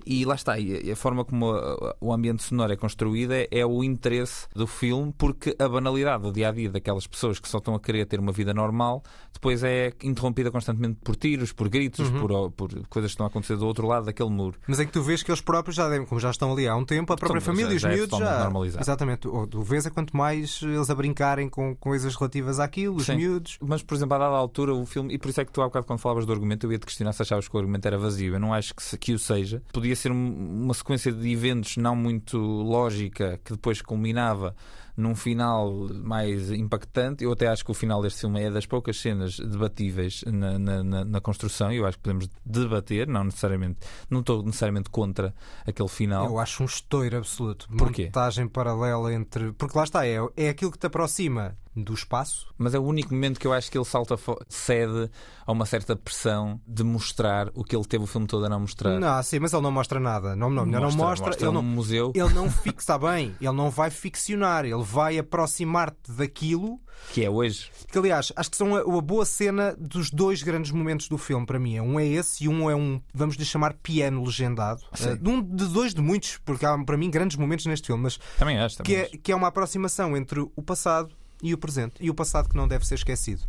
E 0.06 0.24
lá 0.24 0.36
está, 0.36 0.56
e 0.58 0.90
a- 0.92 0.96
forma 0.96 1.24
como 1.24 1.50
a- 1.50 1.96
o 2.00 2.12
ambiente 2.12 2.42
sonoro 2.44 2.72
é 2.72 2.76
construído 2.76 3.32
é, 3.32 3.48
é 3.50 3.66
o 3.66 3.82
interesse 3.82 4.46
do 4.54 4.66
filme, 4.68 5.12
porque 5.18 5.54
a 5.58 5.68
banalidade 5.68 6.22
do 6.22 6.32
dia 6.32 6.48
a 6.48 6.52
dia 6.52 6.70
daquelas 6.70 7.06
pessoas 7.08 7.40
que 7.40 7.48
só 7.48 7.58
estão 7.58 7.74
a 7.74 7.80
querer 7.80 8.06
ter 8.06 8.20
uma 8.20 8.30
vida 8.32 8.54
normal, 8.54 9.02
depois 9.32 9.64
é 9.64 9.92
interrompida 10.04 10.50
constantemente 10.52 10.98
por 11.02 11.16
tiros, 11.16 11.52
por 11.52 11.68
gritos, 11.68 12.08
Uhum. 12.10 12.20
por, 12.20 12.50
por 12.52 12.86
coisas 12.88 13.10
que 13.10 13.14
estão 13.14 13.26
a 13.26 13.28
acontecer 13.28 13.56
do 13.56 13.66
outro 13.66 13.86
lado 13.86 14.06
daquele 14.06 14.30
muro. 14.30 14.58
Mas 14.66 14.78
é 14.78 14.84
que 14.86 14.92
tu 14.92 15.02
vês 15.02 15.22
que 15.24 15.30
eles 15.30 15.40
próprios 15.40 15.74
já 15.76 15.88
como 16.06 16.20
já 16.20 16.30
estão 16.30 16.52
ali 16.52 16.68
há 16.68 16.76
um 16.76 16.84
tempo, 16.84 17.12
a 17.12 17.16
própria 17.16 17.40
Então, 17.40 17.54
família 17.54 17.74
e 17.74 17.78
já- 17.78 17.88
os 17.88 17.92
já 17.92 17.92
é 17.92 17.96
miúdos 17.96 18.18
já. 18.18 18.38
normalizado. 18.44 18.82
Exatamente. 18.84 19.26
O- 19.28 19.46
Tu 19.46 19.60
vês 19.62 19.84
é 19.86 19.90
quanto 19.90 20.16
mais 20.16 20.60
eles 20.62 20.87
a 20.90 20.94
brincarem 20.94 21.48
com 21.48 21.74
coisas 21.76 22.14
relativas 22.14 22.58
àquilo, 22.60 22.96
os 22.96 23.06
Sim. 23.06 23.16
miúdos. 23.16 23.58
Mas, 23.60 23.82
por 23.82 23.94
exemplo, 23.94 24.14
a 24.14 24.18
dada 24.18 24.36
altura, 24.36 24.74
o 24.74 24.84
filme, 24.86 25.14
e 25.14 25.18
por 25.18 25.28
isso 25.28 25.40
é 25.40 25.44
que 25.44 25.52
tu 25.52 25.60
há 25.62 25.64
bocado, 25.66 25.86
quando 25.86 25.98
falavas 25.98 26.26
do 26.26 26.32
argumento, 26.32 26.66
eu 26.66 26.72
ia 26.72 26.78
te 26.78 26.86
questionar 26.86 27.12
se 27.12 27.22
achavas 27.22 27.48
que 27.48 27.54
o 27.56 27.58
argumento 27.58 27.86
era 27.86 27.98
vazio. 27.98 28.34
Eu 28.34 28.40
não 28.40 28.52
acho 28.54 28.74
que, 28.74 28.98
que 28.98 29.12
o 29.12 29.18
seja. 29.18 29.62
Podia 29.72 29.94
ser 29.96 30.12
um- 30.12 30.62
uma 30.64 30.74
sequência 30.74 31.12
de 31.12 31.30
eventos 31.32 31.76
não 31.76 31.94
muito 31.96 32.38
lógica 32.38 33.40
que 33.44 33.52
depois 33.52 33.80
culminava 33.82 34.54
num 34.98 35.14
final 35.14 35.72
mais 36.02 36.50
impactante. 36.50 37.22
Eu 37.22 37.30
até 37.32 37.46
acho 37.46 37.64
que 37.64 37.70
o 37.70 37.74
final 37.74 38.02
deste 38.02 38.20
filme 38.22 38.42
é 38.42 38.50
das 38.50 38.66
poucas 38.66 39.00
cenas 39.00 39.38
debatíveis 39.38 40.24
na, 40.26 40.58
na, 40.58 41.04
na- 41.04 41.20
construção. 41.20 41.72
e 41.72 41.76
Eu 41.76 41.86
acho 41.86 41.96
que 41.98 42.02
podemos 42.02 42.28
debater, 42.44 43.06
não 43.06 43.22
necessariamente, 43.24 43.78
não 44.10 44.20
estou 44.20 44.42
necessariamente 44.42 44.90
contra 44.90 45.32
aquele 45.64 45.88
final. 45.88 46.26
Eu 46.26 46.38
acho 46.38 46.64
um 46.64 46.66
estouro 46.66 47.16
absoluto. 47.16 47.68
Porquê? 47.78 48.06
Montagem 48.06 48.48
paralela 48.48 49.14
entre. 49.14 49.52
Porque 49.52 49.78
lá 49.78 49.84
está, 49.84 50.04
é, 50.04 50.18
é 50.36 50.48
aquilo 50.48 50.72
que 50.72 50.78
te 50.78 50.86
aproxima 50.86 51.56
do 51.82 51.94
espaço. 51.94 52.46
Mas 52.58 52.74
é 52.74 52.78
o 52.78 52.82
único 52.82 53.12
momento 53.14 53.38
que 53.38 53.46
eu 53.46 53.52
acho 53.52 53.70
que 53.70 53.78
ele 53.78 53.84
salta 53.84 54.16
cede 54.48 55.10
a 55.46 55.52
uma 55.52 55.64
certa 55.66 55.96
pressão 55.96 56.60
de 56.66 56.82
mostrar 56.84 57.50
o 57.54 57.64
que 57.64 57.74
ele 57.74 57.84
teve 57.84 58.04
o 58.04 58.06
filme 58.06 58.26
todo 58.26 58.44
a 58.44 58.48
não 58.48 58.60
mostrar. 58.60 58.98
Não, 59.00 59.22
sim, 59.22 59.38
mas 59.38 59.52
ele 59.52 59.62
não 59.62 59.70
mostra 59.70 59.98
nada. 59.98 60.36
Não, 60.36 60.50
não, 60.50 60.66
não 60.66 60.80
Mostra, 60.82 60.96
mostra. 61.04 61.26
mostra 61.26 61.46
ele 61.46 61.54
não, 61.54 61.62
museu. 61.62 62.12
Ele 62.14 62.34
não 62.34 62.50
fixa 62.50 62.98
bem. 62.98 63.34
Ele 63.40 63.52
não 63.52 63.70
vai 63.70 63.90
ficcionar. 63.90 64.64
Ele 64.64 64.82
vai 64.82 65.18
aproximar-te 65.18 66.12
daquilo. 66.12 66.80
Que 67.12 67.24
é 67.24 67.30
hoje. 67.30 67.70
Que, 67.90 67.96
aliás, 67.98 68.32
acho 68.34 68.50
que 68.50 68.56
são 68.56 68.74
a, 68.74 68.80
a 68.80 69.00
boa 69.00 69.24
cena 69.24 69.74
dos 69.78 70.10
dois 70.10 70.42
grandes 70.42 70.72
momentos 70.72 71.08
do 71.08 71.16
filme 71.16 71.46
para 71.46 71.58
mim. 71.58 71.78
Um 71.80 71.98
é 71.98 72.04
esse 72.06 72.44
e 72.44 72.48
um 72.48 72.68
é 72.68 72.74
um, 72.74 73.00
vamos 73.14 73.36
lhe 73.36 73.44
chamar, 73.44 73.74
piano 73.74 74.22
legendado. 74.24 74.82
Sim. 74.94 75.10
Eh, 75.10 75.16
de, 75.16 75.28
um, 75.28 75.40
de 75.40 75.66
dois 75.66 75.94
de 75.94 76.02
muitos, 76.02 76.38
porque 76.44 76.66
há 76.66 76.76
para 76.84 76.96
mim 76.96 77.08
grandes 77.08 77.36
momentos 77.36 77.66
neste 77.66 77.86
filme, 77.86 78.02
mas 78.02 78.18
Também 78.36 78.58
acho, 78.58 78.78
também 78.78 78.92
que, 78.92 78.96
é, 79.00 79.04
acho. 79.04 79.18
que 79.18 79.32
é 79.32 79.36
uma 79.36 79.46
aproximação 79.46 80.16
entre 80.16 80.40
o 80.40 80.62
passado 80.62 81.10
e 81.42 81.54
o 81.54 81.58
presente. 81.58 81.94
E 82.00 82.10
o 82.10 82.14
passado 82.14 82.48
que 82.48 82.56
não 82.56 82.68
deve 82.68 82.86
ser 82.86 82.94
esquecido. 82.94 83.42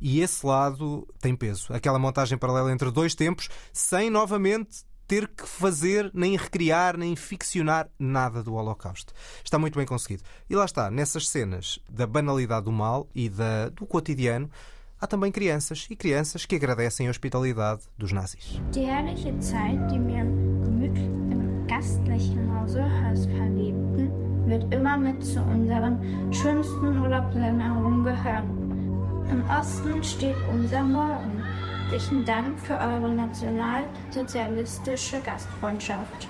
E 0.00 0.20
esse 0.20 0.46
lado 0.46 1.06
tem 1.20 1.34
peso. 1.34 1.72
Aquela 1.72 1.98
montagem 1.98 2.38
paralela 2.38 2.72
entre 2.72 2.90
dois 2.90 3.14
tempos, 3.14 3.48
sem 3.72 4.10
novamente 4.10 4.84
ter 5.06 5.28
que 5.28 5.46
fazer, 5.46 6.10
nem 6.14 6.36
recriar, 6.36 6.96
nem 6.96 7.14
ficcionar 7.14 7.88
nada 7.98 8.42
do 8.42 8.54
Holocausto. 8.54 9.12
Está 9.44 9.58
muito 9.58 9.78
bem 9.78 9.86
conseguido. 9.86 10.22
E 10.48 10.56
lá 10.56 10.64
está, 10.64 10.90
nessas 10.90 11.28
cenas 11.28 11.78
da 11.88 12.06
banalidade 12.06 12.64
do 12.64 12.72
mal 12.72 13.06
e 13.14 13.28
da, 13.28 13.68
do 13.68 13.86
cotidiano, 13.86 14.50
há 15.00 15.06
também 15.06 15.30
crianças. 15.30 15.86
E 15.90 15.96
crianças 15.96 16.46
que 16.46 16.56
agradecem 16.56 17.06
a 17.06 17.10
hospitalidade 17.10 17.82
dos 17.98 18.12
nazis. 18.12 18.60
Die 18.72 18.86
wird 24.46 24.72
immer 24.72 24.96
mit 24.96 25.24
zu 25.24 25.42
unseren 25.42 26.32
schönsten 26.32 27.00
Urlaubserinnerungen 27.00 28.04
gehören. 28.04 29.24
Im 29.30 29.42
Osten 29.48 30.04
steht 30.04 30.36
unser 30.52 30.82
Morgen, 30.82 31.42
Herzlichen 31.94 32.24
Dank 32.24 32.58
für 32.58 32.74
eure 32.74 33.08
nationalsozialistische 33.08 35.20
Gastfreundschaft. 35.20 36.26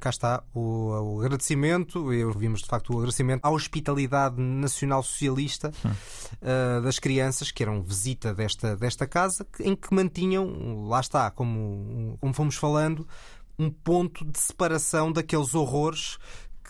cá 0.00 0.10
está 0.10 0.42
o, 0.54 1.16
o 1.16 1.20
agradecimento, 1.20 2.12
e 2.12 2.24
vimos 2.32 2.62
de 2.62 2.66
facto 2.66 2.94
o 2.94 2.96
agradecimento 2.96 3.44
à 3.44 3.50
hospitalidade 3.50 4.40
nacional 4.40 5.02
socialista 5.02 5.70
uh, 5.84 6.82
das 6.82 6.98
crianças 6.98 7.50
que 7.50 7.62
eram 7.62 7.82
visita 7.82 8.34
desta, 8.34 8.74
desta 8.76 9.06
casa, 9.06 9.46
em 9.60 9.76
que 9.76 9.94
mantinham, 9.94 10.88
lá 10.88 11.00
está, 11.00 11.30
como, 11.30 12.16
como 12.18 12.32
fomos 12.32 12.56
falando, 12.56 13.06
um 13.60 13.70
ponto 13.70 14.24
de 14.24 14.38
separação 14.38 15.12
daqueles 15.12 15.54
horrores 15.54 16.18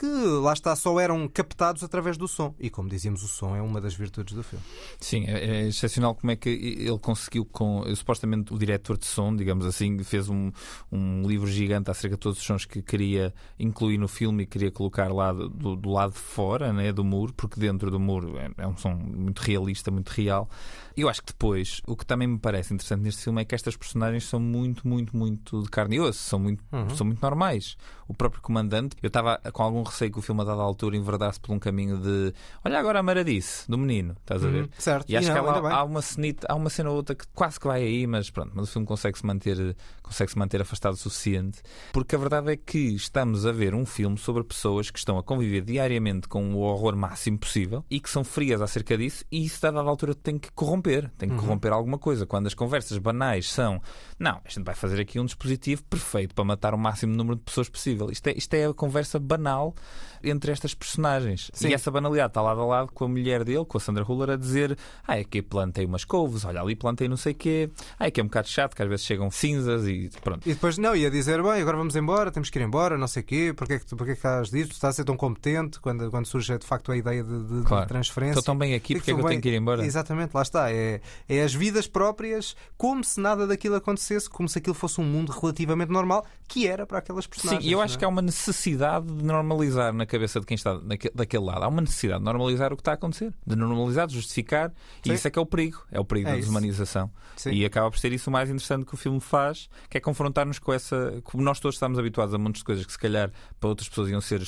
que 0.00 0.06
lá 0.06 0.54
está, 0.54 0.74
só 0.74 0.98
eram 0.98 1.28
captados 1.28 1.84
através 1.84 2.16
do 2.16 2.26
som. 2.26 2.54
E 2.58 2.70
como 2.70 2.88
dizíamos, 2.88 3.22
o 3.22 3.28
som 3.28 3.54
é 3.54 3.60
uma 3.60 3.82
das 3.82 3.92
virtudes 3.92 4.34
do 4.34 4.42
filme. 4.42 4.64
Sim, 4.98 5.26
é, 5.26 5.44
é 5.44 5.68
excepcional 5.68 6.14
como 6.14 6.30
é 6.30 6.36
que 6.36 6.48
ele 6.48 6.98
conseguiu 6.98 7.44
com. 7.44 7.84
Supostamente 7.94 8.54
o 8.54 8.58
diretor 8.58 8.96
de 8.96 9.04
som, 9.04 9.36
digamos 9.36 9.66
assim, 9.66 10.02
fez 10.02 10.30
um, 10.30 10.50
um 10.90 11.28
livro 11.28 11.46
gigante 11.46 11.90
acerca 11.90 12.16
de 12.16 12.20
todos 12.20 12.38
os 12.38 12.44
sons 12.44 12.64
que 12.64 12.80
queria 12.80 13.34
incluir 13.58 13.98
no 13.98 14.08
filme 14.08 14.44
e 14.44 14.46
queria 14.46 14.70
colocar 14.70 15.12
lá 15.12 15.32
do, 15.32 15.76
do 15.76 15.90
lado 15.90 16.14
de 16.14 16.18
fora 16.18 16.72
né, 16.72 16.90
do 16.92 17.04
muro, 17.04 17.34
porque 17.34 17.60
dentro 17.60 17.90
do 17.90 18.00
muro 18.00 18.38
é, 18.38 18.50
é 18.56 18.66
um 18.66 18.76
som 18.78 18.94
muito 18.94 19.40
realista, 19.40 19.90
muito 19.90 20.08
real. 20.08 20.48
Eu 20.96 21.10
acho 21.10 21.20
que 21.20 21.26
depois, 21.26 21.82
o 21.86 21.94
que 21.94 22.06
também 22.06 22.26
me 22.26 22.38
parece 22.38 22.72
interessante 22.72 23.02
neste 23.02 23.22
filme 23.22 23.42
é 23.42 23.44
que 23.44 23.54
estas 23.54 23.76
personagens 23.76 24.24
são 24.24 24.40
muito, 24.40 24.88
muito, 24.88 25.14
muito 25.14 25.62
de 25.62 25.68
carne 25.68 25.96
e 25.96 26.00
osso, 26.00 26.22
são 26.22 26.38
muito, 26.38 26.64
uhum. 26.72 26.96
são 26.96 27.06
muito 27.06 27.20
normais. 27.20 27.76
O 28.10 28.14
próprio 28.14 28.42
comandante, 28.42 28.96
eu 29.00 29.06
estava 29.06 29.38
com 29.52 29.62
algum 29.62 29.84
receio 29.84 30.10
que 30.10 30.18
o 30.18 30.22
filme 30.22 30.40
a 30.40 30.44
dada 30.44 30.60
altura 30.60 30.96
enverdasse 30.96 31.38
por 31.38 31.52
um 31.52 31.60
caminho 31.60 31.96
de 31.96 32.34
olha 32.64 32.80
agora 32.80 32.98
a 32.98 33.02
maradice 33.04 33.70
do 33.70 33.78
menino, 33.78 34.16
estás 34.20 34.44
a 34.44 34.48
ver? 34.48 34.64
Uhum, 34.64 34.68
certo. 34.76 35.08
E 35.08 35.16
acho 35.16 35.30
e 35.30 35.32
não, 35.32 35.60
que 35.60 35.66
há, 35.68 35.74
há, 35.76 35.84
uma 35.84 36.02
cenita, 36.02 36.44
há 36.50 36.56
uma 36.56 36.68
cena 36.68 36.90
ou 36.90 36.96
outra 36.96 37.14
que 37.14 37.24
quase 37.32 37.60
que 37.60 37.68
vai 37.68 37.84
aí, 37.84 38.08
mas 38.08 38.28
pronto, 38.28 38.50
mas 38.52 38.68
o 38.68 38.72
filme 38.72 38.84
consegue 38.84 39.16
se 39.16 39.24
manter, 39.24 39.76
consegue 40.10 40.32
se 40.32 40.38
manter 40.38 40.60
afastado 40.60 40.94
o 40.94 40.96
suficiente, 40.96 41.62
porque 41.92 42.16
a 42.16 42.18
verdade 42.18 42.52
é 42.52 42.56
que 42.56 42.78
estamos 42.78 43.46
a 43.46 43.52
ver 43.52 43.74
um 43.74 43.86
filme 43.86 44.18
sobre 44.18 44.42
pessoas 44.42 44.90
que 44.90 44.98
estão 44.98 45.16
a 45.16 45.22
conviver 45.22 45.62
diariamente 45.62 46.26
com 46.26 46.52
o 46.52 46.58
horror 46.58 46.96
máximo 46.96 47.38
possível 47.38 47.84
e 47.88 48.00
que 48.00 48.10
são 48.10 48.24
frias 48.24 48.60
acerca 48.60 48.98
disso, 48.98 49.24
e 49.30 49.44
isso 49.44 49.64
a 49.64 49.70
dada 49.70 49.88
altura 49.88 50.14
tem 50.14 50.36
que 50.36 50.50
corromper 50.52 51.10
tem 51.16 51.28
que 51.28 51.34
uhum. 51.34 51.40
corromper 51.40 51.72
alguma 51.72 51.98
coisa. 51.98 52.26
Quando 52.26 52.46
as 52.46 52.54
conversas 52.54 52.98
banais 52.98 53.50
são 53.50 53.80
não, 54.18 54.40
a 54.44 54.48
gente 54.48 54.64
vai 54.64 54.74
fazer 54.74 55.00
aqui 55.00 55.20
um 55.20 55.24
dispositivo 55.24 55.82
perfeito 55.84 56.34
para 56.34 56.44
matar 56.44 56.74
o 56.74 56.78
máximo 56.78 57.14
número 57.14 57.36
de 57.36 57.42
pessoas 57.42 57.68
possível. 57.68 58.10
Isto 58.10 58.28
é, 58.28 58.34
isto 58.36 58.54
é 58.54 58.66
a 58.66 58.74
conversa 58.74 59.18
banal 59.18 59.74
entre 60.22 60.52
estas 60.52 60.74
personagens. 60.74 61.50
Sim. 61.52 61.68
E 61.68 61.74
essa 61.74 61.90
banalidade 61.90 62.30
está 62.30 62.42
lado 62.42 62.60
a 62.60 62.66
lado 62.66 62.92
com 62.92 63.04
a 63.04 63.08
mulher 63.08 63.44
dele, 63.44 63.64
com 63.64 63.78
a 63.78 63.80
Sandra 63.80 64.04
Huller, 64.04 64.30
a 64.30 64.36
dizer: 64.36 64.76
Ah, 65.06 65.14
aqui 65.14 65.42
plantei 65.42 65.84
umas 65.84 66.04
couves, 66.04 66.44
olha 66.44 66.60
ali 66.60 66.74
plantei 66.74 67.08
não 67.08 67.16
sei 67.16 67.32
o 67.32 67.36
quê. 67.36 67.70
Ah, 67.98 68.06
aqui 68.06 68.20
é 68.20 68.24
um 68.24 68.26
bocado 68.26 68.48
chato, 68.48 68.74
que 68.74 68.82
às 68.82 68.88
vezes 68.88 69.04
chegam 69.04 69.30
cinzas 69.30 69.86
e 69.86 69.99
pronto. 70.22 70.48
E 70.48 70.54
depois 70.54 70.78
não, 70.78 70.94
ia 70.94 71.10
dizer: 71.10 71.42
Bem, 71.42 71.60
agora 71.60 71.76
vamos 71.76 71.96
embora, 71.96 72.30
temos 72.30 72.50
que 72.50 72.58
ir 72.58 72.62
embora, 72.62 72.96
não 72.96 73.08
sei 73.08 73.22
o 73.22 73.26
quê, 73.26 73.52
porque 73.54 73.74
é 73.74 73.78
que, 73.78 73.86
porque 73.94 74.12
é 74.12 74.14
que 74.14 74.18
estás 74.18 74.50
disto? 74.50 74.72
Estás 74.72 74.94
a 74.94 74.96
ser 74.96 75.04
tão 75.04 75.16
competente 75.16 75.80
quando, 75.80 76.10
quando 76.10 76.26
surge 76.26 76.58
de 76.58 76.66
facto 76.66 76.92
a 76.92 76.96
ideia 76.96 77.22
de, 77.22 77.44
de, 77.44 77.62
claro. 77.64 77.84
de 77.84 77.88
transferência. 77.88 78.38
Estou 78.38 78.42
tão 78.42 78.58
bem 78.58 78.74
aqui, 78.74 78.94
porque 78.94 79.10
é 79.10 79.14
que 79.14 79.20
eu 79.20 79.26
tenho 79.26 79.40
que 79.40 79.48
ir 79.48 79.56
embora? 79.56 79.84
Exatamente, 79.84 80.34
lá 80.34 80.42
está. 80.42 80.72
É, 80.72 81.00
é 81.28 81.42
as 81.42 81.54
vidas 81.54 81.86
próprias, 81.86 82.56
como 82.76 83.02
se 83.04 83.20
nada 83.20 83.46
daquilo 83.46 83.76
acontecesse, 83.76 84.28
como 84.28 84.48
se 84.48 84.58
aquilo 84.58 84.74
fosse 84.74 85.00
um 85.00 85.04
mundo 85.04 85.30
relativamente 85.32 85.90
normal, 85.90 86.24
que 86.48 86.66
era 86.66 86.86
para 86.86 86.98
aquelas 86.98 87.26
personagens. 87.26 87.64
Sim, 87.64 87.70
e 87.70 87.72
eu 87.72 87.80
acho 87.80 87.96
é? 87.96 87.98
que 87.98 88.04
há 88.04 88.08
uma 88.08 88.22
necessidade 88.22 89.06
de 89.06 89.24
normalizar 89.24 89.92
na 89.92 90.06
cabeça 90.06 90.40
de 90.40 90.46
quem 90.46 90.54
está 90.54 90.78
daquele 91.14 91.44
lado. 91.44 91.64
Há 91.64 91.68
uma 91.68 91.80
necessidade 91.80 92.20
de 92.20 92.24
normalizar 92.24 92.72
o 92.72 92.76
que 92.76 92.82
está 92.82 92.92
a 92.92 92.94
acontecer, 92.94 93.32
de 93.46 93.56
normalizar, 93.56 94.06
de 94.06 94.14
justificar, 94.14 94.70
Sim. 95.04 95.12
e 95.12 95.14
isso 95.14 95.28
é 95.28 95.30
que 95.30 95.38
é 95.38 95.42
o 95.42 95.46
perigo, 95.46 95.82
é 95.90 96.00
o 96.00 96.04
perigo 96.04 96.28
é 96.28 96.32
da 96.32 96.38
desumanização. 96.38 97.10
Sim. 97.36 97.52
E 97.52 97.64
acaba 97.64 97.90
por 97.90 97.98
ser 97.98 98.12
isso 98.12 98.30
o 98.30 98.32
mais 98.32 98.48
interessante 98.48 98.84
que 98.84 98.94
o 98.94 98.96
filme 98.96 99.20
faz, 99.20 99.68
que 99.90 99.98
é 99.98 100.00
confrontar-nos 100.00 100.58
com 100.58 100.72
essa. 100.72 101.20
Como 101.24 101.42
nós 101.42 101.58
todos 101.58 101.74
estamos 101.74 101.98
habituados 101.98 102.32
a 102.32 102.38
de 102.38 102.64
coisas 102.64 102.86
que 102.86 102.92
se 102.92 102.98
calhar 102.98 103.30
para 103.58 103.68
outras 103.68 103.88
pessoas 103.88 104.08
iam 104.08 104.20
ser 104.20 104.42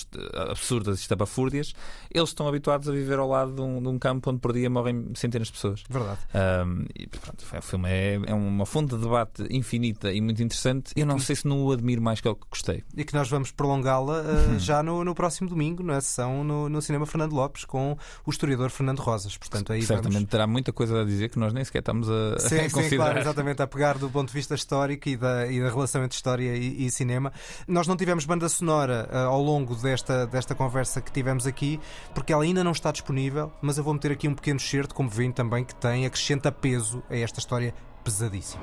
absurdas 0.51 0.99
e 0.99 1.03
estapafúrdias, 1.03 1.75
eles 2.11 2.29
estão 2.31 2.47
habituados 2.47 2.89
a 2.89 2.93
viver 2.93 3.19
ao 3.19 3.29
lado 3.29 3.53
de 3.53 3.61
um, 3.61 3.83
de 3.83 3.89
um 3.89 3.99
campo 3.99 4.31
onde 4.31 4.41
por 4.41 4.53
dia 4.53 4.71
morrem 4.71 5.13
centenas 5.15 5.49
de 5.49 5.55
pessoas. 5.55 5.83
Verdade. 5.91 6.21
Um, 6.35 6.85
e 6.95 7.07
pronto, 7.09 7.45
o 7.59 7.63
filme 7.63 7.89
é, 7.91 8.21
é 8.27 8.35
uma 8.35 8.65
fonte 8.65 8.95
de 8.95 9.03
debate 9.03 9.47
infinita 9.51 10.13
e 10.13 10.21
muito 10.21 10.43
interessante. 10.43 10.93
Eu 10.97 11.07
não 11.07 11.19
sei 11.19 11.35
se 11.37 11.47
não 11.47 11.65
o 11.65 11.73
admiro 11.73 12.01
mais 12.01 12.21
que 12.21 12.29
o 12.29 12.37
que 12.37 12.47
gostei. 12.49 12.85
E 12.97 13.05
que 13.05 13.15
nós 13.15 13.29
vamos 13.29 13.51
prolongá-la 13.51 14.21
uh, 14.21 14.59
já 14.59 14.83
no, 14.83 15.05
no 15.05 15.15
próximo 15.15 15.49
domingo, 15.49 15.83
na 15.83 16.01
sessão 16.01 16.45
no, 16.45 16.69
no 16.69 16.81
Cinema 16.81 17.05
Fernando 17.05 17.33
Lopes, 17.33 17.65
com 17.65 17.97
o 18.25 18.31
historiador 18.31 18.71
Fernando 18.71 19.01
Rosas. 19.01 19.37
Portanto, 19.37 19.73
aí 19.73 19.83
Certamente 19.83 20.15
vamos... 20.15 20.31
terá 20.31 20.47
muita 20.47 20.73
coisa 20.73 21.03
a 21.03 21.05
dizer 21.05 21.31
que 21.31 21.39
nós 21.39 21.53
nem 21.53 21.65
sequer 21.65 21.81
estamos 21.81 22.09
a, 22.09 22.39
sim, 22.39 22.59
a 22.59 22.71
considerar. 22.71 22.89
Sim, 22.89 22.97
claro, 22.97 23.19
exatamente, 23.19 23.63
a 23.63 23.67
pegar 23.67 23.99
do 23.99 24.09
ponto 24.09 24.29
de 24.29 24.35
vista 24.35 24.55
histórico 24.55 25.09
e 25.09 25.17
da, 25.17 25.32
e 25.49 25.61
da 25.61 25.69
relação 25.69 26.03
entre 26.05 26.17
história 26.17 26.55
e, 26.55 26.87
e 26.87 26.91
cinema. 26.91 27.33
Nós 27.67 27.87
não 27.87 27.97
tivemos 27.97 28.25
banda 28.25 28.49
sonora 28.49 29.09
uh, 29.13 29.17
ao 29.29 29.43
longo 29.43 29.75
desta, 29.75 30.27
desta 30.27 30.55
conversa 30.55 31.01
que 31.01 31.11
tivemos 31.11 31.47
aqui, 31.47 31.81
porque 32.15 32.33
ela 32.33 32.43
ainda 32.43 32.63
não 32.63 32.73
está 32.73 32.91
disponível, 32.93 33.53
mas 33.61 33.79
eu 33.79 33.85
vou 33.85 33.95
meter 33.95 34.13
aqui 34.13 34.29
um 34.29 34.35
pequeno 34.35 34.61
certo, 34.61 34.95
como 34.95 35.09
vem 35.09 35.33
também, 35.33 35.65
que 35.65 35.75
tem, 35.75 36.07
acrescenta 36.07 36.51
peso 36.53 37.03
a 37.11 37.17
esta 37.17 37.39
história 37.39 37.75
pesadíssima. 38.05 38.63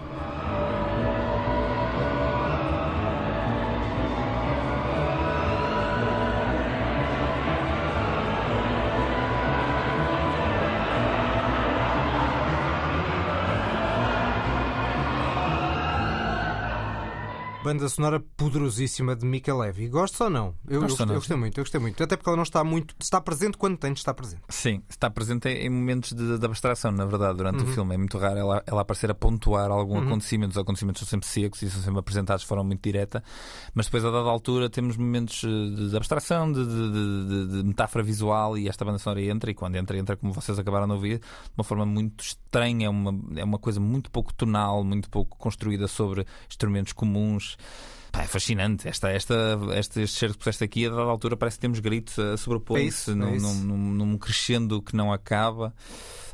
Banda 17.70 17.88
sonora 17.88 18.20
poderosíssima 18.20 19.16
de 19.16 19.24
Mika 19.24 19.56
Levy. 19.56 19.88
Gostas 19.90 20.22
ou 20.22 20.30
não? 20.30 20.56
Eu, 20.68 20.82
eu, 20.82 20.88
eu, 20.88 20.88
gostei 20.88 21.38
muito, 21.38 21.60
eu 21.60 21.64
gostei 21.64 21.80
muito. 21.80 22.04
Até 22.04 22.18
porque 22.18 22.28
ela 22.28 22.36
não 22.36 22.44
está 22.44 22.64
muito. 22.64 22.96
Está 23.00 23.22
presente 23.22 23.60
quando 23.60 23.78
tem 23.78 23.94
de 23.94 24.00
estar 24.00 24.12
presente. 24.16 24.42
Sim, 24.50 24.82
está 24.90 25.08
presente 25.08 25.48
em 25.48 25.70
momentos 25.70 26.14
de, 26.14 26.40
de 26.40 26.46
abstração, 26.46 26.92
na 26.92 27.06
verdade, 27.06 27.38
durante 27.38 27.64
uhum. 27.64 27.70
o 27.70 27.74
filme. 27.74 27.94
É 27.94 27.98
muito 28.00 28.18
raro 28.18 28.40
ela, 28.40 28.64
ela 28.66 28.82
aparecer 28.82 29.12
a 29.12 29.14
pontuar 29.14 29.70
algum 29.70 29.98
uhum. 29.98 30.08
acontecimento. 30.08 30.52
Os 30.52 30.58
acontecimentos 30.58 31.02
são 31.02 31.08
sempre 31.08 31.28
secos 31.28 31.62
e 31.62 31.70
são 31.70 31.80
sempre 31.80 32.00
apresentados 32.00 32.42
de 32.42 32.48
forma 32.48 32.64
muito 32.64 32.82
direta. 32.82 33.24
Mas 33.76 33.86
depois, 33.86 34.04
a 34.04 34.10
dada 34.10 34.28
altura, 34.28 34.68
temos 34.68 34.98
momentos 34.98 35.44
eh, 35.44 35.90
de 35.90 35.96
abstração, 35.96 36.52
de, 36.52 36.66
de, 36.66 37.48
de, 37.50 37.64
metáfora 37.64 38.04
visual 38.04 38.58
e 38.58 38.68
esta 38.68 38.84
banda 38.84 38.98
sonora 38.98 39.22
entra. 39.22 39.52
E 39.52 39.54
quando 39.54 39.76
entra, 39.76 39.96
entra 39.96 40.18
como 40.18 40.34
vocês 40.34 40.58
acabaram 40.58 40.88
de 40.88 40.94
ouvir, 40.94 41.20
de 41.20 41.54
uma 41.56 41.64
forma 41.64 41.86
muito 41.86 42.24
estranha. 42.24 42.88
É 42.88 42.90
uma, 42.90 43.14
é 43.36 43.44
uma 43.44 43.60
coisa 43.60 43.80
muito 43.80 44.10
pouco 44.10 44.34
tonal, 44.34 44.84
muito 44.84 45.08
pouco 45.08 45.38
construída 45.38 45.88
sobre 45.88 46.26
instrumentos 46.50 46.94
comuns. 46.94 47.59
Pá, 48.12 48.24
é 48.24 48.28
fascinante. 48.28 48.88
Esta, 48.88 49.10
esta, 49.12 49.58
este, 49.76 50.02
este 50.02 50.18
certo 50.18 50.34
que 50.34 50.40
puseste 50.40 50.64
aqui, 50.64 50.86
a 50.86 50.90
dada 50.90 51.04
altura, 51.04 51.38
parece 51.38 51.58
que 51.58 51.62
temos 51.62 51.80
gritos 51.80 52.18
a 52.18 52.38
sobrepor-se 52.38 53.12
é 53.12 53.16
num, 53.16 53.36
é 53.36 53.40
num, 53.40 53.78
num 53.94 54.18
crescendo 54.18 54.82
que 54.82 54.96
não 54.96 55.14
acaba. 55.14 55.74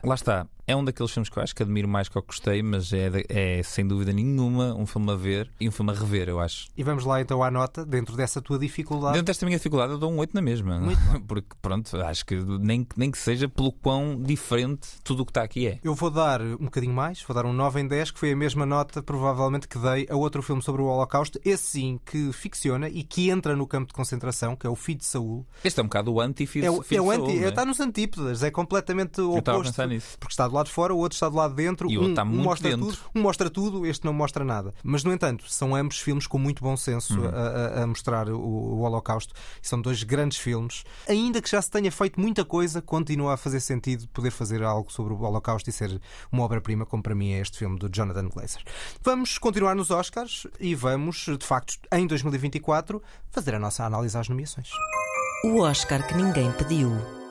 Lá 0.06 0.16
está. 0.16 0.48
É 0.68 0.76
um 0.76 0.84
daqueles 0.84 1.12
filmes 1.12 1.30
que 1.30 1.38
eu 1.38 1.44
acho 1.44 1.56
que 1.56 1.62
admiro 1.62 1.88
mais 1.88 2.10
que 2.10 2.18
eu 2.18 2.24
gostei, 2.24 2.64
mas 2.64 2.92
é, 2.92 3.12
é 3.30 3.64
sem 3.64 3.88
dúvida 3.88 4.12
nenhuma 4.12 4.74
um 4.74 4.86
filme 4.86 5.12
a 5.12 5.16
ver 5.16 5.52
e 5.60 5.70
um 5.70 5.72
filme 5.72 5.92
a 5.92 5.96
rever, 5.96 6.28
eu 6.28 6.40
acho. 6.40 6.70
E 6.76 6.82
vamos 6.82 7.06
lá 7.06 7.22
então 7.22 7.44
à 7.44 7.52
nota, 7.52 7.86
dentro 7.86 8.16
dessa 8.18 8.42
tua 8.42 8.58
dificuldade. 8.58 9.14
Dentro 9.14 9.28
desta 9.28 9.46
minha 9.46 9.58
dificuldade, 9.58 9.94
eu 9.94 10.00
dou 10.00 10.12
um 10.12 10.18
8 10.18 10.34
na 10.34 10.42
mesma. 10.42 10.82
Porque, 11.28 11.50
pronto, 11.62 11.96
acho 11.98 12.26
que 12.26 12.36
nem, 12.36 12.86
nem 12.98 13.12
que 13.12 13.18
seja 13.18 13.48
pelo 13.48 13.72
quão 13.72 14.20
diferente 14.20 14.88
tudo 15.04 15.22
o 15.22 15.26
que 15.26 15.30
está 15.30 15.44
aqui 15.44 15.68
é. 15.68 15.80
Eu 15.84 15.94
vou 15.94 16.10
dar 16.10 16.42
um 16.42 16.66
bocadinho 16.66 16.94
mais, 16.94 17.22
vou 17.22 17.36
dar 17.36 17.46
um 17.46 17.54
9 17.54 17.82
em 17.82 17.88
10, 17.88 18.12
que 18.12 18.20
foi 18.20 18.32
a 18.32 18.36
mesma 18.36 18.66
nota, 18.66 19.04
provavelmente, 19.04 19.68
que 19.68 19.78
dei 19.78 20.08
a 20.10 20.16
outro 20.16 20.42
filme 20.42 20.64
sobre 20.64 20.82
o 20.82 20.86
Holocausto, 20.86 21.40
esse 21.46 21.64
sim, 21.64 22.00
que 22.04 22.34
ficciona 22.34 22.90
e 22.90 23.04
que 23.04 23.30
entra 23.30 23.56
no 23.56 23.68
campo 23.68 23.88
de 23.88 23.94
concentração, 23.94 24.56
que 24.56 24.66
é 24.66 24.70
o 24.70 24.76
Filho 24.76 25.00
de 25.00 25.06
Saúl. 25.06 25.46
Este 25.64 25.80
é 25.80 25.84
um 25.84 25.86
bocado 25.86 26.12
o 26.12 26.20
anti-Filho 26.20 26.66
é, 26.66 26.68
é 26.68 26.72
o, 26.72 26.86
é 26.90 27.02
o 27.02 27.12
anti, 27.12 27.44
é? 27.44 27.50
Está 27.50 27.64
nos 27.66 27.80
antípodas, 27.80 28.42
é 28.42 28.50
completamente 28.50 29.22
oposto. 29.22 29.76
Porque 30.20 30.34
está 30.34 30.48
do 30.48 30.56
lado 30.56 30.68
de 30.68 30.72
fora, 30.72 30.94
o 30.94 30.98
outro 30.98 31.16
está 31.16 31.30
do 31.30 31.36
lado 31.36 31.56
de 31.56 31.64
dentro. 31.64 31.90
E 31.90 31.98
um, 31.98 32.10
está 32.10 32.24
muito 32.24 32.42
um 32.42 32.44
mostra 32.44 32.70
dentro. 32.70 32.86
tudo, 32.88 32.98
um 33.14 33.22
mostra 33.22 33.50
tudo, 33.50 33.86
este 33.86 34.06
não 34.06 34.14
mostra 34.14 34.44
nada. 34.44 34.74
Mas, 34.84 35.04
no 35.04 35.12
entanto, 35.12 35.46
são 35.48 35.76
ambos 35.76 36.00
filmes 36.00 36.28
com 36.28 36.38
muito 36.38 36.64
bom 36.64 36.76
senso 36.76 37.20
uhum. 37.20 37.28
a, 37.28 37.84
a, 37.84 37.88
mostrar 37.88 38.30
o, 38.30 38.40
o 38.40 38.82
Holocausto. 38.82 39.34
São 39.62 39.82
dois 39.82 40.04
grandes 40.04 40.38
filmes. 40.38 40.84
Ainda 41.08 41.42
que 41.42 41.50
já 41.50 41.62
se 41.62 41.70
tenha 41.70 41.92
feito 41.92 42.20
muita 42.20 42.44
coisa, 42.46 42.82
continua 42.82 43.34
a 43.34 43.38
fazer 43.38 43.60
sentido 43.60 44.08
poder 44.10 44.32
fazer 44.32 44.64
algo 44.64 44.92
sobre 44.92 45.14
o 45.14 45.22
Holocausto 45.22 45.70
e 45.70 45.74
ser 45.74 46.02
uma 46.32 46.44
obra-prima, 46.44 46.86
como 46.86 47.04
para 47.04 47.16
mim 47.16 47.34
é 47.34 47.40
este 47.40 47.58
filme 47.58 47.78
do 47.78 47.90
Jonathan 47.90 48.28
Glazer. 48.28 48.64
Vamos 49.04 49.38
continuar 49.38 49.76
nos 49.76 49.92
Oscars 49.92 50.48
e 50.60 50.76
vamos, 50.76 51.26
de 51.26 51.46
facto, 51.46 51.78
em 51.92 52.08
2024, 52.08 53.02
fazer 53.32 53.56
a 53.56 53.60
nossa 53.60 53.84
análise 53.84 54.18
às 54.18 54.30
nomeações. 54.30 54.70
O 55.44 55.60
Oscar 55.60 56.08
que 56.08 56.16
ninguém 56.16 56.52
pediu. 56.54 57.25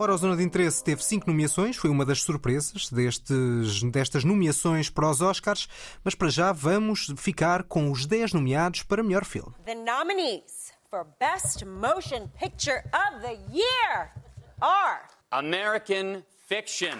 Ora, 0.00 0.14
a 0.14 0.16
Zona 0.16 0.36
de 0.36 0.44
Interesse 0.44 0.82
teve 0.84 1.02
cinco 1.02 1.26
nomeações, 1.28 1.76
foi 1.76 1.90
uma 1.90 2.06
das 2.06 2.22
surpresas 2.22 2.88
destes, 2.88 3.82
destas 3.82 4.22
nomeações 4.22 4.88
para 4.88 5.10
os 5.10 5.20
Oscars, 5.20 5.68
mas 6.04 6.14
para 6.14 6.28
já 6.28 6.52
vamos 6.52 7.12
ficar 7.16 7.64
com 7.64 7.90
os 7.90 8.06
10 8.06 8.32
nomeados 8.32 8.84
para 8.84 9.02
melhor 9.02 9.24
filme. 9.24 9.52
The 9.64 9.74
nominees 9.74 10.72
for 10.88 11.04
Best 11.18 11.64
Motion 11.64 12.28
Picture 12.38 12.84
of 12.94 13.20
the 13.22 13.38
Year 13.50 14.12
are 14.60 15.00
American 15.32 16.22
Fiction. 16.46 16.96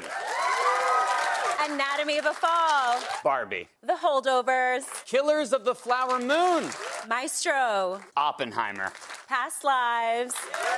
Anatomy 1.70 2.18
of 2.18 2.26
a 2.26 2.34
Fall. 2.34 3.01
Barbie. 3.22 3.68
The 3.86 3.94
Holdovers. 3.94 4.84
Killers 5.05 5.53
of 5.53 5.64
the 5.64 5.74
Flower 5.74 6.18
Moon. 6.18 6.68
Maestro. 7.07 8.01
Oppenheimer. 8.16 8.90
Past 9.28 9.62
Lives. 9.62 10.34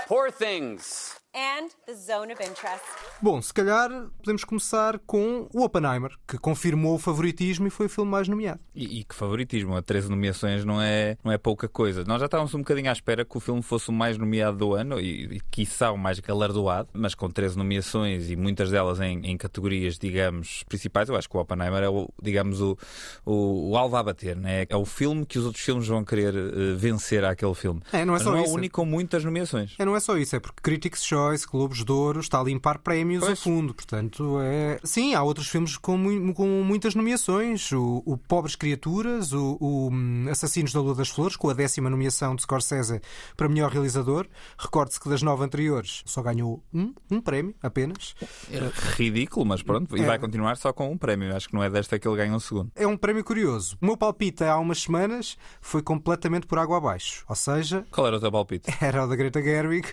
Poor 0.07 0.31
Things. 0.31 1.20
And 1.35 1.69
The 1.87 1.95
Zone 1.95 2.33
of 2.33 2.43
Interest. 2.43 2.85
Bom, 3.23 3.41
se 3.41 3.55
calhar 3.55 3.89
podemos 4.19 4.43
começar 4.43 4.99
com 5.07 5.49
o 5.55 5.63
Oppenheimer, 5.63 6.11
que 6.27 6.37
confirmou 6.37 6.97
o 6.97 6.99
favoritismo 6.99 7.69
e 7.69 7.71
foi 7.71 7.87
o 7.87 7.89
filme 7.89 8.11
mais 8.11 8.27
nomeado. 8.27 8.59
E, 8.75 9.01
e 9.01 9.05
que 9.05 9.15
favoritismo, 9.15 9.77
a 9.77 9.83
13 9.83 10.09
nomeações 10.11 10.65
não 10.65 10.83
é, 10.83 11.17
não 11.23 11.31
é 11.31 11.39
pouca 11.39 11.69
coisa. 11.69 12.03
Nós 12.05 12.19
já 12.19 12.27
estávamos 12.27 12.53
um 12.55 12.59
bocadinho 12.59 12.91
à 12.91 12.93
espera 12.93 13.25
que 13.25 13.37
o 13.37 13.41
filme 13.41 13.63
fosse 13.63 13.91
o 13.91 13.93
mais 13.93 14.19
nomeado 14.19 14.57
do 14.57 14.75
ano 14.75 14.99
e, 14.99 15.37
e 15.37 15.41
quiçá 15.53 15.93
o 15.93 15.97
mais 15.97 16.19
galardoado, 16.19 16.89
mas 16.93 17.15
com 17.15 17.31
13 17.31 17.57
nomeações 17.57 18.29
e 18.29 18.35
muitas 18.35 18.71
delas 18.71 19.01
em, 19.01 19.21
em 19.25 19.37
categorias, 19.37 19.99
digamos, 19.99 20.65
principais, 20.65 21.09
eu 21.09 21.17
acho 21.17 21.29
que 21.29 21.37
o 21.37 21.41
Oppenheimer 21.41 21.85
é, 21.85 21.89
o, 21.89 22.09
digamos, 22.21 22.61
o, 22.61 22.77
o, 23.25 23.71
o 23.71 23.77
alvo 23.77 23.97
a 23.97 24.03
bater, 24.03 24.35
né? 24.37 24.67
é 24.69 24.77
o 24.77 24.85
filme 24.85 25.25
que 25.25 25.39
os 25.39 25.47
outros 25.47 25.65
filmes 25.65 25.87
vão 25.87 26.05
querer 26.05 26.35
uh, 26.35 26.77
vencer 26.77 27.25
àquele 27.25 27.55
filme. 27.55 27.81
É, 27.93 28.05
não 28.05 28.15
é 28.15 28.17
mas 28.17 28.23
só 28.23 28.33
não 28.33 28.41
isso. 28.41 28.51
é 28.51 28.53
o 28.53 28.57
único 28.57 28.81
com 28.81 28.85
muitas 28.85 29.25
nomeações. 29.25 29.75
É, 29.79 29.85
não 29.85 29.95
é 29.95 30.01
só 30.01 30.17
isso, 30.17 30.35
é 30.35 30.41
porque 30.41 30.61
Critics' 30.63 31.03
Choice, 31.21 31.47
Globos 31.47 31.85
de 31.85 31.93
Ouro, 31.93 32.21
está 32.21 32.41
a 32.41 32.43
limpar 32.45 32.79
prémios 32.79 33.21
Pois. 33.25 33.33
a 33.39 33.43
fundo. 33.43 33.75
Portanto, 33.75 34.39
é. 34.41 34.81
Sim, 34.83 35.15
há 35.15 35.23
outros 35.23 35.49
filmes 35.49 35.77
com, 35.77 36.33
com 36.33 36.47
muitas 36.63 36.95
nomeações. 36.95 37.71
O, 37.73 38.03
o 38.07 38.17
Pobres 38.17 38.57
Criaturas, 38.57 39.33
o, 39.33 39.57
o, 39.61 39.91
hum, 39.93 40.27
Assassinos 40.31 40.73
da 40.73 40.81
Lua 40.81 40.95
das 40.95 41.09
Flores, 41.09 41.37
com 41.37 41.51
a 41.51 41.53
décima 41.53 41.91
nomeação 41.91 42.35
de 42.35 42.43
Scorsese 42.43 43.01
para 43.37 43.49
melhor 43.49 43.71
realizador. 43.71 44.27
Recorde-se 44.59 44.99
que 45.01 45.09
das 45.09 45.23
nove 45.23 45.45
anteriores 45.45 46.03
só 46.07 46.23
ganhou 46.23 46.63
um, 46.73 46.95
um 47.11 47.21
prémio 47.21 47.55
apenas. 47.63 48.15
É 48.51 48.61
ridículo, 48.97 49.45
mas 49.45 49.63
pronto, 49.63 49.97
e 49.97 50.01
É. 50.01 50.07
vai 50.07 50.19
continuar 50.19 50.57
só 50.57 50.73
com 50.73 50.91
um 50.91 50.97
prémio. 50.97 51.35
Acho 51.37 51.49
que 51.49 51.55
não 51.55 51.63
é 51.63 51.69
desta 51.69 51.99
que 51.99 52.09
ele 52.09 52.17
ganha 52.17 52.35
um 52.35 52.41
segundo. 52.41 52.71
É 52.75 52.87
um 52.87 52.97
prémio 52.97 53.23
curioso. 53.25 53.77
O 53.81 53.87
meu 53.87 53.97
palpite 53.97 54.43
há 54.45 54.57
umas 54.59 54.83
semanas 54.83 55.37
foi 55.61 55.83
completamente 55.83 56.47
por 56.47 56.59
água 56.59 56.79
abaixo. 56.79 57.25
Ou 57.29 57.37
seja, 57.37 57.85
Qual 57.91 58.07
era 58.07 58.17
o 58.17 58.21
teu 58.21 58.33
palpite? 58.33 58.71
era 58.81 59.05
o 59.05 59.09
da 59.09 59.17
Greta 59.17 59.43
Gerwig, 59.43 59.89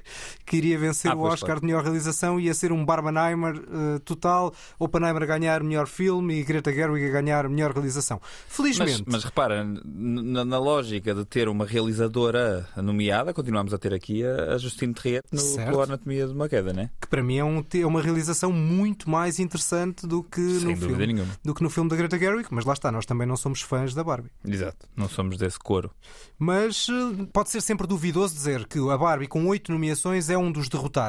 que 0.45 0.57
iria 0.57 0.77
vencer 0.77 1.11
Ah, 1.11 1.15
o 1.17 1.21
Oscar 1.23 1.47
claro. 1.47 1.61
de 1.61 1.65
melhor 1.67 1.83
realização, 1.83 2.39
ia 2.39 2.53
ser 2.53 2.71
um 2.71 2.85
Barbenheimer 2.85 3.55
eh, 3.55 3.99
total, 4.05 4.53
Oppenheimer 4.79 5.23
a 5.23 5.25
ganhar 5.25 5.63
melhor 5.63 5.87
filme 5.87 6.39
e 6.39 6.43
Greta 6.43 6.71
Gerwig 6.71 7.05
a 7.05 7.09
ganhar 7.09 7.47
melhor 7.49 7.71
realização. 7.71 8.21
Felizmente, 8.47 9.03
Mas, 9.05 9.15
mas 9.15 9.23
repara, 9.23 9.65
na, 9.85 10.45
na 10.45 10.59
lógica 10.59 11.13
de 11.13 11.25
ter 11.25 11.49
uma 11.49 11.65
realizadora 11.65 12.67
nomeada, 12.77 13.33
continuamos 13.33 13.73
a 13.73 13.77
ter 13.77 13.93
aqui 13.93 14.25
a, 14.25 14.53
a 14.53 14.57
Justine 14.57 14.93
Triet 14.93 15.23
no 15.31 15.39
Certo. 15.39 15.81
Anatomia 15.81 16.27
de 16.27 16.33
uma 16.33 16.47
Queda, 16.47 16.73
né? 16.73 16.89
que 17.01 17.07
para 17.07 17.23
mim 17.23 17.37
é, 17.37 17.43
um 17.43 17.63
é 17.73 17.85
uma 17.85 18.01
realização 18.01 18.51
muito 18.51 19.09
mais 19.09 19.39
interessante 19.39 20.05
do 20.05 20.23
que, 20.23 20.59
Sem 20.59 20.75
no 20.75 20.77
filme, 20.77 21.07
nenhuma. 21.07 21.33
do 21.43 21.53
que 21.53 21.63
no 21.63 21.69
filme 21.69 21.89
da 21.89 21.95
Greta 21.95 22.17
Gerwig, 22.17 22.47
mas 22.51 22.65
lá 22.65 22.73
está, 22.73 22.91
nós 22.91 23.05
também 23.05 23.27
não 23.27 23.37
somos 23.37 23.61
fãs 23.61 23.93
da 23.93 24.03
Barbie. 24.03 24.29
Exato, 24.45 24.87
não 24.95 25.07
somos 25.07 25.37
desse 25.37 25.57
coro. 25.57 25.91
Mas 26.37 26.87
eh, 26.89 27.25
pode 27.33 27.49
ser 27.49 27.61
sempre 27.61 27.87
duvidoso 27.87 28.33
dizer 28.33 28.67
que 28.67 28.77
a 28.89 28.97
Barbie, 28.97 29.27
com 29.27 29.45
oito 29.47 29.71
nomeações, 29.71 30.29
é 30.29 30.37
um 30.37 30.51
dos 30.51 30.69
derrotados. 30.69 31.06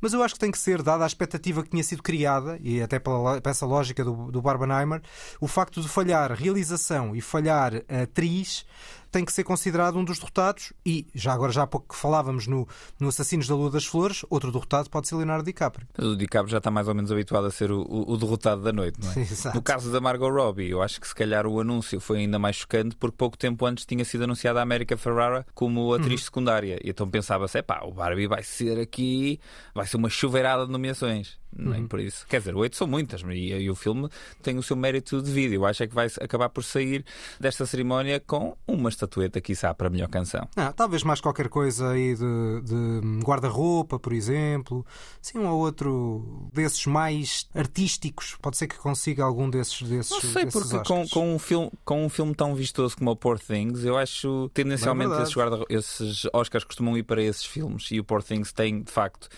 Mas 0.00 0.12
eu 0.12 0.22
acho 0.22 0.34
que 0.34 0.40
tem 0.40 0.50
que 0.50 0.58
ser, 0.58 0.82
dada 0.82 1.04
a 1.04 1.06
expectativa 1.06 1.62
que 1.62 1.70
tinha 1.70 1.84
sido 1.84 2.02
criada, 2.02 2.58
e 2.62 2.80
até 2.82 2.98
pela, 2.98 3.40
essa 3.44 3.66
lógica 3.66 4.04
do, 4.04 4.30
do 4.30 4.40
Barbenheimer, 4.40 5.02
o 5.40 5.46
facto 5.46 5.80
de 5.80 5.88
falhar 5.88 6.32
realização 6.32 7.14
e 7.14 7.20
falhar 7.20 7.82
a 7.88 8.02
atriz 8.02 8.64
tem 9.10 9.24
que 9.24 9.32
ser 9.32 9.44
considerado 9.44 9.96
um 9.98 10.04
dos 10.04 10.18
derrotados. 10.18 10.72
E, 10.86 11.06
já 11.14 11.32
agora, 11.32 11.52
já 11.52 11.62
há 11.62 11.66
pouco 11.66 11.88
que 11.94 11.96
falávamos 12.00 12.46
no, 12.46 12.66
no 12.98 13.08
Assassinos 13.08 13.46
da 13.48 13.54
Lua 13.54 13.70
das 13.70 13.84
Flores, 13.84 14.24
outro 14.30 14.52
derrotado 14.52 14.88
pode 14.88 15.08
ser 15.08 15.16
Leonardo 15.16 15.44
DiCaprio. 15.44 15.86
O 15.98 16.14
DiCaprio 16.16 16.50
já 16.50 16.58
está 16.58 16.70
mais 16.70 16.86
ou 16.88 16.94
menos 16.94 17.10
habituado 17.10 17.46
a 17.46 17.50
ser 17.50 17.70
o, 17.72 17.80
o- 17.82 18.12
o 18.12 18.16
derrotado 18.16 18.62
da 18.62 18.72
noite, 18.72 18.98
não 19.02 19.10
é? 19.12 19.18
Exato. 19.20 19.56
No 19.56 19.62
caso 19.62 19.90
da 19.90 20.00
Margot 20.00 20.28
Robbie, 20.30 20.70
eu 20.70 20.80
acho 20.82 21.00
que 21.00 21.08
se 21.08 21.14
calhar 21.14 21.46
o 21.46 21.60
anúncio 21.60 21.98
foi 22.00 22.18
ainda 22.18 22.38
mais 22.38 22.56
chocante 22.56 22.94
porque 22.96 23.16
pouco 23.16 23.36
tempo 23.36 23.66
antes 23.66 23.84
tinha 23.84 24.04
sido 24.04 24.24
anunciada 24.24 24.60
a 24.60 24.62
América 24.62 24.96
Ferrara 24.96 25.46
como 25.54 25.92
atriz 25.94 26.20
Uhum. 26.20 26.24
secundária. 26.26 26.78
E 26.84 26.90
então 26.90 27.08
pensava-se, 27.10 27.58
epá, 27.58 27.80
o 27.84 27.92
Barbie 27.92 28.26
vai 28.28 28.42
ser 28.42 28.78
aqui, 28.78 29.40
vai 29.74 29.86
ser 29.86 29.96
uma 29.96 30.08
chuveirada 30.10 30.66
de 30.66 30.72
nomeações. 30.72 31.39
Nem 31.56 31.82
Uhum. 31.82 31.88
por 31.88 32.00
isso. 32.00 32.26
Quer 32.28 32.38
dizer, 32.38 32.54
oito 32.54 32.76
são 32.76 32.86
muitas, 32.86 33.22
e, 33.22 33.52
e 33.52 33.70
o 33.70 33.74
filme 33.74 34.08
tem 34.42 34.56
o 34.56 34.62
seu 34.62 34.76
mérito 34.76 35.20
de 35.20 35.30
vida. 35.30 35.54
Eu 35.54 35.66
acho 35.66 35.82
é 35.82 35.86
que 35.86 35.94
vai 35.94 36.06
acabar 36.20 36.48
por 36.48 36.62
sair 36.62 37.04
desta 37.38 37.66
cerimónia 37.66 38.20
com 38.20 38.56
uma 38.66 38.88
estatueta, 38.88 39.40
quiçá, 39.40 39.74
para 39.74 39.88
a 39.88 39.90
melhor 39.90 40.08
canção. 40.08 40.48
Ah, 40.56 40.72
talvez 40.72 41.02
mais 41.02 41.20
qualquer 41.20 41.48
coisa 41.48 41.90
aí 41.90 42.14
de, 42.14 42.62
de 42.62 43.20
guarda-roupa, 43.24 43.98
por 43.98 44.12
exemplo. 44.12 44.86
Sim, 45.20 45.38
um 45.38 45.48
ou 45.48 45.60
outro 45.60 46.48
desses 46.52 46.86
mais 46.86 47.48
artísticos. 47.54 48.36
Pode 48.40 48.56
ser 48.56 48.66
que 48.66 48.76
consiga 48.76 49.24
algum 49.24 49.50
desses. 49.50 49.82
desses 49.82 50.10
Não 50.10 50.20
sei, 50.20 50.44
desses 50.44 50.68
porque 50.68 50.88
com, 50.88 51.08
com, 51.08 51.34
um 51.34 51.38
filme, 51.38 51.70
com 51.84 52.04
um 52.04 52.08
filme 52.08 52.34
tão 52.34 52.54
vistoso 52.54 52.96
como 52.96 53.10
o 53.10 53.16
Poor 53.16 53.38
Things, 53.38 53.84
eu 53.84 53.96
acho 53.96 54.50
tendencialmente 54.54 55.10
Bem 55.10 55.22
esses, 55.22 55.36
esses 55.68 56.26
Oscars 56.32 56.64
costumam 56.64 56.96
ir 56.96 57.02
para 57.02 57.22
esses 57.22 57.44
filmes 57.44 57.90
e 57.90 57.98
o 58.00 58.04
Poor 58.04 58.22
Things 58.22 58.52
tem, 58.52 58.82
de 58.82 58.90
facto. 58.90 59.28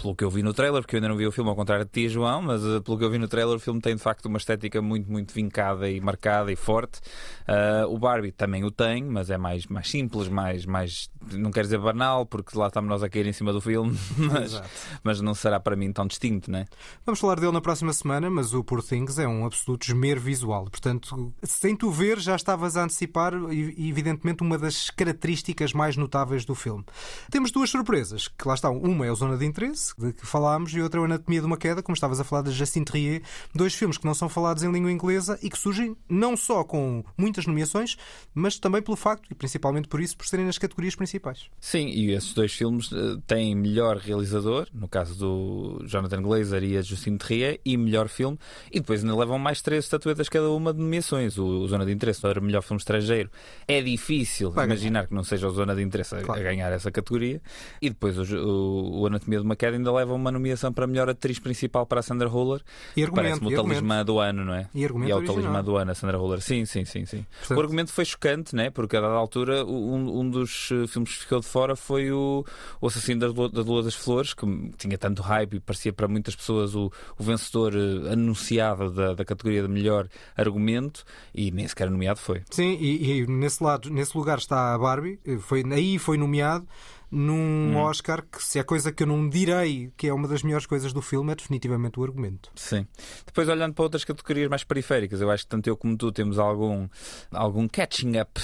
Pelo 0.00 0.14
que 0.14 0.22
eu 0.22 0.30
vi 0.30 0.42
no 0.44 0.54
trailer, 0.54 0.80
porque 0.82 0.94
eu 0.94 0.98
ainda 0.98 1.08
não 1.08 1.16
vi 1.16 1.26
o 1.26 1.32
filme, 1.32 1.50
ao 1.50 1.56
contrário 1.56 1.84
de 1.84 1.90
ti, 1.90 2.08
João, 2.08 2.40
mas 2.42 2.64
eh, 2.64 2.80
pelo 2.80 2.96
que 2.96 3.04
eu 3.04 3.10
vi 3.10 3.18
no 3.18 3.26
trailer, 3.26 3.56
o 3.56 3.58
filme 3.58 3.80
tem 3.80 3.96
de 3.96 4.02
facto 4.02 4.26
uma 4.26 4.38
estética 4.38 4.80
muito, 4.80 5.10
muito 5.10 5.34
vincada 5.34 5.90
e 5.90 6.00
marcada 6.00 6.52
e 6.52 6.56
forte. 6.56 7.00
Ah, 7.46 7.84
o 7.88 7.98
Barbie 7.98 8.30
também 8.30 8.62
o 8.64 8.70
tem, 8.70 9.02
mas 9.04 9.28
é 9.30 9.36
mais, 9.36 9.66
mais 9.66 9.88
simples, 9.90 10.28
mais, 10.28 10.64
mais. 10.66 11.10
Não 11.32 11.50
quero 11.50 11.66
dizer 11.66 11.78
banal, 11.78 12.24
porque 12.24 12.56
lá 12.56 12.68
estamos 12.68 12.88
nós 12.88 13.02
a 13.02 13.08
cair 13.08 13.26
em 13.26 13.32
cima 13.32 13.52
do 13.52 13.60
filme, 13.60 13.98
mas, 14.16 14.62
mas 15.02 15.20
não 15.20 15.34
será 15.34 15.58
para 15.58 15.74
mim 15.74 15.92
tão 15.92 16.06
distinto, 16.06 16.50
né? 16.50 16.66
Vamos 17.04 17.18
falar 17.18 17.40
dele 17.40 17.52
na 17.52 17.60
próxima 17.60 17.92
semana, 17.92 18.30
mas 18.30 18.54
o 18.54 18.62
Poor 18.62 18.82
Things 18.82 19.18
é 19.18 19.26
um 19.26 19.44
absoluto 19.46 19.84
esmero 19.88 20.20
visual. 20.20 20.64
Portanto, 20.70 21.32
sem 21.42 21.74
tu 21.74 21.90
ver, 21.90 22.18
já 22.20 22.36
estavas 22.36 22.76
a 22.76 22.84
antecipar, 22.84 23.34
e- 23.50 23.88
evidentemente, 23.88 24.42
uma 24.42 24.56
das 24.58 24.90
características 24.90 25.72
mais 25.72 25.96
notáveis 25.96 26.44
do 26.44 26.54
filme. 26.54 26.84
Temos 27.30 27.50
duas 27.50 27.68
surpresas, 27.70 28.28
que 28.28 28.46
lá 28.46 28.54
estão. 28.54 28.78
Uma 28.78 29.06
é 29.06 29.10
a 29.10 29.14
Zona 29.14 29.36
de 29.36 29.44
Interesse, 29.44 29.87
de 29.96 30.12
que 30.12 30.26
falámos, 30.26 30.72
e 30.72 30.80
outra 30.80 31.00
é 31.00 31.02
a 31.02 31.06
Anatomia 31.06 31.40
de 31.40 31.46
uma 31.46 31.56
Queda, 31.56 31.82
como 31.82 31.94
estavas 31.94 32.20
a 32.20 32.24
falar 32.24 32.42
da 32.42 32.50
Jacinthe 32.50 32.90
Trier. 32.90 33.22
Dois 33.54 33.74
filmes 33.74 33.98
que 33.98 34.04
não 34.04 34.14
são 34.14 34.28
falados 34.28 34.62
em 34.62 34.70
língua 34.70 34.90
inglesa 34.90 35.38
e 35.42 35.50
que 35.50 35.58
surgem 35.58 35.96
não 36.08 36.36
só 36.36 36.64
com 36.64 37.04
muitas 37.16 37.46
nomeações, 37.46 37.96
mas 38.34 38.58
também 38.58 38.82
pelo 38.82 38.96
facto, 38.96 39.28
e 39.30 39.34
principalmente 39.34 39.88
por 39.88 40.00
isso, 40.00 40.16
por 40.16 40.26
serem 40.26 40.46
nas 40.46 40.58
categorias 40.58 40.94
principais. 40.94 41.48
Sim, 41.60 41.86
e 41.88 42.12
esses 42.12 42.34
dois 42.34 42.52
filmes 42.52 42.90
eh, 42.92 43.16
têm 43.26 43.54
melhor 43.54 43.96
realizador, 43.96 44.68
no 44.72 44.88
caso 44.88 45.18
do 45.18 45.84
Jonathan 45.86 46.22
Glazer 46.22 46.62
e 46.64 46.76
a 46.76 46.82
Justine 46.82 47.18
Trier, 47.18 47.60
e 47.64 47.76
melhor 47.76 48.08
filme, 48.08 48.38
e 48.70 48.80
depois 48.80 49.02
ainda 49.02 49.16
levam 49.16 49.38
mais 49.38 49.62
três 49.62 49.84
estatuetas 49.84 50.28
cada 50.28 50.50
uma 50.50 50.72
de 50.72 50.80
nomeações. 50.80 51.38
O, 51.38 51.44
o 51.44 51.68
Zona 51.68 51.84
de 51.84 51.92
Interesse 51.92 52.20
para 52.20 52.40
melhor 52.40 52.62
filme 52.62 52.78
estrangeiro. 52.78 53.30
É 53.66 53.80
difícil 53.80 54.50
Vai 54.50 54.66
imaginar 54.66 55.06
que 55.06 55.14
não 55.14 55.24
seja 55.24 55.48
o 55.48 55.50
Zona 55.50 55.74
de 55.74 55.82
Interesse 55.82 56.14
a, 56.14 56.18
a 56.18 56.38
ganhar 56.38 56.72
essa 56.72 56.90
categoria. 56.90 57.40
E 57.80 57.88
depois 57.88 58.18
o, 58.18 58.36
o, 58.36 59.00
o 59.00 59.06
Anatomia 59.06 59.38
de 59.38 59.44
uma 59.44 59.56
Queda 59.56 59.76
ainda 59.78 59.92
leva 59.92 60.12
uma 60.14 60.30
nomeação 60.30 60.72
para 60.72 60.86
melhor 60.86 61.08
atriz 61.08 61.38
principal 61.38 61.86
para 61.86 62.00
a 62.00 62.02
Sandra 62.02 62.28
Huller. 62.28 62.60
E 62.96 63.02
argumento, 63.02 63.24
Parece-me 63.40 63.50
e 63.50 63.54
o 63.54 63.62
talismã 63.62 64.04
do 64.04 64.18
ano, 64.18 64.44
não 64.44 64.54
é? 64.54 64.68
E 64.74 64.84
argumento 64.84 65.10
é 65.10 65.14
o 65.14 65.18
original. 65.18 65.36
talismã 65.42 65.64
do 65.64 65.76
ano, 65.76 65.90
a 65.90 65.94
Sandra 65.94 66.18
Huller. 66.18 66.40
Sim, 66.42 66.64
sim, 66.66 66.84
sim, 66.84 67.06
sim. 67.06 67.24
Portanto- 67.38 67.58
O 67.58 67.60
argumento 67.60 67.92
foi 67.92 68.04
chocante, 68.04 68.54
né? 68.54 68.70
porque 68.70 68.96
a 68.96 69.00
dada 69.00 69.14
altura 69.14 69.64
um, 69.64 70.20
um 70.20 70.28
dos 70.30 70.68
eh, 70.72 70.86
filmes 70.86 71.12
que 71.14 71.20
ficou 71.20 71.40
de 71.40 71.46
fora 71.46 71.74
foi 71.76 72.10
o, 72.12 72.44
o 72.80 72.86
Assassino 72.86 73.20
da 73.20 73.28
Lua, 73.28 73.48
da 73.48 73.62
Lua 73.62 73.82
das 73.82 73.94
Flores, 73.94 74.34
que 74.34 74.44
tinha 74.76 74.98
tanto 74.98 75.22
hype 75.22 75.54
e 75.54 75.60
parecia 75.60 75.92
para 75.92 76.06
muitas 76.08 76.34
pessoas 76.36 76.74
o, 76.74 76.92
o 77.18 77.22
vencedor 77.22 77.72
eh, 77.74 78.12
anunciado 78.12 78.90
da, 78.90 79.14
da 79.14 79.24
categoria 79.24 79.62
de 79.62 79.68
melhor 79.68 80.08
argumento 80.36 81.04
e 81.34 81.50
nem 81.50 81.66
sequer 81.68 81.90
nomeado 81.90 82.18
foi. 82.20 82.42
Sim, 82.50 82.76
e, 82.80 83.20
e 83.20 83.26
nesse 83.26 83.62
lado, 83.62 83.90
nesse 83.90 84.16
lugar 84.16 84.38
está 84.38 84.74
a 84.74 84.78
Barbie, 84.78 85.18
foi, 85.40 85.62
aí 85.72 85.98
foi 85.98 86.16
nomeado 86.16 86.66
num 87.10 87.72
Hum. 87.72 87.76
Oscar 87.76 88.22
que 88.30 88.42
se 88.42 88.58
é 88.58 88.62
coisa 88.62 88.92
que 88.92 89.02
eu 89.02 89.06
não 89.06 89.28
direi 89.28 89.90
que 89.96 90.08
é 90.08 90.12
uma 90.12 90.28
das 90.28 90.42
melhores 90.42 90.66
coisas 90.66 90.92
do 90.92 91.00
filme 91.00 91.32
é 91.32 91.34
definitivamente 91.34 91.98
o 91.98 92.02
argumento. 92.02 92.50
Sim. 92.54 92.86
Depois 93.24 93.48
olhando 93.48 93.74
para 93.74 93.82
outras 93.82 94.04
categorias 94.04 94.48
mais 94.48 94.64
periféricas, 94.64 95.20
eu 95.20 95.30
acho 95.30 95.44
que 95.44 95.48
tanto 95.48 95.66
eu 95.68 95.76
como 95.76 95.96
tu 95.96 96.12
temos 96.12 96.38
algum, 96.38 96.88
algum 97.32 97.66
catching 97.68 98.18
up. 98.20 98.40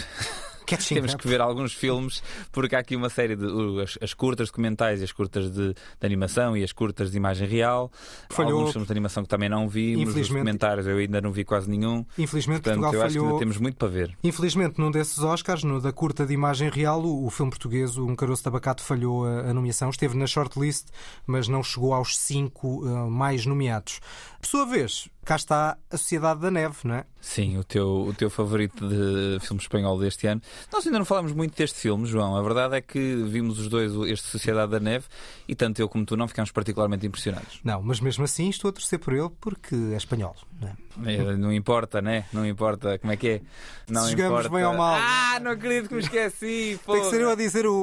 Catching 0.69 0.95
Temos 0.97 1.15
up. 1.15 1.23
que 1.23 1.29
ver 1.29 1.41
alguns 1.41 1.73
filmes, 1.73 2.23
porque 2.53 2.75
há 2.75 2.79
aqui 2.81 2.97
uma 2.97 3.09
série 3.11 3.37
de. 3.37 3.45
uh, 3.45 3.81
as, 3.81 3.99
as 4.01 4.15
curtas 4.15 4.49
documentais 4.49 5.01
e 5.01 5.05
as 5.05 5.13
curtas 5.13 5.51
de, 5.51 5.75
de 5.75 5.77
animação 6.03 6.57
e 6.57 6.63
as 6.65 6.73
curtas 6.73 7.11
de 7.11 7.17
imagem 7.17 7.47
real. 7.49 7.91
Falhou. 8.31 8.59
Alguns 8.59 8.73
filmes 8.73 8.87
de 8.89 8.93
animação 8.93 9.23
que 9.23 9.29
também 9.29 9.49
não 9.49 9.69
vimos. 9.69 10.03
Os 10.05 10.11
Infelizmente- 10.11 10.39
documentários 10.39 10.87
eu 10.87 10.97
ainda 10.99 11.21
não 11.21 11.33
vi 11.33 11.45
quase 11.45 11.69
nenhum. 11.69 12.05
Infelizmente 12.19 12.63
Portanto, 12.63 12.81
Portugal 12.81 12.95
eu 12.95 13.03
acho 13.07 13.13
que 13.13 13.19
falhou. 13.19 13.27
ainda 13.29 13.39
temos 13.41 13.57
muito 13.59 13.77
para 13.77 13.89
ver. 13.89 14.17
Infelizmente, 14.25 14.79
num 14.81 14.91
desses 14.91 15.19
Oscars, 15.19 15.63
no 15.65 15.81
da 15.81 15.93
curta 15.93 16.25
de 16.27 16.33
imagem 16.35 16.71
real, 16.71 17.03
o, 17.03 17.27
o 17.27 17.31
filme 17.31 17.51
português, 17.51 17.97
Um 17.97 18.15
Caroço 18.17 18.43
de 18.43 18.49
Abacate, 18.49 18.83
falhou 18.83 19.27
a, 19.27 19.51
a 19.51 19.55
nomeação. 19.55 19.91
Esteve 19.91 20.17
na 20.17 20.27
shortlist, 20.27 20.87
mas 21.27 21.49
não 21.49 21.63
chegou 21.63 21.93
aos 21.95 22.17
cinco 22.19 22.83
eh, 22.87 23.11
mais 23.11 23.45
nomeados. 23.47 24.01
Por 24.41 24.47
sua 24.49 24.67
vez, 24.67 25.09
cá 25.25 25.37
está 25.37 25.77
a 25.91 25.97
Sociedade 25.97 26.41
da 26.41 26.51
Neve, 26.51 26.77
não 26.85 26.95
é? 26.97 27.05
Sim, 27.21 27.57
o 27.57 27.65
teu, 27.65 27.87
o 28.09 28.13
teu 28.13 28.29
favorito 28.29 28.87
de 28.87 29.39
filme 29.41 29.61
espanhol 29.61 29.99
deste 29.99 30.27
ano. 30.27 30.43
Nós 30.71 30.87
ainda 30.87 30.99
não 30.99 31.07
falamos 31.07 31.33
muito 31.33 31.57
deste 31.57 31.79
filme, 31.81 32.05
João. 32.07 32.37
A 32.37 32.43
verdade 32.43 32.77
é 32.77 32.81
que 32.83 32.99
vimos 33.27 33.59
os 33.59 33.69
dois 33.69 33.93
este 34.11 34.27
Sociedade 34.29 34.71
da 34.73 34.79
Neve 34.79 35.07
e 35.49 35.55
tanto 35.55 35.81
eu 35.81 35.89
como 35.89 36.05
tu 36.05 36.17
não 36.19 36.29
ficámos 36.29 36.51
particularmente 36.51 37.07
impressionados. 37.07 37.61
Não, 37.65 37.83
mas 37.83 37.99
mesmo 38.01 38.25
assim 38.25 38.51
estou 38.51 38.69
a 38.69 38.73
torcer 38.73 38.99
por 38.99 39.15
ele 39.15 39.31
porque 39.41 39.75
é 39.75 39.97
espanhol. 39.97 40.37
Não, 40.61 40.69
é? 41.09 41.15
É, 41.15 41.37
não 41.37 41.51
importa, 41.53 42.03
né? 42.03 42.27
Não 42.33 42.47
importa. 42.47 42.99
Como 42.99 43.13
é 43.13 43.17
que 43.17 43.29
é? 43.29 43.41
Não 43.89 44.03
Se 44.05 44.11
jogamos 44.11 44.41
importa. 44.47 44.49
bem 44.57 44.65
ou 44.67 44.75
mal. 44.77 44.95
Ah, 45.01 45.41
não 45.41 45.51
acredito 45.53 45.89
que 45.89 45.95
me 45.95 46.01
esqueci. 46.01 46.79
Tem 46.87 47.01
que 47.01 47.07
ser 47.11 47.21
eu 47.23 47.31
a 47.31 47.35
dizer 47.35 47.67
o, 47.67 47.75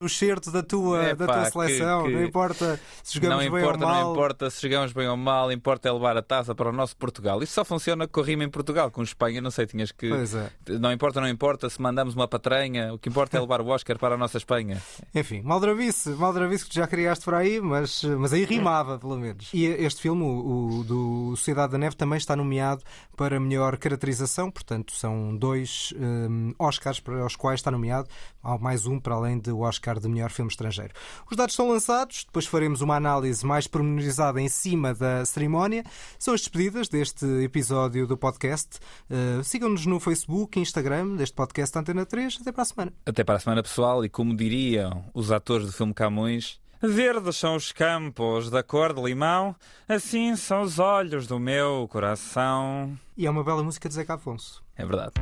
o, 0.00 0.04
o 0.04 0.08
certo 0.08 0.50
da 0.50 0.62
tua, 0.64 1.02
É 1.04 1.14
da 1.14 1.26
pá, 1.26 1.50
tua 1.50 1.64
que- 1.66 1.72
seleção. 1.76 2.04
que- 2.04 2.10
Não 2.10 2.24
importa 2.24 2.80
se 3.04 3.14
jogamos 3.14 3.44
não 3.44 3.52
bem 3.52 3.60
importa, 3.62 3.84
ou 3.86 3.90
mal. 3.90 4.04
não 4.04 4.12
importa 4.12 4.50
se 4.50 4.60
chegamos 4.60 4.92
bem 4.92 5.08
ou 5.08 5.16
mal, 5.16 5.52
importa 5.52 5.88
é 5.88 5.92
levar 5.92 6.16
a 6.16 6.22
taça 6.22 6.54
para 6.54 6.63
o 6.70 6.72
nosso 6.72 6.96
Portugal. 6.96 7.42
Isso 7.42 7.52
só 7.52 7.64
funciona 7.64 8.06
com 8.06 8.20
a 8.20 8.24
rima 8.24 8.44
em 8.44 8.48
Portugal, 8.48 8.90
com 8.90 9.02
Espanha, 9.02 9.40
não 9.40 9.50
sei, 9.50 9.66
tinhas 9.66 9.92
que. 9.92 10.08
Pois 10.08 10.34
é. 10.34 10.50
Não 10.68 10.92
importa, 10.92 11.20
não 11.20 11.28
importa 11.28 11.68
se 11.68 11.80
mandamos 11.80 12.14
uma 12.14 12.28
patranha, 12.28 12.92
o 12.92 12.98
que 12.98 13.08
importa 13.08 13.36
é 13.36 13.40
levar 13.40 13.60
o 13.60 13.68
Oscar 13.68 13.98
para 13.98 14.14
a 14.14 14.18
nossa 14.18 14.38
Espanha. 14.38 14.80
Enfim, 15.14 15.42
maldravice, 15.42 16.10
maldravice 16.10 16.64
que 16.64 16.70
tu 16.70 16.74
já 16.74 16.86
criaste 16.86 17.24
por 17.24 17.34
aí, 17.34 17.60
mas, 17.60 18.02
mas 18.04 18.32
aí 18.32 18.44
rimava, 18.44 18.98
pelo 18.98 19.16
menos. 19.16 19.50
E 19.52 19.64
este 19.64 20.02
filme, 20.02 20.22
o, 20.22 20.80
o 20.80 20.84
do 20.84 21.36
Sociedade 21.36 21.72
da 21.72 21.78
Neve, 21.78 21.96
também 21.96 22.16
está 22.16 22.36
nomeado 22.36 22.82
para 23.16 23.38
melhor 23.38 23.76
caracterização, 23.76 24.50
portanto, 24.50 24.92
são 24.94 25.36
dois 25.36 25.94
hum, 25.96 26.52
Oscars 26.58 27.00
para 27.00 27.24
os 27.24 27.36
quais 27.36 27.60
está 27.60 27.70
nomeado. 27.70 28.08
Há 28.42 28.58
mais 28.58 28.86
um 28.86 29.00
para 29.00 29.14
além 29.14 29.38
do 29.38 29.60
Oscar 29.60 29.98
de 29.98 30.08
melhor 30.08 30.30
filme 30.30 30.50
estrangeiro. 30.50 30.92
Os 31.30 31.36
dados 31.36 31.54
são 31.54 31.68
lançados, 31.68 32.24
depois 32.24 32.46
faremos 32.46 32.80
uma 32.80 32.96
análise 32.96 33.44
mais 33.44 33.66
pormenorizada 33.66 34.40
em 34.40 34.48
cima 34.48 34.92
da 34.92 35.24
cerimónia. 35.24 35.84
São 36.18 36.34
as 36.34 36.42
despedidas 36.54 36.88
deste 36.88 37.26
episódio 37.42 38.06
do 38.06 38.16
podcast. 38.16 38.78
Uh, 39.10 39.42
Sigam-nos 39.42 39.86
no 39.86 39.98
Facebook 39.98 40.56
e 40.56 40.62
Instagram 40.62 41.16
deste 41.16 41.34
podcast 41.34 41.76
Antena 41.76 42.06
3. 42.06 42.38
Até 42.40 42.52
para 42.52 42.62
a 42.62 42.64
semana. 42.64 42.92
Até 43.04 43.24
para 43.24 43.34
a 43.34 43.40
semana, 43.40 43.62
pessoal, 43.62 44.04
e 44.04 44.08
como 44.08 44.36
diriam 44.36 45.04
os 45.12 45.32
atores 45.32 45.66
do 45.66 45.72
filme 45.72 45.92
Camões. 45.92 46.60
Verdes 46.80 47.36
são 47.36 47.56
os 47.56 47.72
campos 47.72 48.50
da 48.50 48.62
cor 48.62 48.92
de 48.92 49.02
limão, 49.02 49.56
assim 49.88 50.36
são 50.36 50.62
os 50.62 50.78
olhos 50.78 51.26
do 51.26 51.40
meu 51.40 51.88
coração. 51.90 52.96
E 53.16 53.26
é 53.26 53.30
uma 53.30 53.42
bela 53.42 53.62
música 53.62 53.88
de 53.88 53.94
Zeca 53.94 54.14
Afonso. 54.14 54.62
É 54.76 54.84
verdade. 54.84 55.14